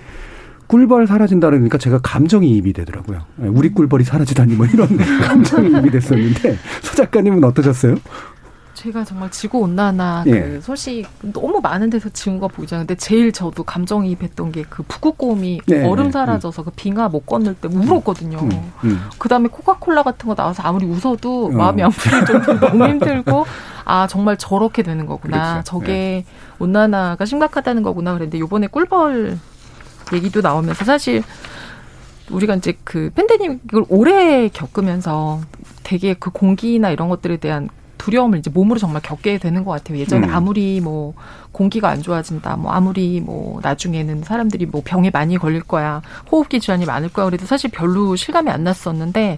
꿀벌 0.71 1.05
사라진다 1.05 1.49
그러니까 1.49 1.77
제가 1.77 1.99
감정이 2.01 2.49
입이 2.55 2.71
되더라고요. 2.71 3.23
우리 3.39 3.73
꿀벌이 3.73 4.05
사라지다니 4.05 4.55
뭐 4.55 4.65
이런 4.65 4.87
감정이 5.21 5.67
입이 5.69 5.91
됐었는데 5.91 6.57
소 6.81 6.95
작가님은 6.95 7.43
어떠셨어요? 7.43 7.97
제가 8.73 9.03
정말 9.03 9.29
지구 9.29 9.59
온난화 9.59 10.23
예. 10.27 10.31
그 10.31 10.61
소식 10.61 11.05
너무 11.33 11.59
많은 11.61 11.89
데서 11.89 12.07
지은 12.07 12.39
거 12.39 12.47
보잖아요. 12.47 12.87
근데 12.87 12.97
제일 12.97 13.33
저도 13.33 13.63
감정이입했던 13.63 14.53
게 14.53 14.63
그 14.69 14.83
북극곰이 14.83 15.59
네, 15.67 15.85
얼음 15.85 16.05
네. 16.05 16.11
사라져서 16.11 16.63
그 16.63 16.71
빙하 16.73 17.09
못 17.09 17.25
건널 17.25 17.53
때 17.53 17.67
울었거든요. 17.67 18.39
음. 18.85 19.01
그 19.19 19.27
다음에 19.27 19.49
코카콜라 19.49 20.03
같은 20.03 20.25
거 20.29 20.35
나와서 20.35 20.63
아무리 20.63 20.85
웃어도 20.85 21.47
어. 21.47 21.49
마음이 21.49 21.83
안 21.83 21.91
풀릴 21.91 22.25
정도로 22.25 22.59
너무 22.65 22.87
힘들고 22.87 23.45
아 23.83 24.07
정말 24.07 24.37
저렇게 24.37 24.83
되는 24.83 25.05
거구나. 25.05 25.51
그렇죠. 25.61 25.63
저게 25.65 26.23
온난화가 26.59 27.25
심각하다는 27.25 27.83
거구나. 27.83 28.13
그랬는데 28.13 28.39
요번에 28.39 28.67
꿀벌 28.67 29.37
얘기도 30.13 30.41
나오면서 30.41 30.85
사실 30.85 31.23
우리가 32.29 32.55
이제 32.55 32.73
그 32.83 33.11
팬데믹을 33.15 33.85
오래 33.89 34.49
겪으면서 34.49 35.41
되게 35.83 36.13
그 36.13 36.29
공기나 36.29 36.91
이런 36.91 37.09
것들에 37.09 37.37
대한 37.37 37.69
두려움을 37.97 38.39
이제 38.39 38.49
몸으로 38.49 38.79
정말 38.79 39.01
겪게 39.03 39.37
되는 39.37 39.63
것 39.63 39.71
같아요. 39.71 39.99
예전에 39.99 40.27
음. 40.27 40.33
아무리 40.33 40.81
뭐 40.81 41.13
공기가 41.51 41.89
안 41.89 42.01
좋아진다, 42.01 42.55
뭐 42.55 42.71
아무리 42.71 43.21
뭐 43.21 43.59
나중에는 43.61 44.23
사람들이 44.23 44.65
뭐 44.65 44.81
병에 44.83 45.11
많이 45.11 45.37
걸릴 45.37 45.61
거야, 45.61 46.01
호흡기 46.31 46.59
질환이 46.59 46.85
많을 46.85 47.09
거야, 47.09 47.25
그래도 47.25 47.45
사실 47.45 47.69
별로 47.69 48.15
실감이 48.15 48.49
안 48.49 48.63
났었는데 48.63 49.37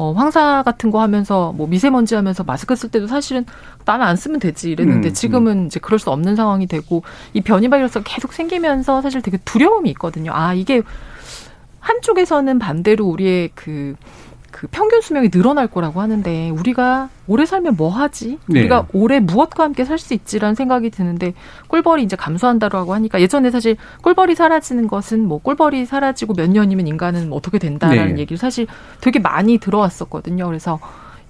어, 0.00 0.12
황사 0.12 0.62
같은 0.62 0.90
거 0.90 1.02
하면서 1.02 1.52
뭐 1.52 1.66
미세먼지 1.66 2.14
하면서 2.14 2.42
마스크 2.42 2.74
쓸 2.74 2.90
때도 2.90 3.06
사실은 3.06 3.44
나는 3.84 4.06
안 4.06 4.16
쓰면 4.16 4.40
되지 4.40 4.70
이랬는데 4.70 5.08
음, 5.08 5.12
지금은 5.12 5.66
이제 5.66 5.78
그럴 5.78 5.98
수 5.98 6.10
없는 6.10 6.36
상황이 6.36 6.66
되고 6.66 7.02
이 7.34 7.42
변이 7.42 7.68
바이러스가 7.68 8.02
계속 8.06 8.32
생기면서 8.32 9.02
사실 9.02 9.20
되게 9.20 9.36
두려움이 9.44 9.90
있거든요. 9.90 10.32
아, 10.32 10.54
이게 10.54 10.80
한쪽에서는 11.80 12.58
반대로 12.58 13.04
우리의 13.08 13.50
그, 13.54 13.94
그 14.50 14.66
평균 14.70 15.00
수명이 15.00 15.30
늘어날 15.30 15.66
거라고 15.66 16.00
하는데 16.00 16.50
우리가 16.50 17.08
오래 17.26 17.46
살면 17.46 17.76
뭐 17.76 17.88
하지? 17.90 18.38
네. 18.48 18.60
우리가 18.60 18.86
오래 18.92 19.20
무엇과 19.20 19.64
함께 19.64 19.84
살 19.84 19.98
수 19.98 20.14
있지라는 20.14 20.54
생각이 20.54 20.90
드는데 20.90 21.34
꿀벌이 21.68 22.02
이제 22.02 22.16
감소한다라고 22.16 22.94
하니까 22.94 23.20
예전에 23.20 23.50
사실 23.50 23.76
꿀벌이 24.02 24.34
사라지는 24.34 24.88
것은 24.88 25.26
뭐 25.26 25.38
꿀벌이 25.38 25.84
사라지고 25.86 26.34
몇 26.34 26.50
년이면 26.50 26.86
인간은 26.86 27.28
뭐 27.28 27.38
어떻게 27.38 27.58
된다라는 27.58 28.14
네. 28.14 28.20
얘기를 28.22 28.38
사실 28.38 28.66
되게 29.00 29.18
많이 29.18 29.58
들어왔었거든요. 29.58 30.46
그래서 30.46 30.78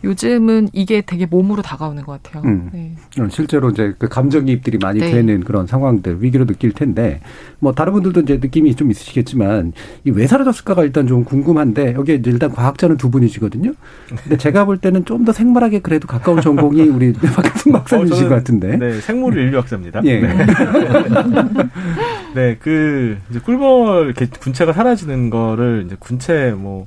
요즘은 0.03 0.69
이게 0.73 1.01
되게 1.03 1.27
몸으로 1.27 1.63
다가오는 1.63 2.03
것 2.05 2.23
같아요. 2.23 2.43
음. 2.47 2.71
네. 2.73 2.95
실제로 3.31 3.71
이제 3.71 3.95
그 3.99 4.09
감정이입들이 4.09 4.79
많이 4.79 4.99
네. 5.01 5.11
되는 5.11 5.41
그런 5.45 5.67
상황들 5.67 6.23
위기로 6.23 6.47
느낄 6.47 6.73
텐데 6.73 7.21
뭐 7.59 7.73
다른 7.73 7.93
분들도 7.93 8.21
이제 8.21 8.39
느낌이 8.41 8.75
좀 8.75 8.91
있으시겠지만 8.91 9.73
이 10.05 10.11
왜 10.11 10.27
사라졌을까가 10.27 10.83
일단 10.85 11.07
좀 11.07 11.25
궁금한데 11.25 11.95
여기 11.95 12.15
이제 12.15 12.31
일단 12.31 12.51
과학자는 12.51 12.97
두 12.97 13.11
분이시거든요. 13.11 13.73
근데 14.09 14.37
제가 14.37 14.65
볼 14.65 14.77
때는 14.79 15.05
좀 15.05 15.21
더 15.25 15.33
생물학에 15.33 15.81
그래도 15.81 16.09
가까운 16.09 16.41
전공이 16.41 16.81
우리 16.89 17.13
박한승 17.21 17.73
박사님이신 17.73 18.29
것 18.31 18.35
같은데. 18.37 18.79
네, 18.79 19.01
생물 19.01 19.37
인류 19.37 19.59
학자입니다. 19.59 20.01
예. 20.05 20.19
네. 20.21 20.35
네, 22.35 22.57
그 22.59 23.19
이제 23.31 23.39
꿀벌 23.41 24.07
이렇게 24.07 24.27
군체가 24.27 24.73
사라지는 24.73 25.31
거를 25.31 25.85
이제 25.87 25.97
군체 25.99 26.55
뭐. 26.57 26.87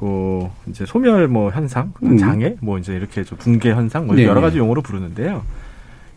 그 0.00 0.48
이제 0.70 0.86
소멸 0.86 1.28
뭐 1.28 1.50
현상, 1.50 1.92
음. 2.02 2.16
장애, 2.16 2.56
뭐 2.60 2.78
이제 2.78 2.94
이렇게 2.94 3.22
좀 3.22 3.36
붕괴 3.36 3.70
현상, 3.70 4.06
뭐 4.06 4.16
네. 4.16 4.24
여러 4.24 4.40
가지 4.40 4.56
용어로 4.56 4.80
부르는데요. 4.80 5.42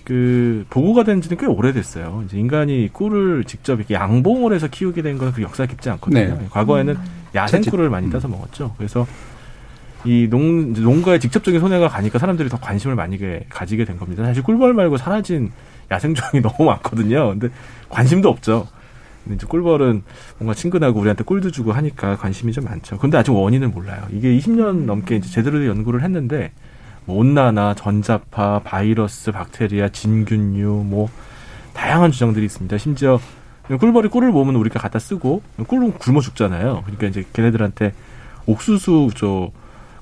그 0.06 0.66
보고가 0.70 1.04
된 1.04 1.20
지는 1.22 1.36
꽤 1.38 1.46
오래됐어요. 1.46 2.24
이제 2.26 2.38
인간이 2.38 2.90
꿀을 2.94 3.44
직접 3.44 3.76
이렇게 3.80 3.94
양봉을 3.94 4.54
해서 4.54 4.68
키우게 4.70 5.02
된 5.02 5.18
건 5.18 5.34
그 5.34 5.42
역사가 5.42 5.70
깊지 5.70 5.90
않거든요. 5.92 6.38
네. 6.40 6.48
과거에는 6.50 6.98
야생 7.36 7.60
채집. 7.60 7.72
꿀을 7.72 7.90
많이 7.90 8.10
따서 8.10 8.30
먹었죠. 8.30 8.74
그래서 8.78 9.06
이 10.06 10.28
농, 10.30 10.72
이제 10.72 10.82
농가에 10.82 11.20
직접적인 11.20 11.60
손해가 11.60 11.90
가니까 11.90 12.20
사람들이 12.20 12.48
더 12.48 12.58
관심을 12.60 12.96
많이 12.96 13.18
게- 13.18 13.46
가지게 13.50 13.84
된 13.84 13.98
겁니다. 13.98 14.24
사실 14.24 14.44
꿀벌 14.44 14.74
말고 14.74 14.96
사라진 14.96 15.52
야생종이 15.92 16.42
너무 16.44 16.70
많거든요. 16.70 17.30
근데 17.32 17.50
관심도 17.90 18.30
없죠. 18.30 18.68
근데 19.24 19.36
이제 19.36 19.48
꿀벌은 19.48 20.04
뭔가 20.38 20.54
친근하고 20.54 21.00
우리한테 21.00 21.24
꿀도 21.24 21.52
주고 21.52 21.72
하니까 21.72 22.18
관심이 22.18 22.52
좀 22.52 22.66
많죠. 22.66 22.98
근데 22.98 23.18
아직 23.18 23.32
원인을 23.32 23.70
몰라요. 23.70 24.06
이게 24.12 24.38
20년 24.38 24.86
넘게 24.86 25.16
이제 25.16 25.30
제대로 25.30 25.66
연구를 25.66 26.04
했는데 26.04 26.52
뭐 27.06 27.18
온난화, 27.18 27.76
전자파, 27.76 28.62
바이러스, 28.64 29.32
박테리아, 29.32 29.90
진균류 29.90 30.84
뭐 30.86 31.10
다양한 31.74 32.12
주장들이 32.12 32.46
있습니다. 32.46 32.78
심지어 32.78 33.20
꿀벌이 33.68 34.10
꿀을 34.10 34.32
모으면 34.32 34.56
우리가 34.56 34.80
갖다 34.80 35.00
쓰고 35.00 35.42
꿀은 35.68 35.94
굶어 35.94 36.20
죽잖아요. 36.20 36.82
그러니까 36.84 37.08
이제 37.08 37.26
걔네들한테 37.34 37.94
옥수수 38.46 39.12
저 39.16 39.52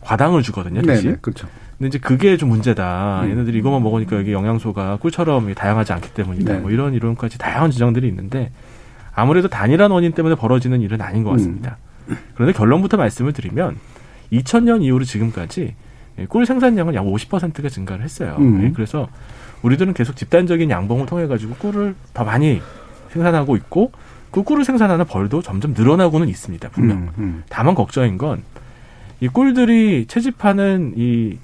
과당을 0.01 0.41
주거든요. 0.41 0.81
대신. 0.81 1.11
네네, 1.11 1.17
그렇죠. 1.21 1.47
근데 1.77 1.87
이제 1.87 1.99
그게 1.99 2.37
좀 2.37 2.49
문제다. 2.49 3.21
음. 3.23 3.31
얘네들이 3.31 3.59
이것만 3.59 3.81
먹으니까 3.83 4.17
여기 4.17 4.33
영양소가 4.33 4.97
꿀처럼 4.97 5.53
다양하지 5.53 5.93
않기 5.93 6.13
때문이다. 6.13 6.53
네. 6.53 6.59
뭐 6.59 6.71
이런 6.71 6.93
이론까지 6.93 7.37
다양한 7.37 7.71
주장들이 7.71 8.07
있는데 8.07 8.51
아무래도 9.13 9.47
단일한 9.47 9.91
원인 9.91 10.11
때문에 10.13 10.35
벌어지는 10.35 10.81
일은 10.81 11.01
아닌 11.01 11.23
것 11.23 11.31
같습니다. 11.31 11.77
그런데 12.33 12.53
결론부터 12.57 12.97
말씀을 12.97 13.33
드리면 13.33 13.77
2000년 14.31 14.83
이후로 14.83 15.03
지금까지 15.05 15.75
꿀 16.29 16.45
생산량은 16.45 16.93
약 16.95 17.05
50%가 17.05 17.69
증가를 17.69 18.03
했어요. 18.03 18.35
음. 18.39 18.63
예, 18.63 18.71
그래서 18.71 19.07
우리들은 19.61 19.93
계속 19.93 20.15
집단적인 20.15 20.69
양봉을 20.69 21.05
통해 21.05 21.27
가지고 21.27 21.55
꿀을 21.55 21.95
더 22.13 22.23
많이 22.23 22.61
생산하고 23.09 23.55
있고 23.57 23.91
그 24.31 24.43
꿀을 24.43 24.65
생산하는 24.65 25.05
벌도 25.05 25.41
점점 25.41 25.73
늘어나고는 25.73 26.27
있습니다. 26.27 26.69
분명. 26.69 26.97
음, 26.97 27.09
음. 27.17 27.43
다만 27.49 27.75
걱정인 27.75 28.17
건 28.17 28.43
이 29.21 29.27
꿀들이 29.27 30.07
채집하는 30.07 30.93
이 30.97 31.37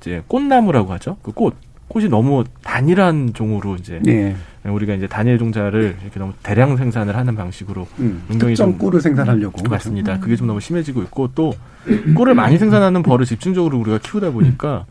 이제 0.00 0.22
꽃나무라고 0.28 0.92
하죠. 0.94 1.18
그 1.22 1.32
꽃. 1.32 1.54
꽃이 1.90 2.08
너무 2.08 2.44
단일한 2.62 3.32
종으로 3.34 3.74
이제 3.74 4.00
예. 4.06 4.36
우리가 4.64 4.94
이제 4.94 5.08
단일 5.08 5.38
종자를 5.38 5.96
이렇게 6.02 6.20
너무 6.20 6.32
대량 6.40 6.76
생산을 6.76 7.16
하는 7.16 7.34
방식으로 7.34 7.88
음, 7.98 8.22
농경이 8.28 8.52
특정 8.54 8.70
좀 8.70 8.78
꿀을 8.78 9.00
생산하려고 9.00 9.68
맞습니다. 9.68 10.12
그렇죠? 10.12 10.20
그게 10.22 10.36
좀 10.36 10.46
너무 10.46 10.60
심해지고 10.60 11.02
있고 11.02 11.30
또 11.34 11.52
꿀을 12.14 12.34
많이 12.34 12.58
생산하는 12.58 13.02
벌을 13.02 13.26
집중적으로 13.26 13.76
우리가 13.78 13.98
키우다 13.98 14.30
보니까 14.30 14.84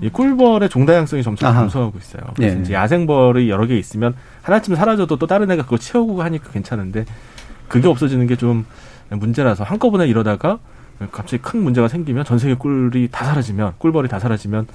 이 0.00 0.08
꿀벌의 0.08 0.70
종 0.70 0.86
다양성이 0.86 1.22
점차 1.22 1.48
아하. 1.50 1.60
감소하고 1.60 1.96
있어요. 1.98 2.22
그래서 2.34 2.56
예. 2.56 2.60
이제 2.62 2.72
야생벌이 2.74 3.48
여러 3.48 3.66
개 3.66 3.78
있으면 3.78 4.14
하나쯤 4.42 4.74
사라져도 4.74 5.18
또 5.18 5.28
다른 5.28 5.48
애가 5.52 5.62
그거 5.62 5.78
채우고 5.78 6.20
하니까 6.22 6.50
괜찮은데 6.50 7.04
그게 7.68 7.86
없어지는 7.86 8.26
게 8.26 8.34
좀 8.34 8.66
문제라서 9.10 9.62
한꺼번에 9.62 10.08
이러다가 10.08 10.58
갑자기 11.12 11.42
큰 11.42 11.62
문제가 11.62 11.86
생기면 11.86 12.24
전 12.24 12.38
세계 12.38 12.54
꿀이 12.54 13.08
다 13.12 13.24
사라지면 13.24 13.74
꿀벌이 13.78 14.08
다 14.08 14.18
사라지면 14.18 14.62
어, 14.62 14.66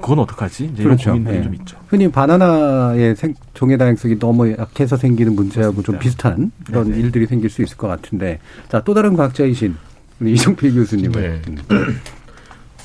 그건 0.00 0.18
어떡하지? 0.20 0.70
이제 0.72 0.82
이런 0.82 0.96
고민들이 0.96 1.36
예. 1.38 1.42
좀 1.42 1.54
있죠. 1.54 1.76
흔히 1.88 2.10
바나나의 2.10 3.14
생, 3.16 3.34
종의 3.54 3.78
다양성이 3.78 4.18
너무 4.18 4.50
약해서 4.52 4.96
생기는 4.96 5.34
문제하고 5.34 5.82
좀 5.82 5.98
비슷한 5.98 6.50
그런 6.66 6.84
네네. 6.90 6.98
일들이 7.00 7.26
생길 7.26 7.50
수 7.50 7.62
있을 7.62 7.76
것 7.76 7.88
같은데 7.88 8.38
자 8.68 8.80
또 8.84 8.94
다른 8.94 9.14
과학자이신 9.16 9.76
우리 10.20 10.32
이종필 10.34 10.74
교수님을 10.74 11.42
네. 11.44 11.52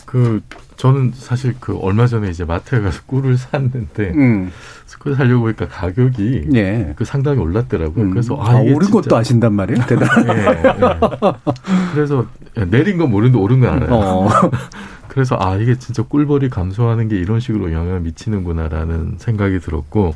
그 0.05 0.41
저는 0.77 1.11
사실 1.15 1.55
그 1.59 1.75
얼마 1.79 2.05
전에 2.05 2.29
이제 2.29 2.45
마트에 2.45 2.79
가서 2.81 3.01
꿀을 3.07 3.35
샀는데 3.37 4.11
음. 4.15 4.51
꿀 4.99 5.15
사려고 5.15 5.41
보니까 5.41 5.67
가격이 5.67 6.49
예. 6.55 6.93
그 6.95 7.03
상당히 7.03 7.39
올랐더라고요. 7.39 8.05
음. 8.05 8.09
그래서 8.11 8.37
아, 8.39 8.61
이게 8.61 8.73
오른 8.73 8.87
진짜- 8.87 8.91
것도 9.01 9.17
아신단 9.17 9.53
말이에요? 9.53 9.85
대단. 9.87 10.07
예, 10.27 10.43
예. 10.51 10.63
그래서 11.93 12.25
내린 12.69 12.97
건 12.97 13.09
모르는데 13.11 13.37
오른 13.39 13.59
건 13.59 13.69
알아요. 13.73 13.89
어. 13.91 14.29
그래서 15.17 15.35
아 15.39 15.55
이게 15.55 15.79
진짜 15.79 16.03
꿀벌이 16.03 16.47
감소하는 16.49 17.07
게 17.07 17.17
이런 17.17 17.39
식으로 17.39 17.73
영향을 17.73 18.01
미치는구나라는 18.01 19.15
생각이 19.17 19.57
들었고 19.59 20.13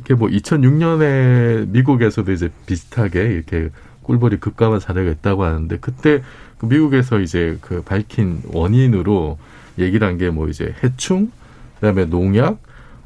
이게 0.00 0.12
뭐 0.12 0.28
2006년에 0.28 1.66
미국에서도 1.68 2.30
이제 2.32 2.50
비슷하게 2.66 3.22
이렇게 3.32 3.70
꿀벌이 4.02 4.36
급감한 4.38 4.78
사례가 4.78 5.10
있다고 5.10 5.44
하는데 5.44 5.78
그때 5.80 6.22
그 6.58 6.66
미국에서 6.66 7.18
이제 7.20 7.56
그 7.62 7.80
밝힌 7.82 8.42
원인으로 8.52 9.38
얘기를 9.78 10.06
한 10.06 10.18
게 10.18 10.28
뭐 10.28 10.48
이제 10.48 10.74
해충 10.84 11.30
그다음에 11.76 12.04
농약 12.04 12.58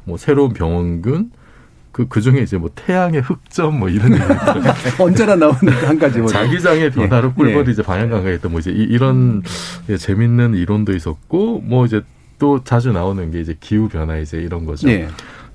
뭐 0.03 0.17
새로운 0.17 0.51
병원균 0.51 1.31
그, 1.91 2.07
그 2.07 2.21
중에 2.21 2.39
이제 2.39 2.57
뭐 2.57 2.69
태양의 2.73 3.21
흑점 3.21 3.79
뭐 3.79 3.89
이런 3.89 4.13
언제나 4.99 5.35
나오는 5.35 5.73
한 5.85 5.99
가지 5.99 6.19
뭐. 6.19 6.27
자기장의 6.29 6.91
변화로 6.91 7.29
예. 7.29 7.33
꿀벌이 7.33 7.67
예. 7.67 7.71
이제 7.71 7.83
방향 7.83 8.09
감각했던 8.09 8.51
뭐 8.51 8.59
이제 8.59 8.71
이, 8.71 8.97
런 8.97 9.43
예, 9.89 9.97
재밌는 9.97 10.55
이론도 10.55 10.93
있었고 10.95 11.61
뭐 11.61 11.85
이제 11.85 12.01
또 12.39 12.63
자주 12.63 12.91
나오는 12.91 13.29
게 13.31 13.41
이제 13.41 13.55
기후 13.59 13.87
변화 13.89 14.17
이제 14.17 14.37
이런 14.37 14.65
거죠. 14.65 14.89
예. 14.89 15.09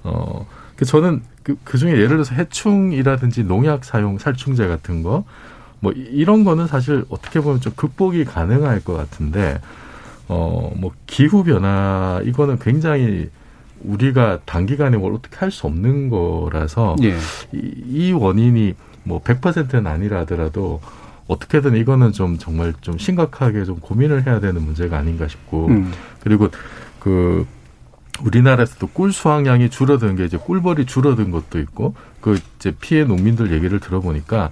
어, 0.04 0.46
그 0.76 0.84
저는 0.84 1.22
그, 1.42 1.56
그 1.64 1.78
중에 1.78 1.92
예를 1.92 2.08
들어서 2.08 2.34
해충이라든지 2.34 3.44
농약 3.44 3.84
사용 3.84 4.18
살충제 4.18 4.66
같은 4.66 5.02
거 5.02 5.24
뭐 5.80 5.92
이런 5.92 6.44
거는 6.44 6.66
사실 6.66 7.04
어떻게 7.08 7.40
보면 7.40 7.60
좀 7.60 7.72
극복이 7.76 8.24
가능할 8.24 8.80
것 8.82 8.94
같은데 8.94 9.60
어, 10.28 10.72
뭐 10.76 10.92
기후 11.06 11.44
변화 11.44 12.20
이거는 12.24 12.58
굉장히 12.58 13.28
우리가 13.86 14.40
단기간에 14.44 14.96
뭘 14.96 15.14
어떻게 15.14 15.36
할 15.36 15.50
수 15.50 15.66
없는 15.66 16.10
거라서 16.10 16.96
예. 17.02 17.16
이, 17.52 17.72
이 17.86 18.12
원인이 18.12 18.74
뭐 19.04 19.22
100%는 19.22 19.86
아니라 19.86 20.20
하더라도 20.20 20.80
어떻게든 21.28 21.76
이거는 21.76 22.12
좀 22.12 22.38
정말 22.38 22.74
좀 22.80 22.98
심각하게 22.98 23.64
좀 23.64 23.78
고민을 23.80 24.26
해야 24.26 24.40
되는 24.40 24.62
문제가 24.62 24.98
아닌가 24.98 25.28
싶고 25.28 25.68
음. 25.68 25.92
그리고 26.20 26.48
그 27.00 27.46
우리나라에서도 28.22 28.86
꿀 28.88 29.12
수확량이 29.12 29.70
줄어든 29.70 30.16
게 30.16 30.24
이제 30.24 30.36
꿀벌이 30.36 30.86
줄어든 30.86 31.30
것도 31.30 31.58
있고 31.60 31.94
그 32.20 32.38
이제 32.56 32.72
피해 32.80 33.04
농민들 33.04 33.52
얘기를 33.52 33.78
들어보니까 33.80 34.50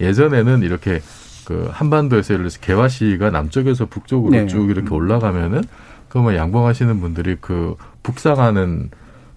예전에는 0.00 0.62
이렇게 0.62 1.00
그 1.44 1.68
한반도에서 1.72 2.34
예를 2.34 2.44
들어서 2.44 2.60
개화 2.60 2.88
시가 2.88 3.30
남쪽에서 3.30 3.86
북쪽으로 3.86 4.32
네. 4.32 4.46
쭉 4.46 4.68
이렇게 4.68 4.92
올라가면은 4.92 5.62
그뭐 6.08 6.34
양봉하시는 6.34 7.00
분들이 7.00 7.36
그 7.40 7.76
북상하는 8.10 8.90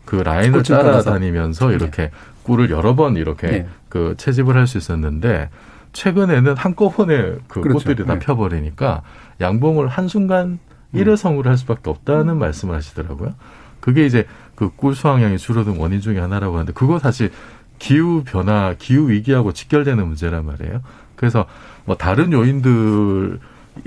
그 0.05 0.15
라인을. 0.17 0.61
따라다니면서 0.63 1.71
이렇게 1.71 2.11
꿀을 2.43 2.69
여러 2.69 2.95
번 2.95 3.15
이렇게 3.17 3.47
네. 3.47 3.67
그 3.89 4.13
채집을 4.17 4.55
할 4.55 4.67
수 4.67 4.77
있었는데 4.77 5.49
최근에는 5.93 6.55
한꺼번에 6.55 7.35
그 7.47 7.61
그렇죠. 7.61 7.79
꽃들이 7.89 8.05
다 8.05 8.13
네. 8.13 8.19
펴버리니까 8.19 9.01
양봉을 9.41 9.87
한순간 9.87 10.59
일회성으로 10.93 11.49
할 11.49 11.57
수밖에 11.57 11.89
없다는 11.89 12.37
말씀을 12.37 12.75
하시더라고요. 12.75 13.33
그게 13.79 14.05
이제 14.05 14.25
그 14.55 14.69
꿀 14.75 14.93
수확량이 14.93 15.37
줄어든 15.37 15.77
원인 15.77 16.01
중에 16.01 16.19
하나라고 16.19 16.55
하는데 16.55 16.73
그거 16.73 16.99
사실 16.99 17.31
기후 17.79 18.23
변화, 18.25 18.75
기후 18.77 19.09
위기하고 19.09 19.53
직결되는 19.53 20.05
문제란 20.05 20.45
말이에요. 20.45 20.81
그래서 21.15 21.45
뭐 21.85 21.95
다른 21.95 22.31
요인들 22.33 23.39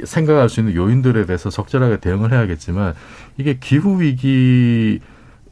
생각할 0.05 0.49
수 0.49 0.61
있는 0.61 0.75
요인들에 0.75 1.27
대해서 1.27 1.51
적절하게 1.51 1.99
대응을 2.01 2.33
해야겠지만 2.33 2.95
이게 3.37 3.59
기후 3.61 4.01
위기 4.01 5.01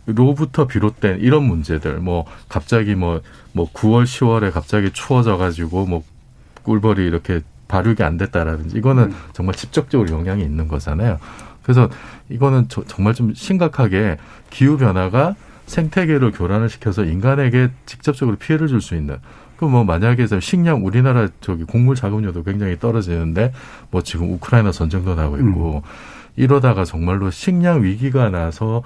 로부터 0.07 0.67
비롯된 0.67 1.21
이런 1.21 1.45
문제들 1.45 1.99
뭐 1.99 2.25
갑자기 2.49 2.95
뭐뭐 2.95 3.21
9월 3.73 4.05
10월에 4.05 4.51
갑자기 4.53 4.91
추워져 4.93 5.37
가지고 5.37 5.87
뭐 5.87 6.03
꿀벌이 6.63 7.07
이렇게 7.07 7.41
발육이 7.69 8.03
안 8.03 8.17
됐다라든지 8.17 8.77
이거는 8.77 9.13
정말 9.33 9.55
직접적으로 9.55 10.11
영향이 10.11 10.43
있는 10.43 10.67
거잖아요. 10.69 11.19
그래서 11.63 11.89
이거는 12.29 12.67
저- 12.69 12.83
정말 12.85 13.15
좀 13.15 13.33
심각하게 13.35 14.17
기후 14.51 14.77
변화가 14.77 15.37
생태계를 15.67 16.33
교란을 16.33 16.69
시켜서 16.69 17.05
인간에게 17.05 17.69
직접적으로 17.87 18.37
피해를 18.37 18.67
줄 18.67 18.81
수 18.81 18.97
있는 18.97 19.19
그뭐 19.61 19.85
만약에 19.85 20.27
저 20.27 20.41
식량 20.41 20.87
우리나라 20.87 21.29
저기 21.43 21.65
곡물 21.65 21.95
자금률도 21.95 22.45
굉장히 22.45 22.79
떨어지는데 22.79 23.53
뭐 23.91 24.03
지금 24.03 24.33
우크라이나 24.33 24.73
전쟁도 24.73 25.15
나고 25.15 25.37
있고 25.37 25.83
이러다가 26.35 26.87
정말로 26.87 27.31
식량 27.31 27.83
위기가 27.83 28.31
나서 28.31 28.83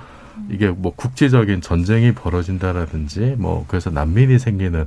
이게 0.51 0.69
뭐 0.69 0.93
국제적인 0.97 1.61
전쟁이 1.61 2.13
벌어진다라든지 2.13 3.37
뭐 3.39 3.65
그래서 3.69 3.91
난민이 3.91 4.41
생기는 4.41 4.85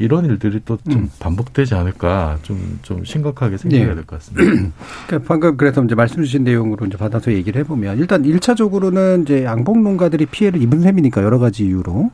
이런 0.00 0.24
일들이 0.24 0.60
또좀 0.64 1.10
반복되지 1.20 1.74
않을까 1.76 2.38
좀 2.42 2.78
좀 2.82 3.04
심각하게 3.04 3.58
생겨야 3.58 3.82
예. 3.82 3.86
될것 3.86 4.06
같습니다. 4.06 4.72
그러니까 5.06 5.28
방금 5.28 5.56
그래서 5.56 5.84
이제 5.84 5.94
말씀 5.94 6.22
주신 6.22 6.42
내용으로 6.42 6.86
이제 6.86 6.96
받아서 6.96 7.32
얘기를 7.32 7.60
해보면 7.60 7.98
일단 7.98 8.24
일차적으로는 8.24 9.22
이제 9.22 9.44
양봉 9.44 9.82
농가들이 9.82 10.26
피해를 10.26 10.60
입은 10.62 10.80
셈이니까 10.80 11.22
여러 11.22 11.38
가지 11.38 11.64
이유로 11.66 12.10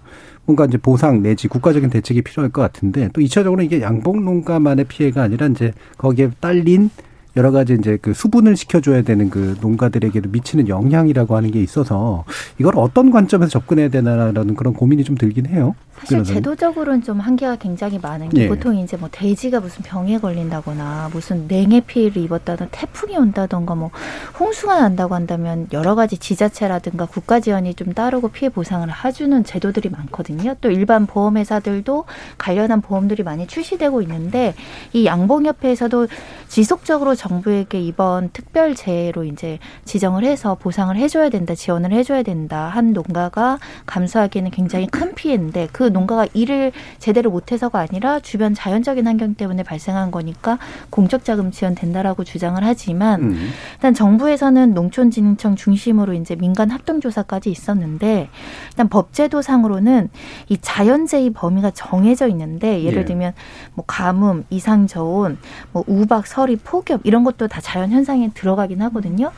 뭔가 0.46 0.66
이제 0.66 0.76
보상 0.78 1.22
내지 1.22 1.48
국가적인 1.48 1.90
대책이 1.90 2.22
필요할 2.22 2.50
것 2.50 2.60
같은데 2.60 3.08
또 3.12 3.20
2차적으로 3.20 3.64
이게 3.64 3.80
양봉 3.80 4.24
농가만의 4.24 4.84
피해가 4.86 5.22
아니라 5.22 5.46
이제 5.46 5.72
거기에 5.96 6.30
딸린 6.40 6.90
여러 7.36 7.50
가지 7.50 7.74
이제 7.74 7.98
그 8.00 8.14
수분을 8.14 8.56
시켜줘야 8.56 9.02
되는 9.02 9.28
그 9.28 9.56
농가들에게도 9.60 10.30
미치는 10.30 10.68
영향이라고 10.68 11.36
하는 11.36 11.50
게 11.50 11.60
있어서 11.62 12.24
이걸 12.58 12.74
어떤 12.76 13.10
관점에서 13.10 13.50
접근해야 13.50 13.88
되나라는 13.88 14.54
그런 14.54 14.72
고민이 14.74 15.04
좀 15.04 15.16
들긴 15.16 15.46
해요. 15.46 15.74
사실 15.98 16.16
변호사님. 16.16 16.42
제도적으로는 16.42 17.02
좀 17.02 17.20
한계가 17.20 17.56
굉장히 17.56 17.98
많은 18.00 18.28
게 18.28 18.42
예. 18.42 18.48
보통 18.48 18.76
이제 18.76 18.96
뭐 18.96 19.08
돼지가 19.10 19.60
무슨 19.60 19.82
병에 19.82 20.18
걸린다거나 20.18 21.10
무슨 21.12 21.46
냉해 21.46 21.82
피해를 21.82 22.22
입었다든 22.22 22.68
태풍이 22.72 23.16
온다던가 23.16 23.74
뭐 23.74 23.90
홍수가 24.38 24.80
난다고 24.80 25.14
한다면 25.14 25.68
여러 25.72 25.94
가지 25.94 26.18
지자체라든가 26.18 27.06
국가 27.06 27.40
지원이 27.40 27.74
좀 27.74 27.92
따르고 27.94 28.28
피해 28.28 28.48
보상을 28.48 28.88
해주는 29.04 29.44
제도들이 29.44 29.88
많거든요. 29.88 30.56
또 30.60 30.70
일반 30.70 31.06
보험회사들도 31.06 32.04
관련한 32.38 32.80
보험들이 32.80 33.22
많이 33.22 33.46
출시되고 33.46 34.02
있는데 34.02 34.54
이 34.92 35.06
양봉협회에서도 35.06 36.08
지속적으로 36.48 37.14
정부에게 37.24 37.80
이번 37.80 38.28
특별재해로 38.32 39.24
이제 39.24 39.58
지정을 39.86 40.24
해서 40.24 40.56
보상을 40.56 40.94
해줘야 40.94 41.30
된다, 41.30 41.54
지원을 41.54 41.92
해줘야 41.92 42.22
된다 42.22 42.68
한 42.68 42.92
농가가 42.92 43.58
감수하기에는 43.86 44.50
굉장히 44.50 44.86
큰 44.86 45.14
피해인데 45.14 45.68
그 45.72 45.84
농가가 45.84 46.26
일을 46.34 46.72
제대로 46.98 47.30
못해서가 47.30 47.78
아니라 47.80 48.20
주변 48.20 48.52
자연적인 48.52 49.06
환경 49.06 49.34
때문에 49.34 49.62
발생한 49.62 50.10
거니까 50.10 50.58
공적 50.90 51.24
자금 51.24 51.50
지원 51.50 51.74
된다라고 51.74 52.24
주장을 52.24 52.62
하지만 52.62 53.22
음. 53.22 53.50
일단 53.74 53.94
정부에서는 53.94 54.74
농촌진흥청 54.74 55.56
중심으로 55.56 56.12
이제 56.12 56.36
민간 56.36 56.70
합동조사까지 56.70 57.50
있었는데 57.50 58.28
일단 58.68 58.88
법제도상으로는 58.88 60.10
이 60.50 60.58
자연재해 60.60 61.30
범위가 61.30 61.70
정해져 61.70 62.28
있는데 62.28 62.82
예를 62.82 63.02
예. 63.02 63.04
들면 63.06 63.32
뭐 63.74 63.84
가뭄, 63.86 64.44
이상저온, 64.50 65.38
뭐 65.72 65.84
우박, 65.86 66.26
서리, 66.26 66.56
폭염 66.56 67.00
이런 67.04 67.13
것도 67.22 67.46
다 67.46 67.60
자연 67.60 67.92
현상에 67.92 68.30
들어가긴 68.34 68.82
하거든요. 68.82 69.30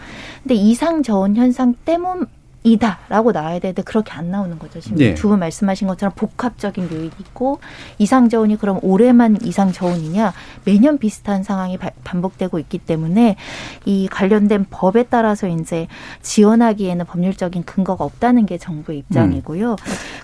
근데 0.42 0.54
이상 0.54 1.02
저온 1.02 1.36
현상 1.36 1.74
때문 1.84 2.26
이다라고 2.66 3.30
나와야 3.30 3.60
되는데 3.60 3.82
그렇게 3.82 4.10
안 4.12 4.30
나오는 4.32 4.58
거죠. 4.58 4.80
지금 4.80 4.98
네. 4.98 5.14
두분 5.14 5.38
말씀하신 5.38 5.86
것처럼 5.86 6.12
복합적인 6.16 6.88
요인이 6.90 7.10
있고 7.20 7.60
이상 7.98 8.28
저온이 8.28 8.56
그럼 8.58 8.80
올해만 8.82 9.38
이상 9.42 9.70
저온이냐 9.70 10.32
매년 10.64 10.98
비슷한 10.98 11.44
상황이 11.44 11.78
바- 11.78 11.90
반복되고 12.02 12.58
있기 12.58 12.78
때문에 12.78 13.36
이 13.84 14.08
관련된 14.10 14.66
법에 14.68 15.04
따라서 15.04 15.46
이제 15.46 15.86
지원하기에는 16.22 17.04
법률적인 17.06 17.62
근거가 17.62 18.04
없다는 18.04 18.46
게 18.46 18.58
정부의 18.58 18.98
입장이고요. 18.98 19.76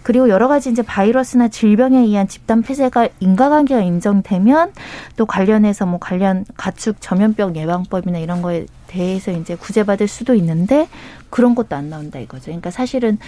그리고 0.03 0.29
여러 0.29 0.49
가지 0.49 0.69
이제 0.71 0.83
바이러스나 0.83 1.47
질병에 1.47 1.99
의한 2.01 2.27
집단 2.27 2.63
폐쇄가 2.63 3.09
인과관계가 3.21 3.81
인정되면 3.83 4.73
또 5.17 5.27
관련해서 5.27 5.87
뭐 5.87 5.99
관련 6.01 6.45
가축 6.57 6.97
전염병 7.01 7.55
예방법이나 7.55 8.19
이런 8.19 8.43
거에 8.43 8.67
대해서 8.93 9.33
이제 9.33 9.55
구제받을 9.57 10.07
수도 10.07 10.35
있는데 10.35 10.87
그런 11.31 11.55
것도 11.55 11.75
안 11.75 11.89
나온다 11.89 12.19
이거죠. 12.19 12.45
그러니까 12.47 12.71
사실은 12.71 13.19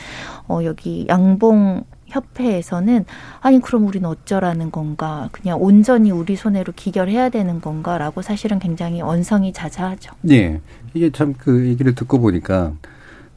어 0.46 0.60
여기 0.64 1.06
양봉 1.08 1.84
협회에서는 2.06 3.06
아니 3.40 3.60
그럼 3.60 3.86
우리는 3.86 4.06
어쩌라는 4.08 4.70
건가 4.70 5.30
그냥 5.32 5.60
온전히 5.60 6.10
우리 6.10 6.36
손해로 6.36 6.74
기결해야 6.76 7.30
되는 7.30 7.60
건가라고 7.60 8.20
사실은 8.22 8.58
굉장히 8.58 9.00
언성이 9.00 9.52
자자하죠. 9.52 10.12
예. 10.30 10.60
이게 10.92 11.10
참 11.10 11.34
그 11.36 11.66
얘기를 11.66 11.94
듣고 11.94 12.20
보니까 12.20 12.72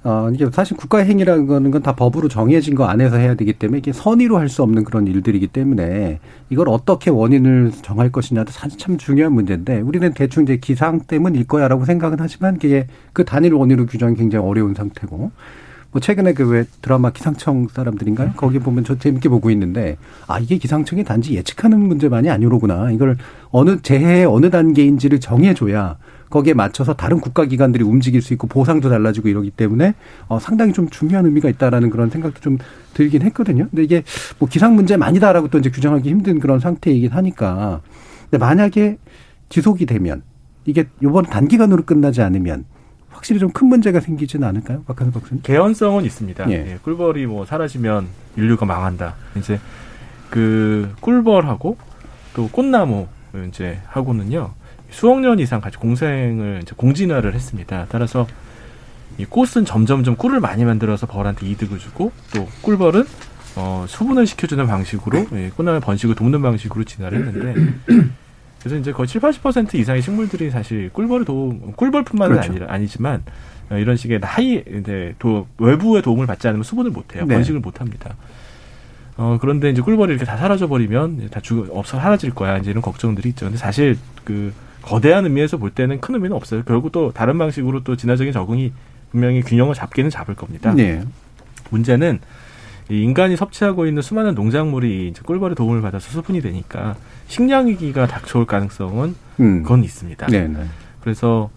어, 0.09 0.29
이게 0.31 0.47
사실 0.53 0.77
국가 0.77 0.99
행위라는 0.99 1.47
거는 1.47 1.69
건 1.71 1.81
다 1.83 1.93
법으로 1.93 2.29
정해진 2.29 2.75
거 2.75 2.85
안에서 2.85 3.17
해야 3.17 3.35
되기 3.35 3.51
때문에 3.51 3.79
이게 3.79 3.91
선의로 3.91 4.37
할 4.37 4.47
수 4.47 4.63
없는 4.63 4.85
그런 4.85 5.05
일들이기 5.05 5.47
때문에 5.47 6.19
이걸 6.49 6.69
어떻게 6.69 7.09
원인을 7.09 7.71
정할 7.81 8.09
것이냐도 8.09 8.51
사실 8.53 8.77
참 8.79 8.97
중요한 8.97 9.33
문제인데 9.33 9.81
우리는 9.81 10.13
대충 10.13 10.43
이제 10.43 10.55
기상 10.57 11.01
때문일 11.01 11.45
거야라고 11.47 11.83
생각은 11.83 12.17
하지만 12.21 12.57
그게 12.57 12.87
그 13.11 13.25
단일 13.25 13.53
원인으로 13.53 13.85
규정이 13.85 14.15
굉장히 14.15 14.45
어려운 14.47 14.73
상태고 14.73 15.31
뭐 15.91 16.01
최근에 16.01 16.33
그 16.33 16.43
왜 16.49 16.63
드라마 16.81 17.09
기상청 17.11 17.67
사람들인가요? 17.67 18.31
거기 18.37 18.59
보면 18.59 18.85
저 18.85 18.97
재밌게 18.97 19.27
보고 19.27 19.49
있는데 19.51 19.97
아 20.27 20.39
이게 20.39 20.57
기상청이 20.57 21.03
단지 21.03 21.35
예측하는 21.35 21.79
문제만이 21.79 22.29
아니로구나. 22.29 22.91
이걸 22.91 23.17
어느 23.51 23.81
재해의 23.81 24.25
어느 24.25 24.49
단계인지를 24.49 25.19
정해줘야 25.19 25.97
거기에 26.29 26.53
맞춰서 26.53 26.93
다른 26.93 27.19
국가기관들이 27.19 27.83
움직일 27.83 28.21
수 28.21 28.33
있고 28.33 28.47
보상도 28.47 28.89
달라지고 28.89 29.29
이러기 29.29 29.51
때문에 29.51 29.93
어, 30.27 30.39
상당히 30.39 30.73
좀 30.73 30.89
중요한 30.89 31.25
의미가 31.25 31.49
있다라는 31.49 31.89
그런 31.89 32.09
생각도 32.09 32.39
좀 32.41 32.57
들긴 32.93 33.21
했거든요. 33.21 33.67
근데 33.69 33.83
이게 33.83 34.03
뭐 34.39 34.49
기상 34.49 34.75
문제만이다라고 34.75 35.47
또 35.49 35.57
이제 35.59 35.69
규정하기 35.69 36.09
힘든 36.09 36.39
그런 36.39 36.59
상태이긴 36.59 37.11
하니까. 37.11 37.81
근데 38.29 38.37
만약에 38.37 38.97
지속이 39.49 39.85
되면 39.85 40.23
이게 40.65 40.85
요번 41.01 41.25
단기간으로 41.25 41.83
끝나지 41.85 42.21
않으면 42.21 42.65
확실히 43.09 43.39
좀 43.39 43.51
큰 43.53 43.67
문제가 43.67 43.99
생기지는 43.99 44.47
않을까요? 44.47 44.83
박한수 44.83 45.11
박사님? 45.19 45.41
개연성은 45.41 46.03
있습니다. 46.05 46.49
예. 46.51 46.53
예, 46.53 46.79
꿀벌이 46.83 47.25
뭐 47.25 47.45
사라지면 47.45 48.07
인류가 48.35 48.65
망한다. 48.65 49.15
이제 49.37 49.59
그 50.29 50.93
꿀벌하고 50.99 51.77
또 52.35 52.47
꽃나무 52.49 53.07
이제 53.47 53.79
하고는요 53.87 54.51
수억 54.89 55.19
년 55.19 55.39
이상 55.39 55.61
같이 55.61 55.77
공생을 55.77 56.61
이제 56.63 56.73
공진화를 56.75 57.33
했습니다. 57.33 57.85
따라서 57.89 58.27
이 59.17 59.25
꽃은 59.25 59.65
점점점 59.65 60.15
꿀을 60.15 60.39
많이 60.39 60.63
만들어서 60.63 61.07
벌한테 61.07 61.47
이득을 61.47 61.79
주고 61.79 62.11
또 62.33 62.47
꿀벌은 62.61 63.05
어, 63.55 63.85
수분을 63.87 64.27
시켜주는 64.27 64.65
방식으로 64.67 65.25
예, 65.33 65.49
꽃나무 65.49 65.79
번식을 65.79 66.15
돕는 66.15 66.41
방식으로 66.41 66.83
진화를 66.83 67.25
했는데 67.25 67.73
그래서 68.59 68.77
이제 68.77 68.91
거의 68.91 69.07
7, 69.07 69.21
80% 69.21 69.75
이상의 69.75 70.01
식물들이 70.01 70.51
사실 70.51 70.89
꿀벌의 70.93 71.25
도움, 71.25 71.73
꿀벌뿐만은 71.75 72.35
그렇죠. 72.35 72.53
아니, 72.53 72.63
아니지만 72.65 73.23
어, 73.69 73.77
이런 73.77 73.97
식의 73.97 74.19
하이 74.21 74.63
이제 74.79 75.15
도, 75.17 75.47
외부의 75.57 76.01
도움을 76.03 76.27
받지 76.27 76.47
않으면 76.47 76.63
수분을 76.63 76.91
못 76.91 77.15
해요. 77.15 77.25
네. 77.27 77.33
번식을 77.33 77.59
못 77.59 77.81
합니다. 77.81 78.15
어 79.17 79.39
그런데 79.41 79.71
이제 79.71 79.81
꿀벌이 79.81 80.11
이렇게 80.11 80.25
다 80.25 80.37
사라져 80.37 80.67
버리면 80.67 81.29
다 81.31 81.39
죽, 81.39 81.67
없어 81.75 81.99
사라질 81.99 82.35
거야 82.35 82.57
이제 82.59 82.69
이런 82.69 82.83
걱정들이 82.83 83.29
있죠. 83.29 83.45
근데 83.47 83.57
사실 83.57 83.97
그 84.23 84.53
거대한 84.81 85.25
의미에서 85.25 85.57
볼 85.57 85.71
때는 85.71 85.99
큰 85.99 86.15
의미는 86.15 86.35
없어요. 86.35 86.63
결국 86.63 86.91
또 86.91 87.11
다른 87.11 87.37
방식으로 87.37 87.83
또 87.83 87.95
진화적인 87.95 88.33
적응이 88.33 88.71
분명히 89.11 89.41
균형을 89.41 89.73
잡기는 89.73 90.09
잡을 90.09 90.35
겁니다. 90.35 90.73
네. 90.73 91.03
문제는 91.69 92.19
이 92.89 93.01
인간이 93.01 93.35
섭취하고 93.35 93.85
있는 93.85 94.01
수많은 94.01 94.33
농작물이 94.33 95.09
이제 95.09 95.21
꿀벌의 95.25 95.55
도움을 95.55 95.81
받아서 95.81 96.09
수분이 96.09 96.41
되니까 96.41 96.95
식량 97.27 97.67
위기가 97.67 98.07
닥쳐올 98.07 98.45
가능성은 98.45 99.15
음. 99.41 99.63
그건 99.63 99.83
있습니다. 99.83 100.27
네, 100.27 100.47
네. 100.47 100.65
그래서 101.01 101.49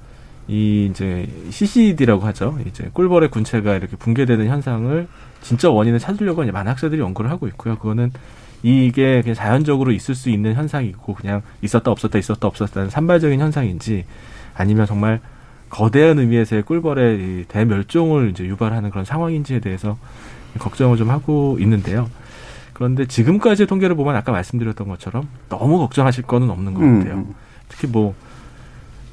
이 0.49 0.89
이제 0.91 1.29
CCD라고 1.51 2.27
하죠. 2.27 2.59
이제 2.67 2.91
꿀벌의 2.93 3.31
군체가 3.31 3.77
이렇게 3.77 3.97
붕괴되는 3.97 4.49
현상을 4.49 5.07
진짜 5.43 5.71
원인을 5.71 6.01
찾으려고 6.01 6.43
이제 6.43 6.51
많은 6.51 6.73
학자들이 6.73 7.01
연구를 7.01 7.31
하고 7.31 7.47
있고요. 7.47 7.77
그거는 7.77 8.11
이게 8.63 9.23
그냥 9.23 9.35
자연적으로 9.35 9.93
있을 9.93 10.15
수 10.15 10.31
있는 10.31 10.55
현상이고 10.55 11.15
그냥 11.15 11.43
있었다 11.63 11.91
없었다 11.91 12.19
있었다 12.19 12.47
없었다는 12.47 12.91
산발적인 12.91 13.41
현상인지 13.41 14.05
아니면 14.55 14.87
정말 14.87 15.21
거대한 15.71 16.19
의미에서의 16.19 16.63
꿀벌의 16.63 17.19
이 17.19 17.45
대멸종을 17.49 18.31
이제 18.31 18.45
유발하는 18.45 18.91
그런 18.91 19.05
상황인지에 19.05 19.61
대해서 19.61 19.97
걱정을 20.59 20.97
좀 20.97 21.11
하고 21.11 21.57
있는데요. 21.61 22.11
그런데 22.73 23.07
지금까지의 23.07 23.67
통계를 23.67 23.95
보면 23.95 24.17
아까 24.17 24.33
말씀드렸던 24.33 24.89
것처럼 24.89 25.29
너무 25.49 25.79
걱정하실 25.79 26.25
거는 26.25 26.51
없는 26.51 26.75
것 26.75 26.81
음. 26.81 26.99
같아요. 26.99 27.27
특히 27.69 27.87
뭐 27.87 28.15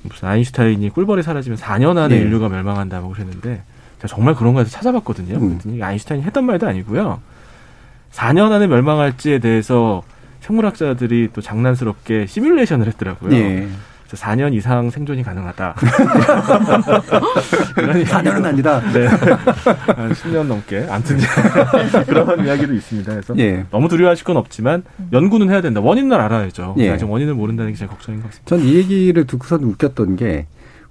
무슨 0.04 0.28
아인슈타인이 0.28 0.90
꿀벌이 0.90 1.22
사라지면 1.22 1.58
4년 1.58 1.98
안에 1.98 2.16
네. 2.16 2.22
인류가 2.22 2.50
멸망한다고 2.50 3.10
그랬는데 3.10 3.64
제가 3.98 4.08
정말 4.08 4.36
그런가 4.36 4.62
해서 4.62 4.72
찾아봤거든요. 4.72 5.36
음. 5.36 5.50
그랬더니 5.50 5.84
아인슈타인이 5.84 6.26
했던 6.26 6.46
말도 6.46 6.68
아니고요. 6.68 7.20
4년 8.12 8.52
안에 8.52 8.68
멸망할지에 8.68 9.40
대해서 9.40 10.04
생물학자들이 10.42 11.30
또 11.34 11.42
장난스럽게 11.42 12.26
시뮬레이션을 12.28 12.88
했더라고요. 12.88 13.34
예. 13.36 13.68
그래서 14.08 14.26
4년 14.26 14.54
이상 14.54 14.90
생존이 14.90 15.22
가능하다. 15.24 15.76
4년은 17.76 18.46
아니다. 18.46 18.80
네. 18.94 19.06
한 19.08 20.12
10년 20.14 20.44
넘게. 20.48 20.88
아무튼 20.90 21.18
그런 22.08 22.46
이야기도 22.46 22.74
있습니다. 22.74 23.12
그래서 23.12 23.34
예. 23.38 23.66
너무 23.70 23.90
두려워하실 23.90 24.24
건 24.26 24.38
없지만 24.38 24.84
연구는 25.12 25.50
해야 25.50 25.62
된다. 25.62 25.82
원인을 25.82 26.20
알아야죠. 26.20 26.76
예. 26.78 26.90
아직 26.92 27.10
원인을 27.10 27.34
모른다는 27.34 27.72
게 27.74 27.78
제일 27.78 27.90
걱정인 27.90 28.22
것 28.22 28.30
같습니다. 28.30 28.50
전 28.50 28.58
이 28.68 28.76
얘기를 28.76 29.26
듣고선 29.28 29.64
웃겼던 29.64 30.16
게, 30.16 30.46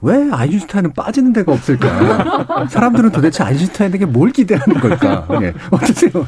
왜 0.06 0.30
아인슈타인은 0.30 0.92
빠지는 0.92 1.32
데가 1.32 1.50
없을까? 1.52 2.66
사람들은 2.70 3.10
도대체 3.10 3.42
아인슈타인에게 3.42 4.06
뭘 4.06 4.30
기대하는 4.30 4.80
걸까? 4.80 5.26
예. 5.42 5.52
어떠세요? 5.72 6.12
어, 6.14 6.26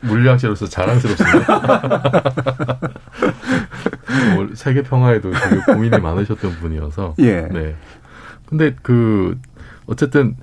물리학자로서 0.00 0.66
자랑스럽습니다. 0.66 2.22
뭐 4.34 4.48
세계 4.54 4.82
평화에도 4.82 5.30
되게 5.32 5.60
고민이 5.74 5.98
많으셨던 5.98 6.52
분이어서. 6.60 7.14
예. 7.18 7.42
네. 7.42 7.76
근데 8.46 8.74
그 8.80 9.38
어쨌든 9.84 10.34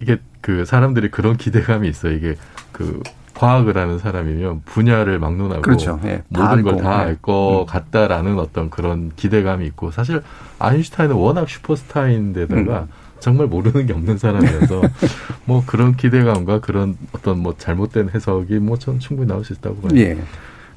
이게 0.00 0.18
그 0.40 0.64
사람들이 0.64 1.12
그런 1.12 1.36
기대감이 1.36 1.88
있어요. 1.88 2.12
이게 2.12 2.34
그 2.72 3.00
과학을 3.34 3.76
하는 3.76 3.98
사람이면 3.98 4.62
분야를 4.64 5.18
막론하고 5.18 5.62
그렇죠. 5.62 6.00
예, 6.04 6.22
다 6.32 6.48
모든 6.50 6.62
걸. 6.62 6.76
다알 6.76 7.10
예. 7.10 7.16
것 7.20 7.66
같다라는 7.68 8.38
어떤 8.38 8.70
그런 8.70 9.10
기대감이 9.16 9.66
있고 9.66 9.90
사실 9.90 10.22
아인슈타인은 10.58 11.16
워낙 11.16 11.48
슈퍼스타인데다가 11.48 12.80
음. 12.82 12.88
정말 13.20 13.46
모르는 13.46 13.86
게 13.86 13.92
없는 13.92 14.18
사람이어서 14.18 14.82
뭐 15.46 15.62
그런 15.66 15.96
기대감과 15.96 16.60
그런 16.60 16.96
어떤 17.12 17.40
뭐 17.40 17.54
잘못된 17.56 18.10
해석이 18.14 18.58
뭐 18.58 18.76
전 18.76 18.98
충분히 18.98 19.28
나올 19.28 19.44
수 19.44 19.52
있다고 19.54 19.76
봐요. 19.80 19.98
예. 20.00 20.18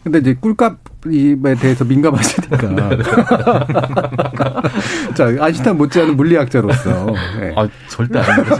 근데 0.08 0.20
이제 0.20 0.34
꿀값에 0.39 1.55
대해서 1.60 1.84
민감하시니까. 1.84 2.58
자, 5.14 5.26
아인슈타인 5.39 5.78
못지않은 5.78 6.16
물리학자로서. 6.16 7.14
예. 7.41 7.53
아, 7.58 7.68
절대 7.89 8.20
아닙니다. 8.20 8.58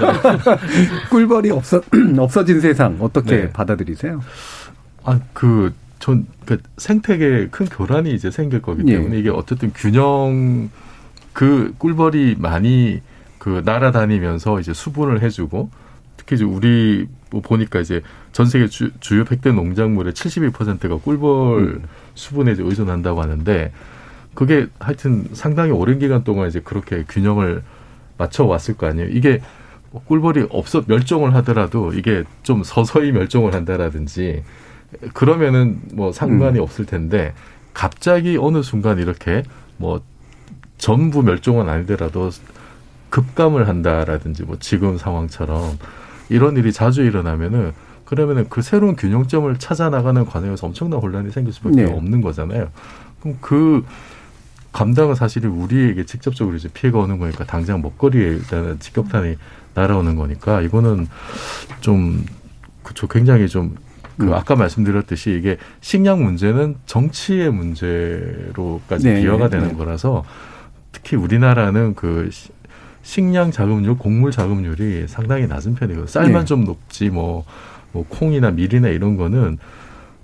꿀벌이 1.10 1.52
없어, 1.52 1.82
없어진 2.20 2.60
세상 2.60 2.98
어떻게 3.00 3.38
네. 3.38 3.50
받아들이세요? 3.50 4.22
아, 5.06 5.20
그, 5.32 5.74
전, 6.00 6.28
그 6.46 6.58
생태계에 6.76 7.48
큰 7.48 7.66
교란이 7.66 8.14
이제 8.14 8.30
생길 8.30 8.62
거기 8.62 8.84
예. 8.88 8.98
때문에 8.98 9.18
이게 9.18 9.30
어쨌든 9.30 9.72
균형, 9.74 10.70
그 11.32 11.74
꿀벌이 11.78 12.36
많이 12.40 13.02
그 13.38 13.62
날아다니면서 13.64 14.60
이제 14.60 14.74
수분을 14.74 15.22
해주고 15.22 15.70
특히 16.28 16.36
이제 16.36 16.44
우리 16.44 17.08
뭐 17.32 17.42
보니까 17.42 17.80
이제 17.80 18.02
전 18.34 18.46
세계 18.46 18.68
주, 18.68 18.92
주요 19.00 19.24
100대 19.24 19.56
농작물의 19.56 20.12
72%가 20.12 20.98
꿀벌 20.98 21.60
음. 21.60 21.84
수분에 22.16 22.52
이제 22.52 22.62
의존한다고 22.62 23.22
하는데 23.22 23.72
그게 24.34 24.68
하여튼 24.78 25.30
상당히 25.32 25.72
오랜 25.72 26.00
기간 26.00 26.26
동안 26.26 26.50
이제 26.50 26.60
그렇게 26.60 27.06
균형을 27.08 27.64
맞춰 28.18 28.44
왔을 28.44 28.76
거 28.76 28.88
아니에요. 28.88 29.10
이게 29.10 29.42
꿀벌이 30.06 30.48
없어 30.50 30.84
멸종을 30.86 31.34
하더라도 31.36 31.94
이게 31.94 32.26
좀 32.44 32.62
서서히 32.64 33.14
멸종을 33.14 33.54
한다라든지 33.54 34.44
그러면은 35.14 35.80
뭐 35.94 36.12
상관이 36.12 36.60
음. 36.60 36.64
없을 36.64 36.86
텐데 36.86 37.34
갑자기 37.74 38.38
어느 38.38 38.62
순간 38.64 39.00
이렇게 39.00 39.44
뭐 39.78 40.02
전부 40.78 41.24
멸종은 41.24 41.70
아니더라도 41.70 42.32
급감을 43.12 43.70
한다라든지 43.70 44.44
뭐 44.44 44.58
지금 44.60 44.98
상황처럼 44.98 45.78
이런 46.30 46.58
일이 46.58 46.72
자주 46.74 47.04
일어나면은 47.04 47.74
그러면은 48.06 48.48
그 48.50 48.62
새로운 48.62 48.96
균형점을 48.96 49.58
찾아 49.60 49.90
나가는 49.90 50.26
과정에서 50.26 50.68
엄청난 50.68 51.00
혼란이 51.00 51.32
생길 51.32 51.54
수밖에 51.54 51.84
네. 51.84 51.92
없는 51.92 52.22
거잖아요. 52.22 52.70
그럼 53.20 53.38
그 53.42 53.84
감당은 54.72 55.16
사실은 55.16 55.50
우리에게 55.50 56.06
직접적으로 56.06 56.56
이제 56.56 56.70
피해가 56.74 57.00
오는 57.00 57.18
거니까 57.18 57.44
당장 57.46 57.82
먹거리에 57.82 58.28
일단은 58.28 58.80
직격탄이 58.80 59.36
날아오는 59.74 60.16
거니까 60.16 60.62
이거는 60.62 61.08
좀 61.82 62.26
그쵸 62.84 63.08
굉장히 63.08 63.48
좀그 63.50 63.76
음. 64.22 64.34
아까 64.34 64.56
말씀드렸듯이 64.56 65.32
이게 65.38 65.58
식량 65.82 66.24
문제는 66.24 66.78
정치의 66.86 67.52
문제로까지 67.52 69.06
네, 69.06 69.22
비화가 69.22 69.46
네, 69.46 69.58
되는 69.58 69.68
네. 69.70 69.74
거라서 69.76 70.24
특히 70.92 71.18
우리나라는 71.18 71.96
그 71.96 72.30
시- 72.32 72.50
식량 73.08 73.52
자급률, 73.52 73.98
곡물 73.98 74.32
자급률이 74.32 75.06
상당히 75.08 75.48
낮은 75.48 75.76
편이거든요. 75.76 76.08
쌀만 76.08 76.42
네. 76.42 76.46
좀 76.46 76.66
높지 76.66 77.10
뭐, 77.10 77.46
뭐 77.94 78.06
콩이나 78.10 78.52
밀이나 78.52 78.90
이런 78.90 79.16
거는 79.16 79.60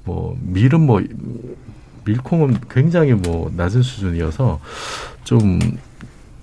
뭐 0.04 0.38
밀은 0.42 0.82
뭐 0.82 1.02
밀콩은 2.04 2.58
굉장히 2.70 3.14
뭐 3.14 3.50
낮은 3.56 3.82
수준이어서 3.82 4.60
좀, 5.24 5.60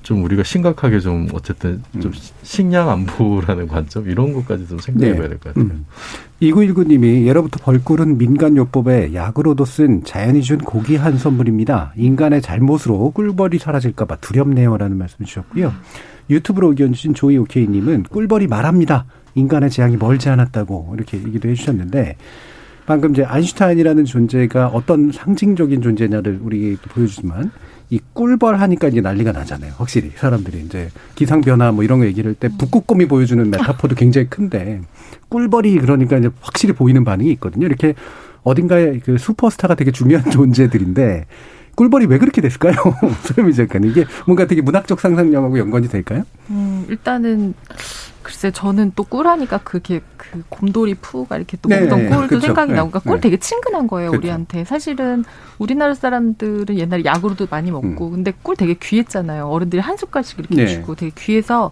좀 0.03 0.25
우리가 0.25 0.43
심각하게 0.43 1.01
좀 1.01 1.29
어쨌든 1.35 1.83
좀 2.01 2.11
식량 2.43 2.89
안보라는 2.89 3.69
관점 3.69 4.09
이런 4.09 4.33
것까지 4.33 4.67
좀 4.67 4.79
생각해 4.79 5.17
봐야 5.17 5.29
될 5.29 5.39
것 5.39 5.53
같아요. 5.53 5.67
음. 5.67 5.85
2919님이 6.41 7.27
예로부터 7.27 7.63
벌꿀은 7.63 8.17
민간요법에 8.17 9.13
약으로도 9.13 9.67
쓴 9.67 10.05
자연이 10.05 10.41
준 10.41 10.57
고귀한 10.57 11.19
선물입니다. 11.19 11.93
인간의 11.97 12.41
잘못으로 12.41 13.11
꿀벌이 13.11 13.59
사라질까 13.59 14.07
봐 14.07 14.17
두렵네요라는 14.17 14.97
말씀 14.97 15.23
주셨고요. 15.27 15.75
유튜브로 16.31 16.69
의견 16.69 16.93
주신 16.93 17.13
조이 17.15 17.37
오케이님은 17.37 18.05
꿀벌이 18.05 18.47
말합니다. 18.47 19.05
인간의 19.35 19.71
재앙이 19.71 19.97
멀지 19.97 20.29
않았다고 20.29 20.93
이렇게 20.97 21.19
얘기도 21.19 21.49
해주셨는데 21.49 22.17
방금 22.87 23.13
이제 23.13 23.25
아인슈타인이라는 23.25 24.05
존재가 24.05 24.69
어떤 24.69 25.13
상징적인 25.13 25.83
존재냐를 25.83 26.41
또 26.41 26.91
보여주지만 26.91 27.51
이 27.91 28.01
꿀벌 28.13 28.57
하니까 28.61 28.89
이제 28.89 29.01
난리가 29.01 29.33
나잖아요. 29.33 29.73
확실히 29.77 30.11
사람들이 30.15 30.61
이제 30.61 30.89
기상 31.15 31.41
변화 31.41 31.73
뭐 31.73 31.85
이런 31.85 31.99
거 31.99 32.07
얘기를 32.07 32.31
할 32.31 32.35
때 32.35 32.49
북극곰이 32.57 33.07
보여주는 33.07 33.49
메타포도 33.51 33.97
굉장히 33.97 34.29
큰데 34.29 34.81
꿀벌이 35.29 35.79
그러니까 35.79 36.19
이제 36.19 36.31
확실히 36.41 36.75
보이는 36.75 37.05
반응이 37.05 37.31
있거든요. 37.33 37.67
이렇게 37.67 37.95
어딘가에 38.43 39.01
그 39.01 39.19
슈퍼스타가 39.19 39.75
되게 39.75 39.91
중요한 39.91 40.31
존재들인데 40.31 41.27
꿀벌이 41.81 42.05
왜 42.05 42.19
그렇게 42.19 42.43
됐을까요? 42.43 42.75
소름이 43.25 43.55
작가님 43.55 43.91
이게 43.91 44.05
뭔가 44.27 44.47
되게 44.47 44.61
문학적 44.61 45.01
상상력하고 45.01 45.59
연관이 45.59 45.89
될까요? 45.89 46.25
음, 46.51 46.85
일단은 46.91 47.55
글쎄 48.23 48.51
저는 48.51 48.93
또 48.95 49.03
꿀하니까 49.03 49.61
그게 49.65 50.03
그 50.19 50.43
곰돌이 50.51 50.97
푸가 50.97 51.39
이렇게 51.39 51.57
또 51.63 51.71
네, 51.71 51.81
먹던 51.81 52.11
꿀도 52.11 52.29
그쵸. 52.29 52.41
생각이 52.41 52.73
네, 52.73 52.77
나고 52.77 52.91
그러니까 52.91 53.09
꿀 53.09 53.17
네. 53.17 53.21
되게 53.23 53.39
친근한 53.39 53.87
거예요 53.87 54.11
그쵸. 54.11 54.19
우리한테 54.19 54.67
사실은 54.67 55.25
우리나라 55.59 55.95
사람들은 55.95 56.79
옛날에 56.79 57.03
약으로도 57.03 57.47
많이 57.49 57.71
먹고 57.71 58.11
근데 58.11 58.35
꿀 58.43 58.57
되게 58.57 58.75
귀했잖아요 58.75 59.47
어른들이 59.49 59.81
한 59.81 59.97
숟갈씩 59.97 60.39
이렇게 60.39 60.57
음. 60.57 60.57
네. 60.57 60.67
주고 60.67 60.95
되게 60.97 61.13
귀해서 61.17 61.71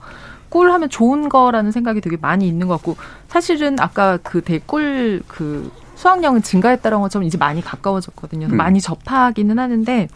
꿀 0.49 0.71
하면 0.71 0.89
좋은 0.89 1.29
거라는 1.29 1.71
생각이 1.71 2.01
되게 2.01 2.17
많이 2.19 2.49
있는 2.49 2.67
것 2.67 2.77
같고 2.77 2.97
사실은 3.29 3.77
아까 3.79 4.17
그 4.23 4.41
되게 4.41 4.65
꿀그 4.65 5.71
수확량은 5.99 6.43
증가했다는 6.43 7.01
것처럼 7.01 7.27
이제 7.27 7.37
많이 7.37 7.61
가까워졌거든요 7.61 8.47
음. 8.47 8.57
많이 8.57 8.81
접하기는 8.81 9.59
하는데 9.59 10.09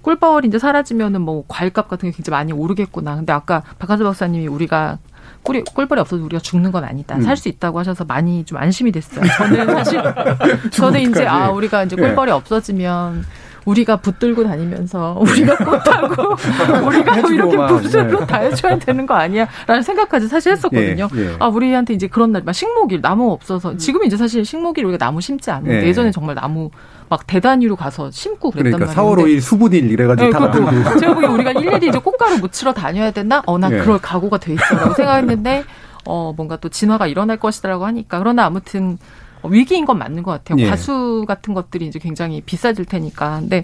꿀벌이 0.00 0.48
이제 0.48 0.58
사라지면은 0.58 1.20
뭐 1.20 1.44
과일값 1.48 1.88
같은 1.88 2.08
게 2.08 2.16
굉장히 2.16 2.34
많이 2.38 2.52
오르겠구나. 2.52 3.16
근데 3.16 3.32
아까 3.32 3.62
박한수 3.78 4.04
박사님이 4.04 4.46
우리가 4.46 4.98
꿀이 5.42 5.64
꿀벌이 5.64 6.00
없어도 6.00 6.24
우리가 6.24 6.40
죽는 6.40 6.72
건 6.72 6.84
아니다. 6.84 7.16
음. 7.16 7.22
살수 7.22 7.48
있다고 7.50 7.78
하셔서 7.78 8.04
많이 8.04 8.44
좀 8.44 8.56
안심이 8.56 8.90
됐어요. 8.90 9.26
저는 9.36 9.66
사실 9.66 10.02
저는 10.72 11.00
이제 11.00 11.26
아 11.26 11.50
우리가 11.50 11.84
이제 11.84 11.96
꿀벌이 11.96 12.30
없어지면 12.30 13.24
우리가 13.68 13.96
붙들고 13.96 14.44
다니면서 14.44 15.18
우리가 15.20 15.56
꽃하고 15.56 16.36
우리가 16.86 17.20
뭐 17.20 17.30
이렇게 17.30 17.56
막, 17.56 17.66
붓으로 17.68 18.20
네. 18.20 18.26
다 18.26 18.38
해줘야 18.38 18.78
되는 18.78 19.06
거 19.06 19.14
아니야라는 19.14 19.82
생각까지 19.82 20.26
사실 20.28 20.52
했었거든요. 20.52 21.08
예, 21.14 21.20
예. 21.20 21.36
아 21.38 21.48
우리한테 21.48 21.94
이제 21.94 22.06
그런 22.08 22.32
날 22.32 22.42
막 22.48 22.52
식목일 22.54 23.02
나무 23.02 23.30
없어서 23.32 23.76
지금 23.76 24.04
이제 24.04 24.16
사실 24.16 24.44
식목일 24.44 24.84
우리가 24.86 24.96
나무 25.04 25.20
심지 25.20 25.50
않는데 25.50 25.82
예. 25.82 25.88
예전에 25.88 26.10
정말 26.10 26.34
나무 26.34 26.70
막 27.10 27.26
대단위로 27.26 27.76
가서 27.76 28.10
심고 28.10 28.50
그랬단 28.52 28.72
그러니까 28.72 28.86
말이에요. 28.94 29.12
4월 29.12 29.16
근데 29.16 29.30
5일 29.34 29.40
수분일 29.40 29.90
이래가지고 29.90 30.26
네, 30.26 30.30
다 30.30 30.40
만들고 30.40 30.98
제가 30.98 31.14
보기에 31.14 31.28
우리가 31.28 31.52
일일이 31.52 31.88
이제 31.88 31.98
꽃가루 31.98 32.38
묻히러 32.38 32.72
다녀야 32.72 33.10
되나? 33.10 33.42
어, 33.46 33.58
나 33.58 33.70
예. 33.70 33.78
그럴 33.80 33.98
각오가 33.98 34.38
돼 34.38 34.52
있어라고 34.54 34.94
생각했는데, 34.94 35.64
어, 36.06 36.32
뭔가 36.36 36.56
또 36.56 36.68
진화가 36.68 37.06
일어날 37.06 37.36
것이다라고 37.38 37.84
하니까. 37.86 38.18
그러나 38.18 38.44
아무튼 38.46 38.92
어, 38.92 38.98
위기인 39.44 39.84
건 39.84 39.98
맞는 39.98 40.22
것 40.22 40.32
같아요. 40.32 40.58
예. 40.58 40.68
가수 40.68 41.24
같은 41.26 41.54
것들이 41.54 41.86
이제 41.86 41.98
굉장히 41.98 42.40
비싸질 42.40 42.84
테니까. 42.84 43.40
근데 43.40 43.62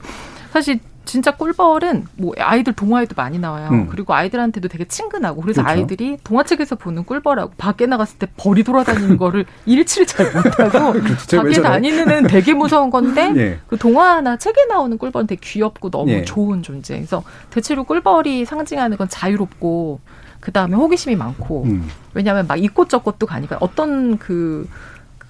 사실 0.50 0.80
진짜 1.04 1.32
꿀벌은 1.32 2.06
뭐 2.16 2.32
아이들 2.38 2.72
동화에도 2.72 3.14
많이 3.16 3.38
나와요. 3.38 3.68
음. 3.70 3.88
그리고 3.88 4.14
아이들한테도 4.14 4.68
되게 4.68 4.84
친근하고 4.84 5.42
그래서 5.42 5.62
그렇죠. 5.62 5.80
아이들이 5.80 6.16
동화책에서 6.24 6.76
보는 6.76 7.04
꿀벌하고 7.04 7.52
밖에 7.56 7.86
나갔을 7.86 8.18
때 8.18 8.26
벌이 8.36 8.64
돌아다니는 8.64 9.16
거를 9.16 9.44
일치를 9.66 10.06
잘 10.06 10.26
못하고 10.32 10.92
그렇죠. 11.00 11.42
밖에? 11.42 11.60
다니는 11.60 12.10
애는 12.10 12.26
되게 12.28 12.54
무서운 12.54 12.90
건데 12.90 13.32
예. 13.36 13.58
그 13.66 13.76
동화나 13.76 14.36
책에 14.36 14.64
나오는 14.66 14.96
꿀벌은 14.96 15.26
되게 15.26 15.40
귀엽고 15.42 15.90
너무 15.90 16.10
예. 16.10 16.24
좋은 16.24 16.62
존재. 16.62 16.94
그래서 16.94 17.22
대체로 17.50 17.84
꿀벌이 17.84 18.44
상징하는 18.44 18.96
건 18.96 19.08
자유롭고 19.08 20.00
그 20.40 20.52
다음에 20.52 20.76
호기심이 20.76 21.16
많고 21.16 21.64
음. 21.64 21.88
왜냐하면 22.12 22.46
막 22.46 22.62
이꽃 22.62 22.88
저꽃도 22.88 23.26
가니까 23.26 23.56
어떤 23.60 24.18
그, 24.18 24.68
그 24.68 24.68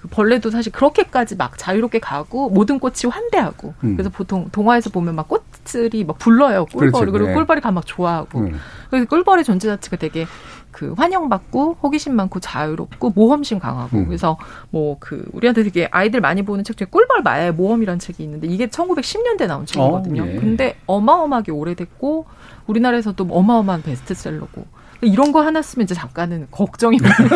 벌레도 0.09 0.49
사실 0.49 0.71
그렇게까지 0.71 1.35
막 1.35 1.57
자유롭게 1.57 1.99
가고 1.99 2.49
모든 2.49 2.79
꽃이 2.79 3.09
환대하고 3.09 3.73
음. 3.83 3.95
그래서 3.95 4.09
보통 4.09 4.49
동화에서 4.51 4.89
보면 4.89 5.15
막 5.15 5.27
꽃들이 5.27 6.03
막 6.03 6.17
불러요 6.17 6.65
꿀벌 6.65 6.91
그렇죠. 6.91 7.11
그리고 7.11 7.27
네. 7.27 7.33
꿀벌이 7.33 7.61
가면 7.61 7.75
막 7.75 7.85
좋아하고 7.85 8.39
음. 8.39 8.59
그래서 8.89 9.07
꿀벌의 9.07 9.43
존재 9.43 9.67
자체가 9.67 9.97
되게 9.97 10.25
그 10.71 10.93
환영받고 10.97 11.77
호기심 11.81 12.15
많고 12.15 12.41
자유롭고 12.41 13.11
모험심 13.15 13.59
강하고 13.59 13.97
음. 13.97 14.05
그래서 14.07 14.37
뭐 14.71 14.97
그 14.99 15.23
우리한테 15.33 15.63
되게 15.63 15.87
아이들 15.91 16.19
많이 16.21 16.41
보는 16.41 16.63
책 16.63 16.77
중에 16.77 16.87
꿀벌 16.89 17.21
마야의 17.21 17.53
모험이라는 17.53 17.99
책이 17.99 18.23
있는데 18.23 18.47
이게 18.47 18.67
1910년대 18.67 19.47
나온 19.47 19.65
책이거든요. 19.65 20.23
어, 20.23 20.27
예. 20.27 20.35
근데 20.35 20.77
어마어마하게 20.87 21.51
오래됐고 21.51 22.25
우리나라에서도 22.67 23.27
어마어마한 23.29 23.83
베스트셀러고 23.83 24.65
이런 25.05 25.31
거 25.31 25.41
하나 25.41 25.61
쓰면 25.61 25.83
이제 25.83 25.93
작가는 25.93 26.47
걱정이 26.51 26.97
거예요. 26.97 27.29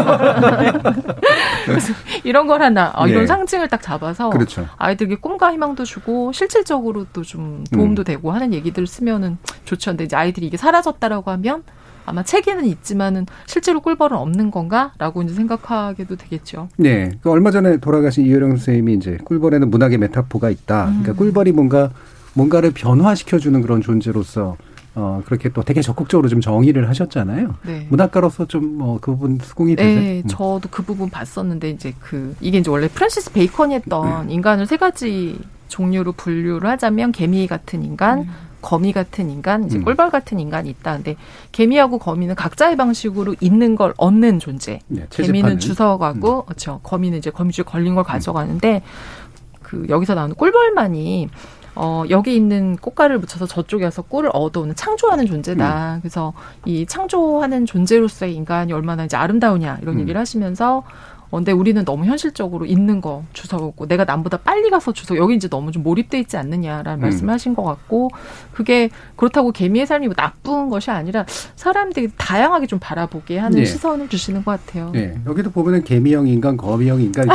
그래서 1.65 1.93
이런 2.24 2.47
걸 2.47 2.61
하나 2.61 2.91
어, 2.95 3.07
이런 3.07 3.24
예. 3.24 3.28
상징을 3.28 3.67
딱 3.70 3.82
잡아서 3.82 4.30
그렇죠. 4.30 4.67
아이들에게 4.78 5.15
꿈과 5.17 5.53
희망도 5.53 5.86
주고 5.86 6.32
실질적으로도 6.32 7.24
좀 7.24 7.63
도움도 7.72 8.01
음. 8.01 8.03
되고 8.03 8.32
하는 8.32 8.53
얘기들 8.53 8.88
쓰면은 8.88 9.38
좋죠. 9.65 9.91
근데 9.91 10.05
이제 10.05 10.15
아이들이 10.15 10.47
이게 10.47 10.57
사라졌다라고 10.57 11.32
하면 11.32 11.63
아마 12.05 12.24
책에는 12.24 12.65
있지만은 12.65 13.28
실제로 13.45 13.82
꿀벌은 13.82 14.17
없는 14.17 14.49
건가라고 14.49 15.22
이제 15.22 15.34
생각하게도 15.36 16.15
되겠죠. 16.15 16.70
네. 16.78 17.11
그 17.22 17.30
얼마 17.30 17.51
전에 17.51 17.78
돌아가신 17.78 18.26
이효령 18.26 18.51
선생님이 18.51 18.93
이제 18.95 19.17
꿀벌에는 19.24 19.70
문학의 19.70 19.99
메타포가 19.99 20.49
있다. 20.49 20.86
음. 20.86 21.01
그러니까 21.03 21.13
꿀벌이 21.13 21.51
뭔가 21.51 21.91
뭔가를 22.34 22.72
변화시켜주는 22.72 23.61
그런 23.61 23.82
존재로서 23.82 24.57
어 25.00 25.22
그렇게 25.26 25.47
또 25.50 25.64
되게 25.64 25.82
적극적으로 25.82 26.28
좀 26.28 26.41
정의를 26.41 26.89
하셨잖아요. 26.89 27.56
네. 27.66 27.88
문학가로서 27.89 28.45
좀 28.47 28.76
뭐 28.78 29.00
그 29.00 29.12
부분 29.12 29.39
수긍이 29.41 29.76
되세요? 29.76 30.00
네, 30.00 30.22
음. 30.24 30.28
저도 30.28 30.68
그 30.70 30.84
부분 30.84 31.10
봤었는데 31.10 31.70
이제 31.70 31.93
그 32.00 32.36
이게 32.41 32.58
이제 32.58 32.70
원래 32.70 32.88
프란시스 32.89 33.32
베이컨이 33.32 33.74
했던 33.76 34.30
인간을 34.30 34.66
세 34.68 34.78
가지 34.78 35.39
종류로 35.70 36.12
분류를 36.14 36.70
하자면 36.70 37.12
개미 37.14 37.47
같은 37.47 37.84
인간, 37.84 38.28
거미 38.62 38.91
같은 38.91 39.30
인간, 39.30 39.64
이제 39.66 39.78
음. 39.78 39.86
꿀벌 39.86 40.10
같은 40.10 40.39
인간이 40.39 40.70
있다. 40.70 40.95
근데 40.95 41.16
개미하고 41.52 41.97
거미는 42.00 42.36
각자의 42.36 42.76
방식으로 42.76 43.36
있는 43.39 43.76
걸 43.76 43.93
얻는 43.97 44.39
존재. 44.39 44.80
네, 44.88 45.06
개미는. 45.12 45.60
주워가고, 45.60 46.45
그렇죠. 46.45 46.80
거미는 46.84 47.20
이제 47.20 47.30
거미줄 47.30 47.64
걸린 47.66 47.95
걸 47.95 48.04
가져가는데 48.04 48.82
그 49.62 49.86
여기서 49.89 50.16
나오는 50.16 50.36
꿀벌만이 50.36 51.30
어, 51.76 52.03
여기 52.09 52.36
있는 52.36 52.76
꽃가루를 52.78 53.20
묻혀서 53.20 53.45
저쪽에서 53.45 54.01
꿀을 54.03 54.32
얻어오는 54.34 54.76
창조하는 54.76 55.26
존재다. 55.26 55.99
그래서 56.01 56.34
이 56.65 56.86
창조하는 56.86 57.65
존재로서의 57.65 58.36
인간이 58.36 58.74
얼마나 58.74 59.05
이제 59.05 59.15
아름다우냐 59.17 59.80
이런 59.82 59.95
음. 59.95 60.01
얘기를 60.01 60.20
하시면서 60.20 60.84
어, 61.32 61.38
근데 61.38 61.51
우리는 61.51 61.84
너무 61.86 62.05
현실적으로 62.05 62.65
있는 62.65 63.01
거 63.01 63.23
주워오고 63.34 63.88
내가 63.88 64.03
남보다 64.03 64.38
빨리 64.38 64.69
가서 64.69 64.91
주워 64.93 65.17
여기 65.19 65.36
이제 65.36 65.47
너무 65.47 65.71
좀 65.71 65.84
몰입돼 65.84 66.19
있지 66.19 66.38
않느냐라는 66.38 66.99
음. 66.99 67.01
말씀하신 67.01 67.55
것 67.55 67.63
같고 67.63 68.09
그게 68.51 68.89
그렇다고 69.15 69.51
개미의 69.51 69.86
삶이 69.86 70.07
뭐 70.07 70.15
나쁜 70.15 70.69
것이 70.69 70.89
아니라 70.91 71.25
사람들이 71.55 72.09
다양하게 72.17 72.67
좀 72.67 72.80
바라보게 72.80 73.38
하는 73.38 73.59
예. 73.59 73.65
시선을 73.65 74.09
주시는 74.09 74.43
것 74.43 74.65
같아요. 74.65 74.91
예, 74.95 75.15
여기도 75.25 75.51
보면은 75.51 75.84
개미형 75.84 76.27
인간, 76.27 76.57
거미형 76.57 77.01
인간, 77.01 77.27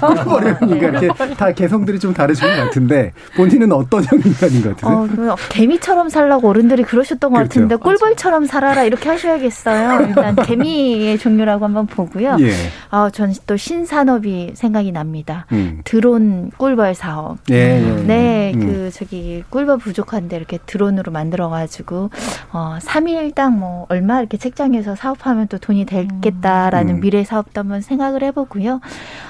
꿀벌형 0.00 0.70
인간 0.70 1.02
이렇게 1.02 1.34
다 1.34 1.52
개성들이 1.52 1.98
좀 1.98 2.14
다르신 2.14 2.46
것 2.46 2.54
같은데 2.64 3.12
본인은 3.36 3.72
어떤 3.72 4.04
형 4.04 4.18
인간인 4.24 4.62
것 4.62 4.76
같으세요? 4.76 5.32
어, 5.32 5.36
개미처럼 5.48 6.08
살라고 6.08 6.48
어른들이 6.48 6.82
그러셨던 6.84 7.32
것 7.32 7.38
그렇죠. 7.38 7.48
같은데 7.48 7.76
꿀벌처럼 7.76 8.46
살아라 8.46 8.84
이렇게 8.84 9.08
하셔야겠어요. 9.08 10.06
일단 10.08 10.36
개미의 10.36 11.18
종류라고 11.18 11.64
한번 11.64 11.86
보고요. 11.86 12.36
예. 12.40 12.52
아, 12.94 13.08
저는 13.08 13.32
또 13.46 13.56
신산업이 13.56 14.50
생각이 14.52 14.92
납니다. 14.92 15.46
음. 15.52 15.80
드론 15.84 16.50
꿀벌 16.58 16.94
사업. 16.94 17.38
예, 17.50 17.54
예, 17.54 17.98
예. 17.98 18.02
네, 18.02 18.52
음. 18.54 18.60
그 18.60 18.90
저기 18.90 19.42
꿀벌 19.48 19.78
부족한데 19.78 20.36
이렇게 20.36 20.58
드론으로 20.66 21.10
만들어 21.10 21.48
가지고 21.48 22.10
어 22.52 22.76
3일당 22.82 23.56
뭐 23.56 23.86
얼마 23.88 24.20
이렇게 24.20 24.36
책장에서 24.36 24.94
사업하면 24.94 25.48
또 25.48 25.56
돈이 25.56 25.86
되겠다라는 25.86 26.96
음. 26.96 27.00
미래 27.00 27.24
사업도 27.24 27.60
한번 27.60 27.80
생각을 27.80 28.22
해 28.22 28.30
보고요. 28.30 28.82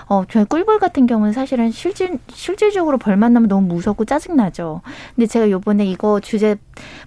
어 0.09 0.25
저희 0.29 0.45
꿀벌 0.45 0.81
같은 0.81 1.07
경우는 1.07 1.33
사실은 1.33 1.71
실질 1.71 2.19
실질적으로 2.33 2.99
벌만 2.99 3.33
나면 3.33 3.49
너무 3.49 3.69
무섭고 3.69 4.07
짜증 4.07 4.35
나죠. 4.35 4.81
근데 5.15 5.29
제가 5.29 5.49
요번에 5.49 5.87
이거 5.87 6.19
주제 6.19 6.57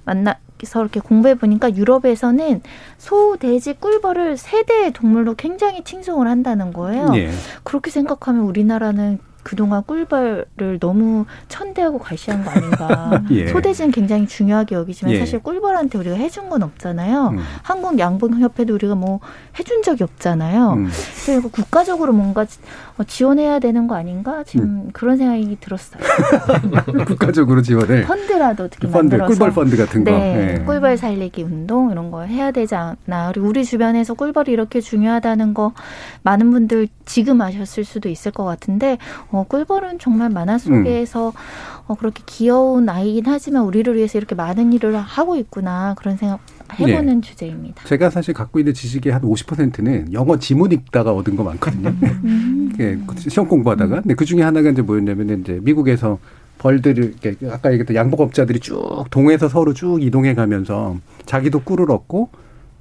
만나. 0.05 0.37
서 0.63 0.81
이렇게 0.81 0.99
공부해 0.99 1.35
보니까 1.35 1.75
유럽에서는 1.75 2.61
소, 2.97 3.35
돼지, 3.37 3.73
꿀벌을 3.73 4.37
세대의 4.37 4.93
동물로 4.93 5.35
굉장히 5.35 5.83
칭송을 5.83 6.27
한다는 6.27 6.71
거예요. 6.71 7.11
예. 7.15 7.29
그렇게 7.63 7.91
생각하면 7.91 8.43
우리나라는 8.43 9.19
그동안 9.45 9.83
꿀벌을 9.83 10.79
너무 10.79 11.25
천대하고 11.49 11.99
과시한 11.99 12.43
거 12.43 12.49
아닌가. 12.49 13.21
예. 13.29 13.47
소돼지는 13.47 13.91
굉장히 13.91 14.25
중요하게 14.25 14.73
여기지만 14.73 15.13
예. 15.13 15.19
사실 15.19 15.37
꿀벌한테 15.39 15.99
우리가 15.99 16.15
해준 16.15 16.49
건 16.49 16.63
없잖아요. 16.63 17.27
음. 17.27 17.39
한국 17.61 17.99
양봉협회도 17.99 18.73
우리가 18.73 18.95
뭐 18.95 19.19
해준 19.59 19.83
적이 19.83 20.03
없잖아요. 20.03 20.73
음. 20.73 20.89
그리고 21.27 21.49
국가적으로 21.49 22.11
뭔가 22.11 22.45
지- 22.45 22.57
어, 22.97 23.03
지원해야 23.03 23.59
되는 23.59 23.85
거 23.87 23.93
아닌가? 23.95 24.43
지금 24.43 24.65
음. 24.65 24.89
그런 24.93 25.17
생각이 25.17 25.57
들었어요. 25.61 26.01
국가적으로 27.05 27.61
지원을 27.61 28.05
펀드라도 28.05 28.63
어떻게 28.63 28.87
펀드, 28.87 29.15
만들어서 29.15 29.27
꿀벌 29.29 29.51
펀드 29.51 29.77
같은 29.77 30.03
거. 30.03 30.09
네, 30.11 30.55
예. 30.59 30.63
꿀벌 30.65 30.97
살리기 30.97 31.43
운동 31.43 31.91
이런 31.91 32.09
거 32.09 32.21
해야 32.23 32.49
되지 32.49 32.73
않나. 32.73 33.31
그리고 33.31 33.47
우리 33.49 33.63
주변에서 33.63 34.15
꿀벌이 34.15 34.51
이렇게 34.51 34.81
중요하다는 34.81 35.53
거 35.53 35.73
많은 36.23 36.49
분들 36.49 36.87
지금 37.05 37.41
아셨을 37.41 37.83
수도 37.83 38.09
있을 38.09 38.31
것 38.31 38.43
같은데 38.45 38.97
어, 39.35 39.43
꿀벌은 39.43 39.99
정말 39.99 40.29
만화 40.29 40.57
속에서 40.57 41.33
어, 41.87 41.95
그렇게 41.95 42.23
귀여운 42.25 42.87
아이긴 42.87 43.25
하지만 43.27 43.63
우리를 43.63 43.93
위해서 43.95 44.17
이렇게 44.17 44.33
많은 44.33 44.71
일을 44.73 44.95
하고 44.95 45.35
있구나 45.35 45.93
그런 45.97 46.15
생각 46.15 46.39
해보는 46.79 47.21
주제입니다. 47.21 47.83
제가 47.85 48.09
사실 48.09 48.33
갖고 48.33 48.59
있는 48.59 48.73
지식의 48.73 49.13
한 49.13 49.21
50%는 49.21 50.13
영어 50.13 50.39
지문 50.39 50.71
읽다가 50.71 51.13
얻은 51.13 51.35
거 51.35 51.43
많거든요. 51.43 51.93
예, 52.79 52.97
시험 53.17 53.47
공부하다가. 53.47 54.01
근데 54.01 54.15
그 54.15 54.25
중에 54.25 54.41
하나가 54.41 54.69
이제 54.69 54.81
뭐였냐면 54.81 55.41
이제 55.41 55.59
미국에서 55.61 56.17
벌들을 56.57 57.15
이렇게 57.21 57.35
아까 57.49 57.71
얘기했던 57.71 57.95
양복업자들이 57.95 58.59
쭉 58.59 59.05
동에서 59.11 59.47
서로 59.49 59.73
쭉 59.73 60.01
이동해 60.01 60.33
가면서 60.33 60.97
자기도 61.25 61.61
꿀을 61.61 61.91
얻고 61.91 62.29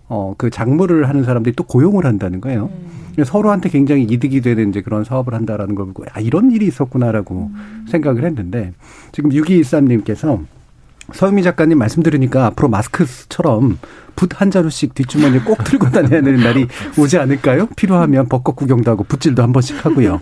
어 0.09 0.35
그 0.37 0.51
작물을 0.51 1.09
하는 1.09 1.25
사람들이 1.25 1.55
또 1.57 1.65
고용을 1.65 2.05
한다는 2.07 2.41
거예요. 2.41 2.71
그래서 3.15 3.31
서로한테 3.31 3.69
굉장히 3.71 4.03
이득이 4.05 4.41
되는 4.41 4.71
이제 4.71 4.83
그런 4.83 5.05
사업을 5.05 5.35
한다라는 5.35 5.75
걸 5.75 5.87
보고 5.87 6.05
아 6.13 6.21
이런 6.21 6.51
일이 6.51 6.67
있었구나라고 6.67 7.51
생각을 7.89 8.25
했는데 8.25 8.73
지금 9.13 9.31
6213님께서 9.31 10.45
서유미 11.13 11.43
작가님 11.43 11.79
말씀 11.79 12.03
들으니까 12.03 12.47
앞으로 12.47 12.69
마스크처럼 12.69 13.79
붓 14.17 14.41
한 14.41 14.51
자루씩 14.51 14.95
뒷주머니에 14.95 15.41
꼭 15.41 15.63
들고 15.63 15.91
다녀야 15.91 16.23
되는 16.23 16.37
날이 16.43 16.67
오지 16.99 17.19
않을까요? 17.19 17.67
필요하면 17.77 18.29
벚꽃 18.29 18.57
구경도 18.57 18.91
하고 18.91 19.05
붓질도 19.05 19.43
한 19.43 19.53
번씩 19.53 19.85
하고요. 19.85 20.21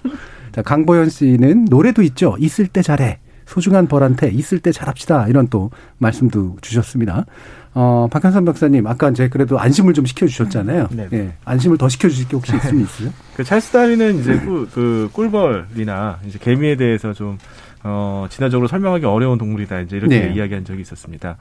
자, 0.52 0.60
강보현 0.62 1.08
씨는 1.08 1.66
노래도 1.66 2.02
있죠. 2.02 2.36
있을 2.38 2.66
때 2.66 2.82
잘해. 2.82 3.20
소중한 3.46 3.86
벌한테 3.86 4.28
있을 4.30 4.58
때 4.60 4.72
잘합시다. 4.72 5.28
이런 5.28 5.48
또 5.48 5.70
말씀도 5.98 6.56
주셨습니다. 6.60 7.26
어, 7.74 8.06
박현선 8.10 8.44
박사님, 8.44 8.86
아까 8.86 9.08
이제 9.08 9.28
그래도 9.28 9.58
안심을 9.58 9.94
좀 9.94 10.04
시켜주셨잖아요. 10.04 10.88
네. 10.90 11.08
예. 11.12 11.32
안심을 11.44 11.78
더 11.78 11.88
시켜주실 11.88 12.28
게 12.28 12.36
혹시 12.36 12.54
있으면 12.56 12.82
있어요? 12.82 13.10
그 13.34 13.44
찰스 13.44 13.72
다윈은 13.72 14.20
이제 14.20 14.38
꿀, 14.40 14.68
그 14.70 15.08
꿀벌이나 15.12 16.18
이제 16.26 16.38
개미에 16.38 16.76
대해서 16.76 17.12
좀 17.14 17.38
어, 17.82 18.26
진화적으로 18.28 18.68
설명하기 18.68 19.06
어려운 19.06 19.38
동물이다 19.38 19.80
이제 19.80 19.96
이렇게 19.96 20.20
네. 20.20 20.34
이야기한 20.34 20.64
적이 20.64 20.82
있었습니다. 20.82 21.36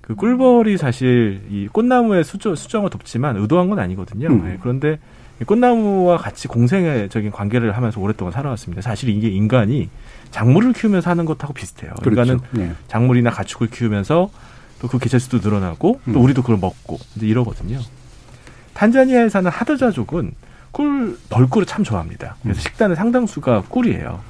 그 0.00 0.14
꿀벌이 0.14 0.78
사실 0.78 1.42
이 1.50 1.68
꽃나무의 1.68 2.24
수정, 2.24 2.54
수정을 2.54 2.90
돕지만 2.90 3.36
의도한 3.36 3.68
건 3.68 3.78
아니거든요. 3.78 4.28
음. 4.28 4.50
예, 4.50 4.58
그런데 4.60 4.98
이 5.40 5.44
꽃나무와 5.44 6.16
같이 6.16 6.48
공생애적인 6.48 7.30
관계를 7.30 7.76
하면서 7.76 8.00
오랫동안 8.00 8.32
살아왔습니다. 8.32 8.82
사실 8.82 9.10
이게 9.10 9.28
인간이 9.28 9.88
작물을 10.30 10.72
키우면서 10.72 11.10
하는 11.10 11.24
것하고 11.26 11.52
비슷해요. 11.52 11.92
그렇죠. 12.02 12.32
인간은 12.32 12.40
네. 12.50 12.72
작물이나 12.88 13.30
가축을 13.30 13.68
키우면서 13.68 14.30
또 14.80 14.88
그 14.88 14.98
개체 14.98 15.18
수도 15.18 15.38
늘어나고 15.38 16.00
또 16.06 16.10
음. 16.10 16.24
우리도 16.24 16.42
그걸 16.42 16.56
먹고 16.58 16.98
이제 17.16 17.26
이러거든요. 17.26 17.78
탄자니아에 18.74 19.28
사는 19.28 19.50
하드자족은 19.50 20.32
꿀 20.72 21.18
벌꿀을 21.28 21.66
참 21.66 21.84
좋아합니다. 21.84 22.36
음. 22.38 22.42
그래서 22.44 22.60
식단의 22.60 22.96
상당수가 22.96 23.64
꿀이에요. 23.68 24.20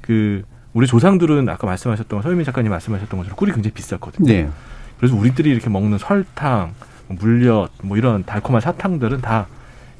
그 0.00 0.42
우리 0.74 0.86
조상들은 0.86 1.48
아까 1.48 1.66
말씀하셨던 1.66 2.22
서유민 2.22 2.44
작가님 2.44 2.70
말씀하셨던 2.70 3.18
것처럼 3.18 3.36
꿀이 3.36 3.52
굉장히 3.52 3.72
비쌌거든요. 3.72 4.26
네. 4.30 4.48
그래서 4.98 5.16
우리들이 5.16 5.50
이렇게 5.50 5.70
먹는 5.70 5.98
설탕, 5.98 6.74
뭐 7.06 7.16
물엿, 7.20 7.70
뭐 7.82 7.96
이런 7.96 8.24
달콤한 8.24 8.60
사탕들은 8.60 9.20
다 9.20 9.46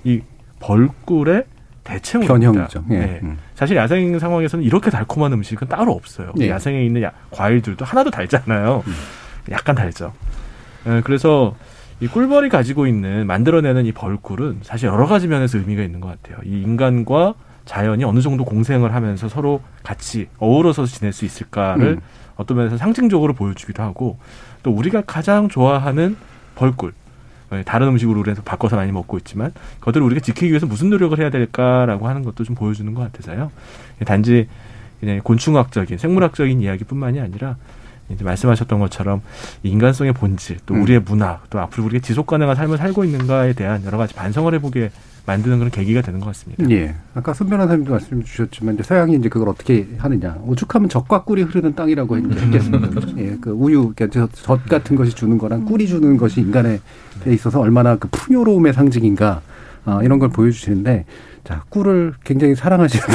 이 0.05 0.21
벌꿀의 0.61 1.45
대체물입니다. 1.83 2.53
변형이죠. 2.53 2.85
예. 2.91 2.99
네. 2.99 3.21
음. 3.25 3.39
사실 3.57 3.77
야생 3.77 4.17
상황에서는 4.19 4.65
이렇게 4.65 4.91
달콤한 4.91 5.33
음식은 5.33 5.67
따로 5.69 5.93
없어요. 5.93 6.33
예. 6.41 6.51
야생에 6.51 6.85
있는 6.85 7.03
야- 7.03 7.13
과일들도 7.33 7.85
하나도 7.85 8.11
달잖아요. 8.11 8.85
약간 9.51 9.75
달죠. 9.75 10.13
예, 10.87 11.01
그래서 11.05 11.57
이 12.01 12.07
꿀벌이 12.07 12.49
가지고 12.49 12.87
있는 12.87 13.27
만들어내는 13.27 13.87
이 13.87 13.93
벌꿀은 13.93 14.61
사실 14.63 14.89
여러 14.89 15.07
가지 15.07 15.27
면에서 15.27 15.59
의미가 15.59 15.83
있는 15.83 16.01
것 16.01 16.09
같아요. 16.09 16.39
이 16.45 16.63
인간과 16.63 17.35
자연이 17.65 18.05
어느 18.05 18.21
정도 18.21 18.45
공생을 18.45 18.95
하면서 18.95 19.29
서로 19.29 19.61
같이 19.83 20.29
어우러서 20.39 20.87
지낼 20.87 21.13
수 21.13 21.25
있을까를 21.25 21.87
음. 21.87 22.01
어떤 22.37 22.57
면에서 22.57 22.77
상징적으로 22.77 23.35
보여주기도 23.35 23.83
하고 23.83 24.19
또 24.63 24.71
우리가 24.71 25.03
가장 25.03 25.49
좋아하는 25.49 26.17
벌꿀 26.55 26.93
예, 27.53 27.63
다른 27.65 27.89
음식으로 27.89 28.23
그래서 28.23 28.43
바꿔서 28.43 28.77
많이 28.77 28.93
먹고 28.93 29.19
있지만 29.19 29.53
그것들을 29.81 30.05
우리가 30.07 30.21
지키기 30.21 30.49
위해서 30.49 30.67
무슨 30.67 30.91
노력을 30.91 31.19
해야 31.19 31.31
될까라고 31.31 32.09
하는 32.09 32.23
것도 32.23 32.45
좀 32.45 32.55
보여주는 32.55 32.93
것 32.95 33.03
같아서요. 33.03 33.51
단지 34.05 34.49
그냥 35.01 35.21
곤충학적인 35.23 35.99
생물학적인 35.99 36.61
이야기뿐만이 36.61 37.21
아니라 37.21 37.57
이제 38.11 38.25
말씀하셨던 38.25 38.79
것처럼 38.79 39.21
이 39.63 39.69
인간성의 39.71 40.13
본질 40.15 40.59
또 40.67 40.75
음. 40.75 40.83
우리의 40.83 41.01
문화 41.01 41.41
또 41.51 41.59
앞으로 41.61 41.85
우리가 41.87 42.03
지속 42.03 42.27
가능한 42.27 42.57
삶을 42.57 42.79
살고 42.79 43.05
있는가에 43.05 43.53
대한 43.53 43.85
여러 43.85 43.99
가지 43.99 44.15
반성을 44.15 44.53
해보게 44.55 44.91
만드는 45.27 45.59
그런 45.59 45.71
계기가 45.71 46.01
되는 46.01 46.21
것 46.21 46.27
같습니다. 46.29 46.65
예. 46.71 46.95
아까 47.15 47.35
손 47.35 47.51
변호사님도 47.51 47.91
말씀 47.93 48.25
주셨지만 48.25 48.75
이제 48.75 48.83
서양이 48.83 49.15
이제 49.15 49.29
그걸 49.29 49.51
어떻게 49.51 49.87
하느냐. 49.99 50.39
오죽하면 50.47 50.89
젖과 50.89 51.25
꿀이 51.25 51.43
흐르는 51.43 51.75
땅이라고 51.75 52.17
했겠습니다. 52.17 52.89
예. 53.19 53.37
그 53.39 53.51
우유, 53.51 53.93
그러니까 53.95 54.09
저- 54.09 54.29
젖 54.33 54.65
같은 54.65 54.97
것이 54.97 55.13
주는 55.15 55.37
거랑 55.37 55.67
꿀이 55.67 55.87
주는 55.87 56.17
것이 56.17 56.41
인간에 56.41 56.81
돼 57.25 57.35
있어서 57.35 57.61
얼마나 57.61 57.97
그 57.97 58.09
풍요로움의 58.09 58.73
상징인가. 58.73 59.43
어, 59.85 60.01
이런 60.03 60.19
걸 60.19 60.29
보여주시는데, 60.31 61.05
자, 61.49 61.63
꿀을 61.71 62.13
굉장히 62.25 62.55
사랑하시는 62.55 63.07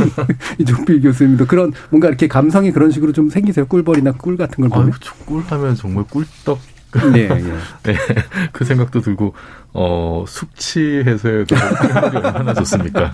이종필 0.56 1.02
교수님도 1.02 1.46
그런 1.46 1.74
뭔가 1.90 2.08
이렇게 2.08 2.26
감성이 2.26 2.72
그런 2.72 2.90
식으로 2.90 3.12
좀 3.12 3.28
생기세요. 3.28 3.66
꿀벌이나 3.66 4.12
꿀 4.12 4.38
같은 4.38 4.62
걸 4.62 4.70
보면. 4.70 4.86
아유, 4.86 4.92
저 5.02 5.12
꿀하면 5.26 5.74
정말 5.74 6.04
꿀떡. 6.04 6.58
네, 7.12 7.20
예. 7.20 7.28
네, 7.84 7.96
그 8.52 8.64
생각도 8.64 9.02
들고 9.02 9.34
어 9.74 10.24
숙취 10.26 11.02
해소에도 11.04 11.54
얼마나 12.14 12.54
좋습니까? 12.54 13.12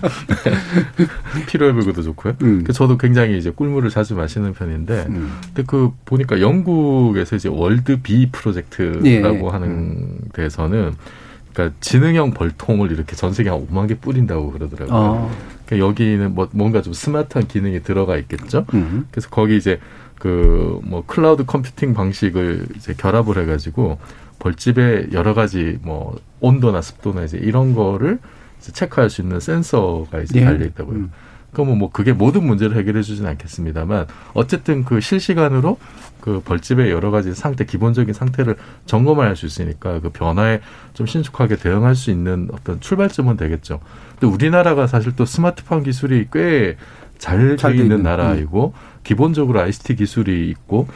피로 1.47 1.67
회복에도 1.67 2.01
좋고요. 2.01 2.35
음. 2.43 2.63
그 2.63 2.71
저도 2.71 2.97
굉장히 2.97 3.37
이제 3.37 3.49
꿀물을 3.49 3.89
자주 3.89 4.15
마시는 4.15 4.53
편인데, 4.53 5.07
근데 5.07 5.63
그 5.67 5.91
보니까 6.05 6.39
영국에서 6.39 7.35
이제 7.35 7.49
World 7.49 8.01
Bee 8.01 8.29
Project라고 8.31 9.05
예. 9.07 9.49
하는 9.49 10.19
데서는 10.31 10.93
그러니까 11.53 11.75
지능형 11.81 12.31
벌통을 12.31 12.91
이렇게 12.91 13.15
전 13.15 13.33
세계 13.33 13.49
한 13.49 13.67
5만 13.67 13.87
개 13.87 13.95
뿌린다고 13.95 14.51
그러더라고요. 14.51 14.95
어. 14.95 15.31
그러니까 15.65 15.87
여기는 15.87 16.35
뭐 16.35 16.47
뭔가 16.51 16.81
좀 16.81 16.93
스마트한 16.93 17.47
기능이 17.47 17.83
들어가 17.83 18.17
있겠죠. 18.17 18.65
음. 18.73 19.07
그래서 19.11 19.29
거기 19.29 19.57
이제 19.57 19.79
그 20.17 20.69
뭐 20.83 21.03
클라우드 21.05 21.45
컴퓨팅 21.45 21.93
방식을 21.93 22.65
이제 22.75 22.93
결합을 22.97 23.37
해가지고 23.41 23.99
벌집에 24.39 25.09
여러 25.13 25.33
가지 25.33 25.77
뭐 25.81 26.17
온도나 26.39 26.81
습도나 26.81 27.23
이제 27.23 27.37
이런 27.37 27.73
거를 27.75 28.19
이제 28.59 28.71
체크할 28.71 29.09
수 29.09 29.21
있는 29.21 29.39
센서가 29.39 30.21
이제 30.21 30.39
예. 30.41 30.45
달려 30.45 30.65
있다고요. 30.65 30.95
음. 30.95 31.11
그러면 31.51 31.77
뭐 31.79 31.91
그게 31.91 32.13
모든 32.13 32.45
문제를 32.45 32.77
해결해 32.77 33.01
주진 33.01 33.25
않겠습니다만 33.25 34.05
어쨌든 34.33 34.83
그 34.83 35.01
실시간으로 35.01 35.79
그 36.21 36.41
벌집의 36.43 36.91
여러 36.91 37.11
가지 37.11 37.33
상태 37.33 37.65
기본적인 37.65 38.13
상태를 38.13 38.55
점검을 38.85 39.25
할 39.25 39.35
수 39.35 39.45
있으니까 39.45 39.99
그 39.99 40.09
변화에 40.09 40.59
좀 40.93 41.05
신속하게 41.05 41.55
대응할 41.57 41.95
수 41.95 42.11
있는 42.11 42.49
어떤 42.51 42.79
출발점은 42.79 43.37
되겠죠. 43.37 43.79
근데 44.19 44.27
우리나라가 44.33 44.87
사실 44.87 45.15
또 45.15 45.25
스마트폰 45.25 45.83
기술이 45.83 46.27
꽤 46.31 46.77
잘 47.19 47.57
돼 47.57 47.71
있는 47.71 47.83
있는, 47.83 48.03
나라이고 48.03 48.73
기본적으로 49.03 49.59
ICT 49.59 49.95
기술이 49.97 50.49
있고 50.49 50.87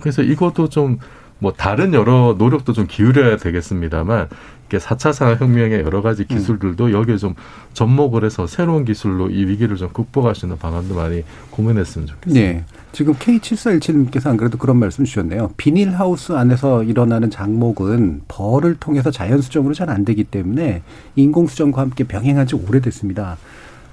그래서 0.00 0.22
이것도 0.22 0.68
좀 0.68 0.98
뭐 1.40 1.52
다른 1.52 1.94
여러 1.94 2.34
노력도 2.36 2.72
좀 2.72 2.86
기울여야 2.88 3.36
되겠습니다만 3.36 4.28
이게 4.66 4.78
4차 4.78 5.12
산업혁명의 5.12 5.80
여러 5.80 6.02
가지 6.02 6.26
기술들도 6.26 6.92
여기에 6.92 7.16
좀 7.16 7.34
접목을 7.74 8.24
해서 8.24 8.46
새로운 8.46 8.84
기술로 8.84 9.30
이 9.30 9.44
위기를 9.46 9.76
좀 9.76 9.88
극복할 9.90 10.34
수 10.34 10.46
있는 10.46 10.58
방안도 10.58 10.94
많이 10.94 11.22
고민했으면 11.50 12.08
좋겠습니다. 12.08 12.40
네. 12.40 12.64
지금 12.92 13.14
K7417님께서 13.14 14.28
안 14.28 14.36
그래도 14.36 14.58
그런 14.58 14.76
말씀 14.78 15.04
주셨네요. 15.04 15.50
비닐하우스 15.56 16.32
안에서 16.32 16.82
일어나는 16.82 17.30
장목은 17.30 18.22
벌을 18.28 18.76
통해서 18.76 19.10
자연수정으로 19.10 19.74
잘 19.74 19.88
안 19.88 20.04
되기 20.04 20.24
때문에 20.24 20.82
인공수정과 21.16 21.80
함께 21.80 22.04
병행한 22.04 22.46
지 22.46 22.54
오래됐습니다. 22.54 23.38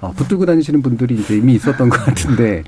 어, 0.00 0.12
붙들고 0.12 0.46
다니시는 0.46 0.82
분들이 0.82 1.14
이제 1.14 1.36
이미 1.36 1.54
있었던 1.54 1.88
것 1.88 2.04
같은데 2.04 2.62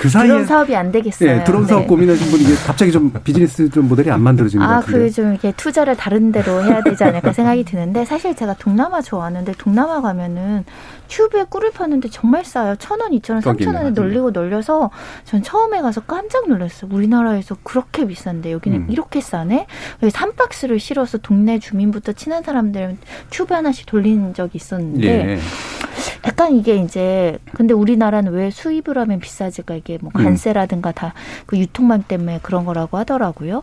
그 0.00 0.08
사이에 0.08 0.28
드론 0.28 0.46
사업이 0.46 0.74
안 0.74 0.90
되겠어요. 0.90 1.36
네, 1.38 1.44
드론 1.44 1.66
사업 1.66 1.80
네. 1.80 1.86
고민하신 1.86 2.30
분이 2.30 2.44
갑자기 2.66 2.90
좀 2.90 3.12
비즈니스 3.22 3.68
좀 3.68 3.86
모델이 3.86 4.10
안 4.10 4.22
만들어지는 4.22 4.64
것 4.64 4.72
아, 4.72 4.80
같은데. 4.80 4.98
그좀 5.08 5.30
이렇게 5.32 5.52
투자를 5.52 5.94
다른 5.94 6.32
데로 6.32 6.64
해야 6.64 6.82
되지 6.82 7.04
않을까 7.04 7.34
생각이 7.34 7.64
드는데 7.64 8.06
사실 8.06 8.34
제가 8.34 8.54
동남아 8.54 9.02
좋아하는데 9.02 9.52
동남아 9.58 10.00
가면은 10.00 10.64
튜브에 11.08 11.44
꿀을 11.50 11.72
파는데 11.72 12.08
정말 12.08 12.44
싸요. 12.44 12.76
천 12.78 13.00
원, 13.00 13.12
이천 13.12 13.36
원, 13.36 13.42
삼천 13.42 13.74
원에 13.74 13.90
널리고 13.90 14.30
널려서 14.30 14.90
전 15.24 15.42
처음에 15.42 15.82
가서 15.82 16.00
깜짝 16.02 16.48
놀랐어요. 16.48 16.90
우리나라에서 16.94 17.56
그렇게 17.62 18.06
비싼데 18.06 18.52
여기는 18.52 18.78
음. 18.78 18.86
이렇게 18.88 19.20
싸네? 19.20 19.66
그래서 19.98 20.18
한 20.18 20.34
박스를 20.34 20.80
실어서 20.80 21.18
동네 21.18 21.58
주민부터 21.58 22.12
친한 22.12 22.42
사람들 22.42 22.96
튜브 23.28 23.52
하나씩 23.52 23.84
돌린 23.84 24.32
적이 24.32 24.52
있었는데 24.54 25.06
예. 25.06 25.38
약간 26.26 26.54
이게 26.56 26.76
이제 26.76 27.38
근데 27.52 27.74
우리나라는 27.74 28.32
왜 28.32 28.50
수입을 28.50 28.96
하면 28.98 29.20
비싸질까 29.20 29.74
이게 29.74 29.98
뭐 30.00 30.10
음. 30.16 30.24
관세라든가 30.24 30.92
다 30.92 31.12
그 31.46 31.58
유통망 31.58 32.02
때문에 32.04 32.38
그런 32.42 32.64
거라고 32.64 32.96
하더라고요. 32.98 33.62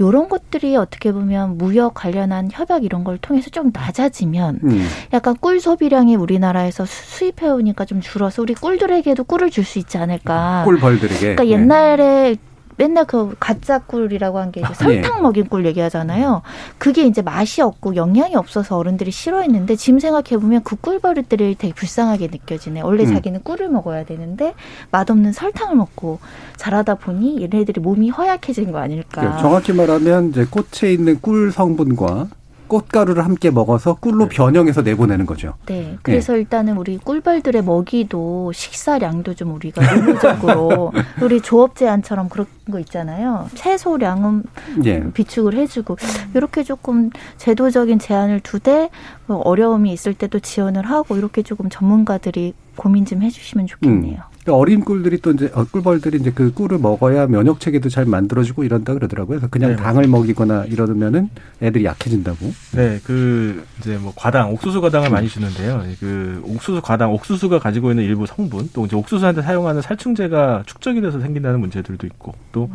요런 0.00 0.28
것들이 0.28 0.76
어떻게 0.76 1.12
보면 1.12 1.58
무역 1.58 1.94
관련한 1.94 2.48
협약 2.50 2.84
이런 2.84 3.04
걸 3.04 3.18
통해서 3.18 3.50
좀 3.50 3.70
낮아지면 3.74 4.60
음. 4.64 4.86
약간 5.12 5.36
꿀 5.38 5.60
소비량이 5.60 6.16
우리나라에서 6.16 6.84
수- 6.86 7.18
수입해 7.18 7.48
오니까 7.48 7.84
좀 7.84 8.00
줄어서 8.00 8.42
우리 8.42 8.54
꿀들에게도 8.54 9.24
꿀을 9.24 9.50
줄 9.50 9.64
수 9.64 9.78
있지 9.78 9.98
않을까. 9.98 10.62
꿀벌들에게. 10.64 11.18
그러니까 11.18 11.42
네. 11.44 11.50
옛날에 11.50 12.36
맨날 12.78 13.04
그 13.06 13.34
가짜 13.40 13.78
꿀이라고 13.80 14.38
한 14.38 14.52
게 14.52 14.60
이제 14.60 14.74
설탕 14.74 15.18
예. 15.18 15.22
먹인 15.22 15.48
꿀 15.48 15.64
얘기하잖아요. 15.66 16.42
그게 16.78 17.04
이제 17.04 17.22
맛이 17.22 17.60
없고 17.62 17.96
영양이 17.96 18.34
없어서 18.36 18.76
어른들이 18.76 19.10
싫어했는데 19.10 19.76
지금 19.76 19.98
생각해 19.98 20.38
보면 20.40 20.62
그 20.62 20.76
꿀 20.76 20.98
버릇들이 21.00 21.56
되게 21.58 21.72
불쌍하게 21.74 22.28
느껴지네. 22.28 22.82
원래 22.82 23.04
음. 23.04 23.14
자기는 23.14 23.42
꿀을 23.42 23.68
먹어야 23.70 24.04
되는데 24.04 24.54
맛없는 24.92 25.32
설탕을 25.32 25.74
먹고 25.74 26.20
자라다 26.56 26.94
보니 26.96 27.42
얘네들이 27.42 27.80
몸이 27.80 28.10
허약해진 28.10 28.70
거 28.72 28.78
아닐까. 28.78 29.20
그러니까 29.22 29.40
정확히 29.42 29.72
말하면 29.72 30.28
이제 30.30 30.44
꽃에 30.44 30.92
있는 30.92 31.18
꿀 31.20 31.50
성분과 31.50 32.28
꽃가루를 32.68 33.24
함께 33.24 33.50
먹어서 33.50 33.94
꿀로 33.94 34.28
변형해서 34.28 34.82
내보내는 34.82 35.26
거죠. 35.26 35.54
네. 35.66 35.96
그래서 36.02 36.36
일단은 36.36 36.76
우리 36.76 36.98
꿀벌들의 36.98 37.62
먹이도 37.62 38.52
식사량도 38.52 39.34
좀 39.34 39.54
우리가 39.54 39.94
의무적으로 39.94 40.92
우리 41.22 41.40
조업 41.40 41.76
제한처럼 41.76 42.28
그런 42.28 42.46
거 42.70 42.78
있잖아요. 42.80 43.48
채소량은 43.54 44.42
예. 44.84 45.04
비축을 45.12 45.54
해주고 45.54 45.96
이렇게 46.34 46.62
조금 46.62 47.10
제도적인 47.38 47.98
제한을 47.98 48.40
두되 48.40 48.90
뭐 49.26 49.38
어려움이 49.38 49.92
있을 49.92 50.14
때도 50.14 50.40
지원을 50.40 50.86
하고 50.86 51.16
이렇게 51.16 51.42
조금 51.42 51.68
전문가들이 51.68 52.54
고민 52.76 53.04
좀 53.06 53.22
해주시면 53.22 53.66
좋겠네요. 53.66 54.00
그러니까 54.00 54.35
어린 54.52 54.84
꿀들이 54.84 55.18
또 55.18 55.32
이제 55.32 55.50
어, 55.54 55.64
꿀벌들이 55.64 56.18
이제 56.18 56.30
그 56.34 56.52
꿀을 56.52 56.78
먹어야 56.78 57.26
면역 57.26 57.60
체계도 57.60 57.88
잘 57.88 58.04
만들어지고 58.04 58.64
이런다 58.64 58.94
그러더라고요. 58.94 59.38
그래서 59.38 59.48
그냥 59.48 59.70
네, 59.70 59.76
당을 59.76 60.06
먹이거나 60.06 60.64
이러면은 60.64 61.30
애들이 61.62 61.84
약해진다고. 61.84 62.52
네, 62.72 63.00
그 63.04 63.64
이제 63.78 63.96
뭐 63.98 64.12
과당, 64.14 64.52
옥수수 64.52 64.80
과당을 64.80 65.10
많이 65.10 65.28
주는데요. 65.28 65.82
그 66.00 66.42
옥수수 66.44 66.80
과당, 66.82 67.12
옥수수가 67.12 67.58
가지고 67.58 67.90
있는 67.90 68.04
일부 68.04 68.26
성분, 68.26 68.70
또 68.72 68.86
이제 68.86 68.96
옥수수한테 68.96 69.42
사용하는 69.42 69.82
살충제가 69.82 70.64
축적이 70.66 71.00
돼서 71.00 71.20
생긴다는 71.20 71.60
문제들도 71.60 72.06
있고, 72.06 72.34
또 72.52 72.70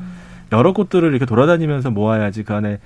여러 0.51 0.74
꽃들을 0.74 1.09
이렇게 1.09 1.26
돌아다니면서 1.26 1.91
모아야지 1.91 2.43
그 2.43 2.53
안에 2.53 2.80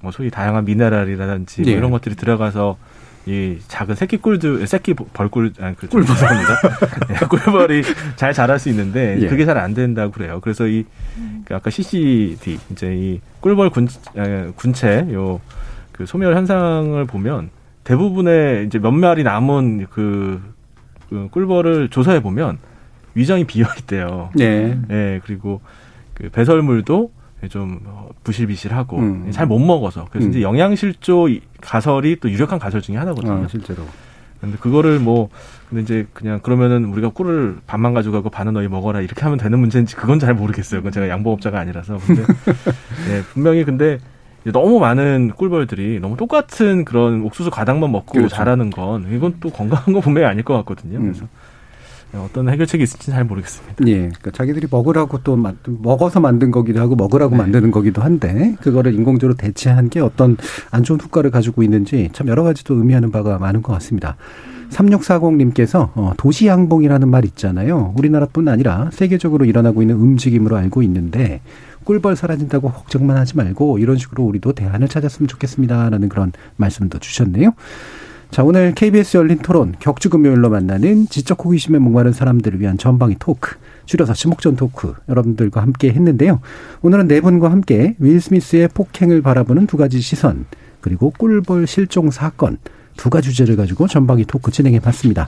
뭐 0.00 0.12
소위 0.12 0.30
다양한 0.30 0.64
미네랄이라든지 0.64 1.62
뭐 1.62 1.70
예. 1.70 1.76
이런 1.76 1.90
것들이 1.90 2.14
들어가서 2.16 2.76
이 3.26 3.58
작은 3.68 3.94
새끼 3.96 4.16
꿀들, 4.18 4.66
새끼 4.66 4.94
벌꿀, 4.94 5.52
아니 5.60 5.74
그 5.76 5.88
꿀벌. 5.88 6.06
죄송합니다. 6.14 6.54
예, 7.10 7.26
꿀벌이 7.26 7.82
잘 8.14 8.32
자랄 8.32 8.58
수 8.58 8.68
있는데 8.68 9.18
예. 9.20 9.26
그게 9.28 9.44
잘 9.44 9.58
안 9.58 9.74
된다고 9.74 10.12
그래요. 10.12 10.38
그래서 10.40 10.66
이그 10.66 11.54
아까 11.54 11.68
CCD 11.70 12.58
이제 12.70 12.94
이 12.94 13.20
꿀벌 13.40 13.70
군 13.70 13.88
에, 14.16 14.50
군체 14.56 15.06
요 15.12 15.40
그 15.96 16.04
소멸 16.04 16.36
현상을 16.36 17.02
보면 17.06 17.48
대부분의 17.84 18.66
이제 18.66 18.78
몇 18.78 18.90
마리 18.90 19.22
남은 19.22 19.86
그, 19.90 20.42
그 21.08 21.28
꿀벌을 21.30 21.88
조사해 21.88 22.20
보면 22.20 22.58
위장이 23.14 23.44
비어 23.44 23.66
있대요. 23.78 24.28
네. 24.34 24.78
예, 24.90 25.20
그리고 25.24 25.62
그 26.12 26.28
배설물도 26.28 27.10
좀 27.48 27.80
부실비실하고 28.24 28.98
음. 28.98 29.28
잘못 29.30 29.58
먹어서 29.58 30.06
그래서 30.10 30.26
음. 30.28 30.30
이제 30.30 30.42
영양실조 30.42 31.28
이- 31.28 31.42
가설이 31.60 32.16
또 32.20 32.30
유력한 32.30 32.58
가설 32.58 32.80
중에 32.80 32.96
하나거든요. 32.96 33.44
아, 33.44 33.48
실제로. 33.48 33.84
근데 34.40 34.56
그거를 34.58 34.98
뭐 34.98 35.28
근데 35.68 35.82
이제 35.82 36.06
그냥 36.12 36.40
그러면은 36.40 36.84
우리가 36.86 37.10
꿀을 37.10 37.58
반만 37.66 37.94
가져가고 37.94 38.30
반은 38.30 38.52
너희 38.54 38.68
먹어라 38.68 39.00
이렇게 39.00 39.22
하면 39.22 39.38
되는 39.38 39.58
문제인지 39.58 39.96
그건 39.96 40.18
잘 40.18 40.34
모르겠어요. 40.34 40.80
그건 40.80 40.92
제가 40.92 41.08
양봉업자가 41.08 41.58
아니라서. 41.60 41.98
근데 42.06 42.22
예, 43.10 43.22
분명히 43.32 43.64
근데 43.64 43.98
너무 44.52 44.78
많은 44.80 45.32
꿀벌들이 45.36 46.00
너무 46.00 46.16
똑같은 46.16 46.84
그런 46.84 47.22
옥수수 47.22 47.50
가당만 47.50 47.90
먹고 47.92 48.12
그렇죠. 48.12 48.34
자라는 48.34 48.70
건 48.70 49.06
이건 49.12 49.36
또 49.40 49.50
건강한 49.50 49.92
건 49.92 50.00
분명히 50.02 50.26
아닐 50.26 50.42
것 50.44 50.54
같거든요. 50.58 50.98
음. 50.98 51.02
그래서 51.12 51.26
어떤 52.14 52.48
해결책이 52.48 52.82
있을지는 52.84 53.16
잘 53.16 53.24
모르겠습니다. 53.24 53.86
예. 53.88 53.94
그러니까 53.98 54.30
자기들이 54.30 54.68
먹으라고 54.70 55.18
또 55.22 55.36
만- 55.36 55.58
먹어서 55.64 56.20
만든 56.20 56.50
거기도 56.50 56.80
하고 56.80 56.94
먹으라고 56.96 57.32
네. 57.36 57.42
만드는 57.42 57.70
거기도 57.70 58.00
한데 58.02 58.54
그거를 58.60 58.94
인공적으로 58.94 59.36
대체한 59.36 59.90
게 59.90 60.00
어떤 60.00 60.36
안 60.70 60.82
좋은 60.82 61.00
효과를 61.00 61.30
가지고 61.30 61.62
있는지 61.62 62.08
참 62.12 62.28
여러 62.28 62.42
가지 62.42 62.64
또 62.64 62.74
의미하는 62.74 63.10
바가 63.10 63.38
많은 63.38 63.62
것 63.62 63.72
같습니다. 63.74 64.16
3640님께서 64.70 65.90
어, 65.94 66.12
도시양봉이라는 66.16 67.08
말 67.08 67.24
있잖아요. 67.24 67.92
우리나라뿐 67.96 68.48
아니라 68.48 68.90
세계적으로 68.92 69.44
일어나고 69.44 69.82
있는 69.82 69.96
움직임으로 69.96 70.56
알고 70.56 70.82
있는데 70.82 71.40
꿀벌 71.84 72.16
사라진다고 72.16 72.72
걱정만 72.72 73.16
하지 73.16 73.36
말고 73.36 73.78
이런 73.78 73.96
식으로 73.96 74.24
우리도 74.24 74.52
대안을 74.54 74.88
찾았으면 74.88 75.28
좋겠습니다라는 75.28 76.08
그런 76.08 76.32
말씀도 76.56 76.98
주셨네요. 76.98 77.52
자, 78.30 78.42
오늘 78.42 78.74
KBS 78.74 79.16
열린 79.16 79.38
토론 79.38 79.74
격주 79.78 80.10
금요일로 80.10 80.50
만나는 80.50 81.06
지적 81.08 81.42
호기심에 81.44 81.78
목마른 81.78 82.12
사람들을 82.12 82.60
위한 82.60 82.76
전방위 82.76 83.16
토크, 83.18 83.56
줄여서 83.86 84.12
지목전 84.14 84.56
토크 84.56 84.94
여러분들과 85.08 85.62
함께 85.62 85.90
했는데요. 85.90 86.40
오늘은 86.82 87.08
네 87.08 87.20
분과 87.20 87.50
함께 87.50 87.94
윌 87.98 88.20
스미스의 88.20 88.68
폭행을 88.74 89.22
바라보는 89.22 89.66
두 89.66 89.76
가지 89.76 90.00
시선, 90.00 90.44
그리고 90.82 91.10
꿀벌 91.16 91.66
실종 91.66 92.10
사건 92.10 92.58
두 92.96 93.08
가지 93.10 93.30
주제를 93.30 93.56
가지고 93.56 93.86
전방위 93.86 94.24
토크 94.26 94.50
진행해 94.50 94.80
봤습니다. 94.80 95.26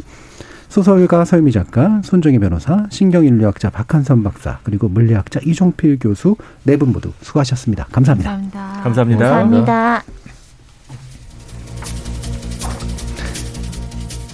소설가 0.68 1.24
서유미 1.24 1.50
작가, 1.52 2.02
손정희 2.04 2.38
변호사, 2.40 2.86
신경인류학자 2.90 3.70
박한선 3.70 4.22
박사, 4.22 4.58
그리고 4.64 4.88
물리학자 4.88 5.40
이종필 5.46 5.98
교수 5.98 6.36
네 6.64 6.76
분 6.76 6.92
모두 6.92 7.12
수고하셨습니다. 7.22 7.86
감사합니다. 7.90 8.30
감사합니다. 8.32 8.82
감사합니다. 8.82 9.28
감사합니다. 9.30 10.02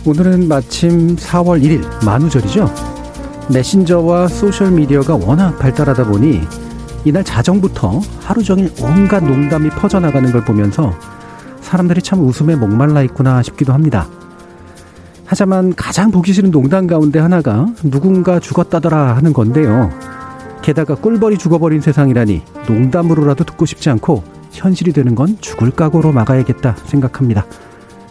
오늘은 0.07 0.49
마침 0.49 1.17
4월 1.17 1.63
1일 1.63 2.05
만우절이죠. 2.05 2.71
메신저와 3.51 4.29
소셜미디어가 4.29 5.17
워낙 5.17 5.59
발달하다 5.59 6.05
보니 6.05 6.43
이날 7.07 7.25
자정부터 7.25 8.01
하루 8.21 8.43
종일 8.43 8.71
온갖 8.83 9.25
농담이 9.25 9.71
퍼져나가는 9.71 10.31
걸 10.31 10.45
보면서 10.45 10.93
사람들이 11.63 12.03
참 12.03 12.21
웃음에 12.21 12.55
목말라 12.55 13.03
있구나 13.05 13.43
싶기도 13.43 13.73
합니다. 13.73 14.07
하지만 15.25 15.75
가장 15.75 16.11
보기 16.11 16.35
싫은 16.35 16.51
농담 16.51 16.87
가운데 16.87 17.19
하나가 17.19 17.67
누군가 17.83 18.39
죽었다더라 18.39 19.17
하는 19.17 19.33
건데요. 19.33 19.91
게다가 20.61 20.97
꿀벌이 20.97 21.39
죽어버린 21.39 21.81
세상이라니 21.81 22.43
농담으로라도 22.69 23.45
듣고 23.45 23.65
싶지 23.65 23.89
않고 23.89 24.23
현실이 24.53 24.93
되는 24.93 25.15
건 25.15 25.39
죽을 25.41 25.71
각오로 25.71 26.13
막아야겠다 26.13 26.77
생각합니다. 26.85 27.47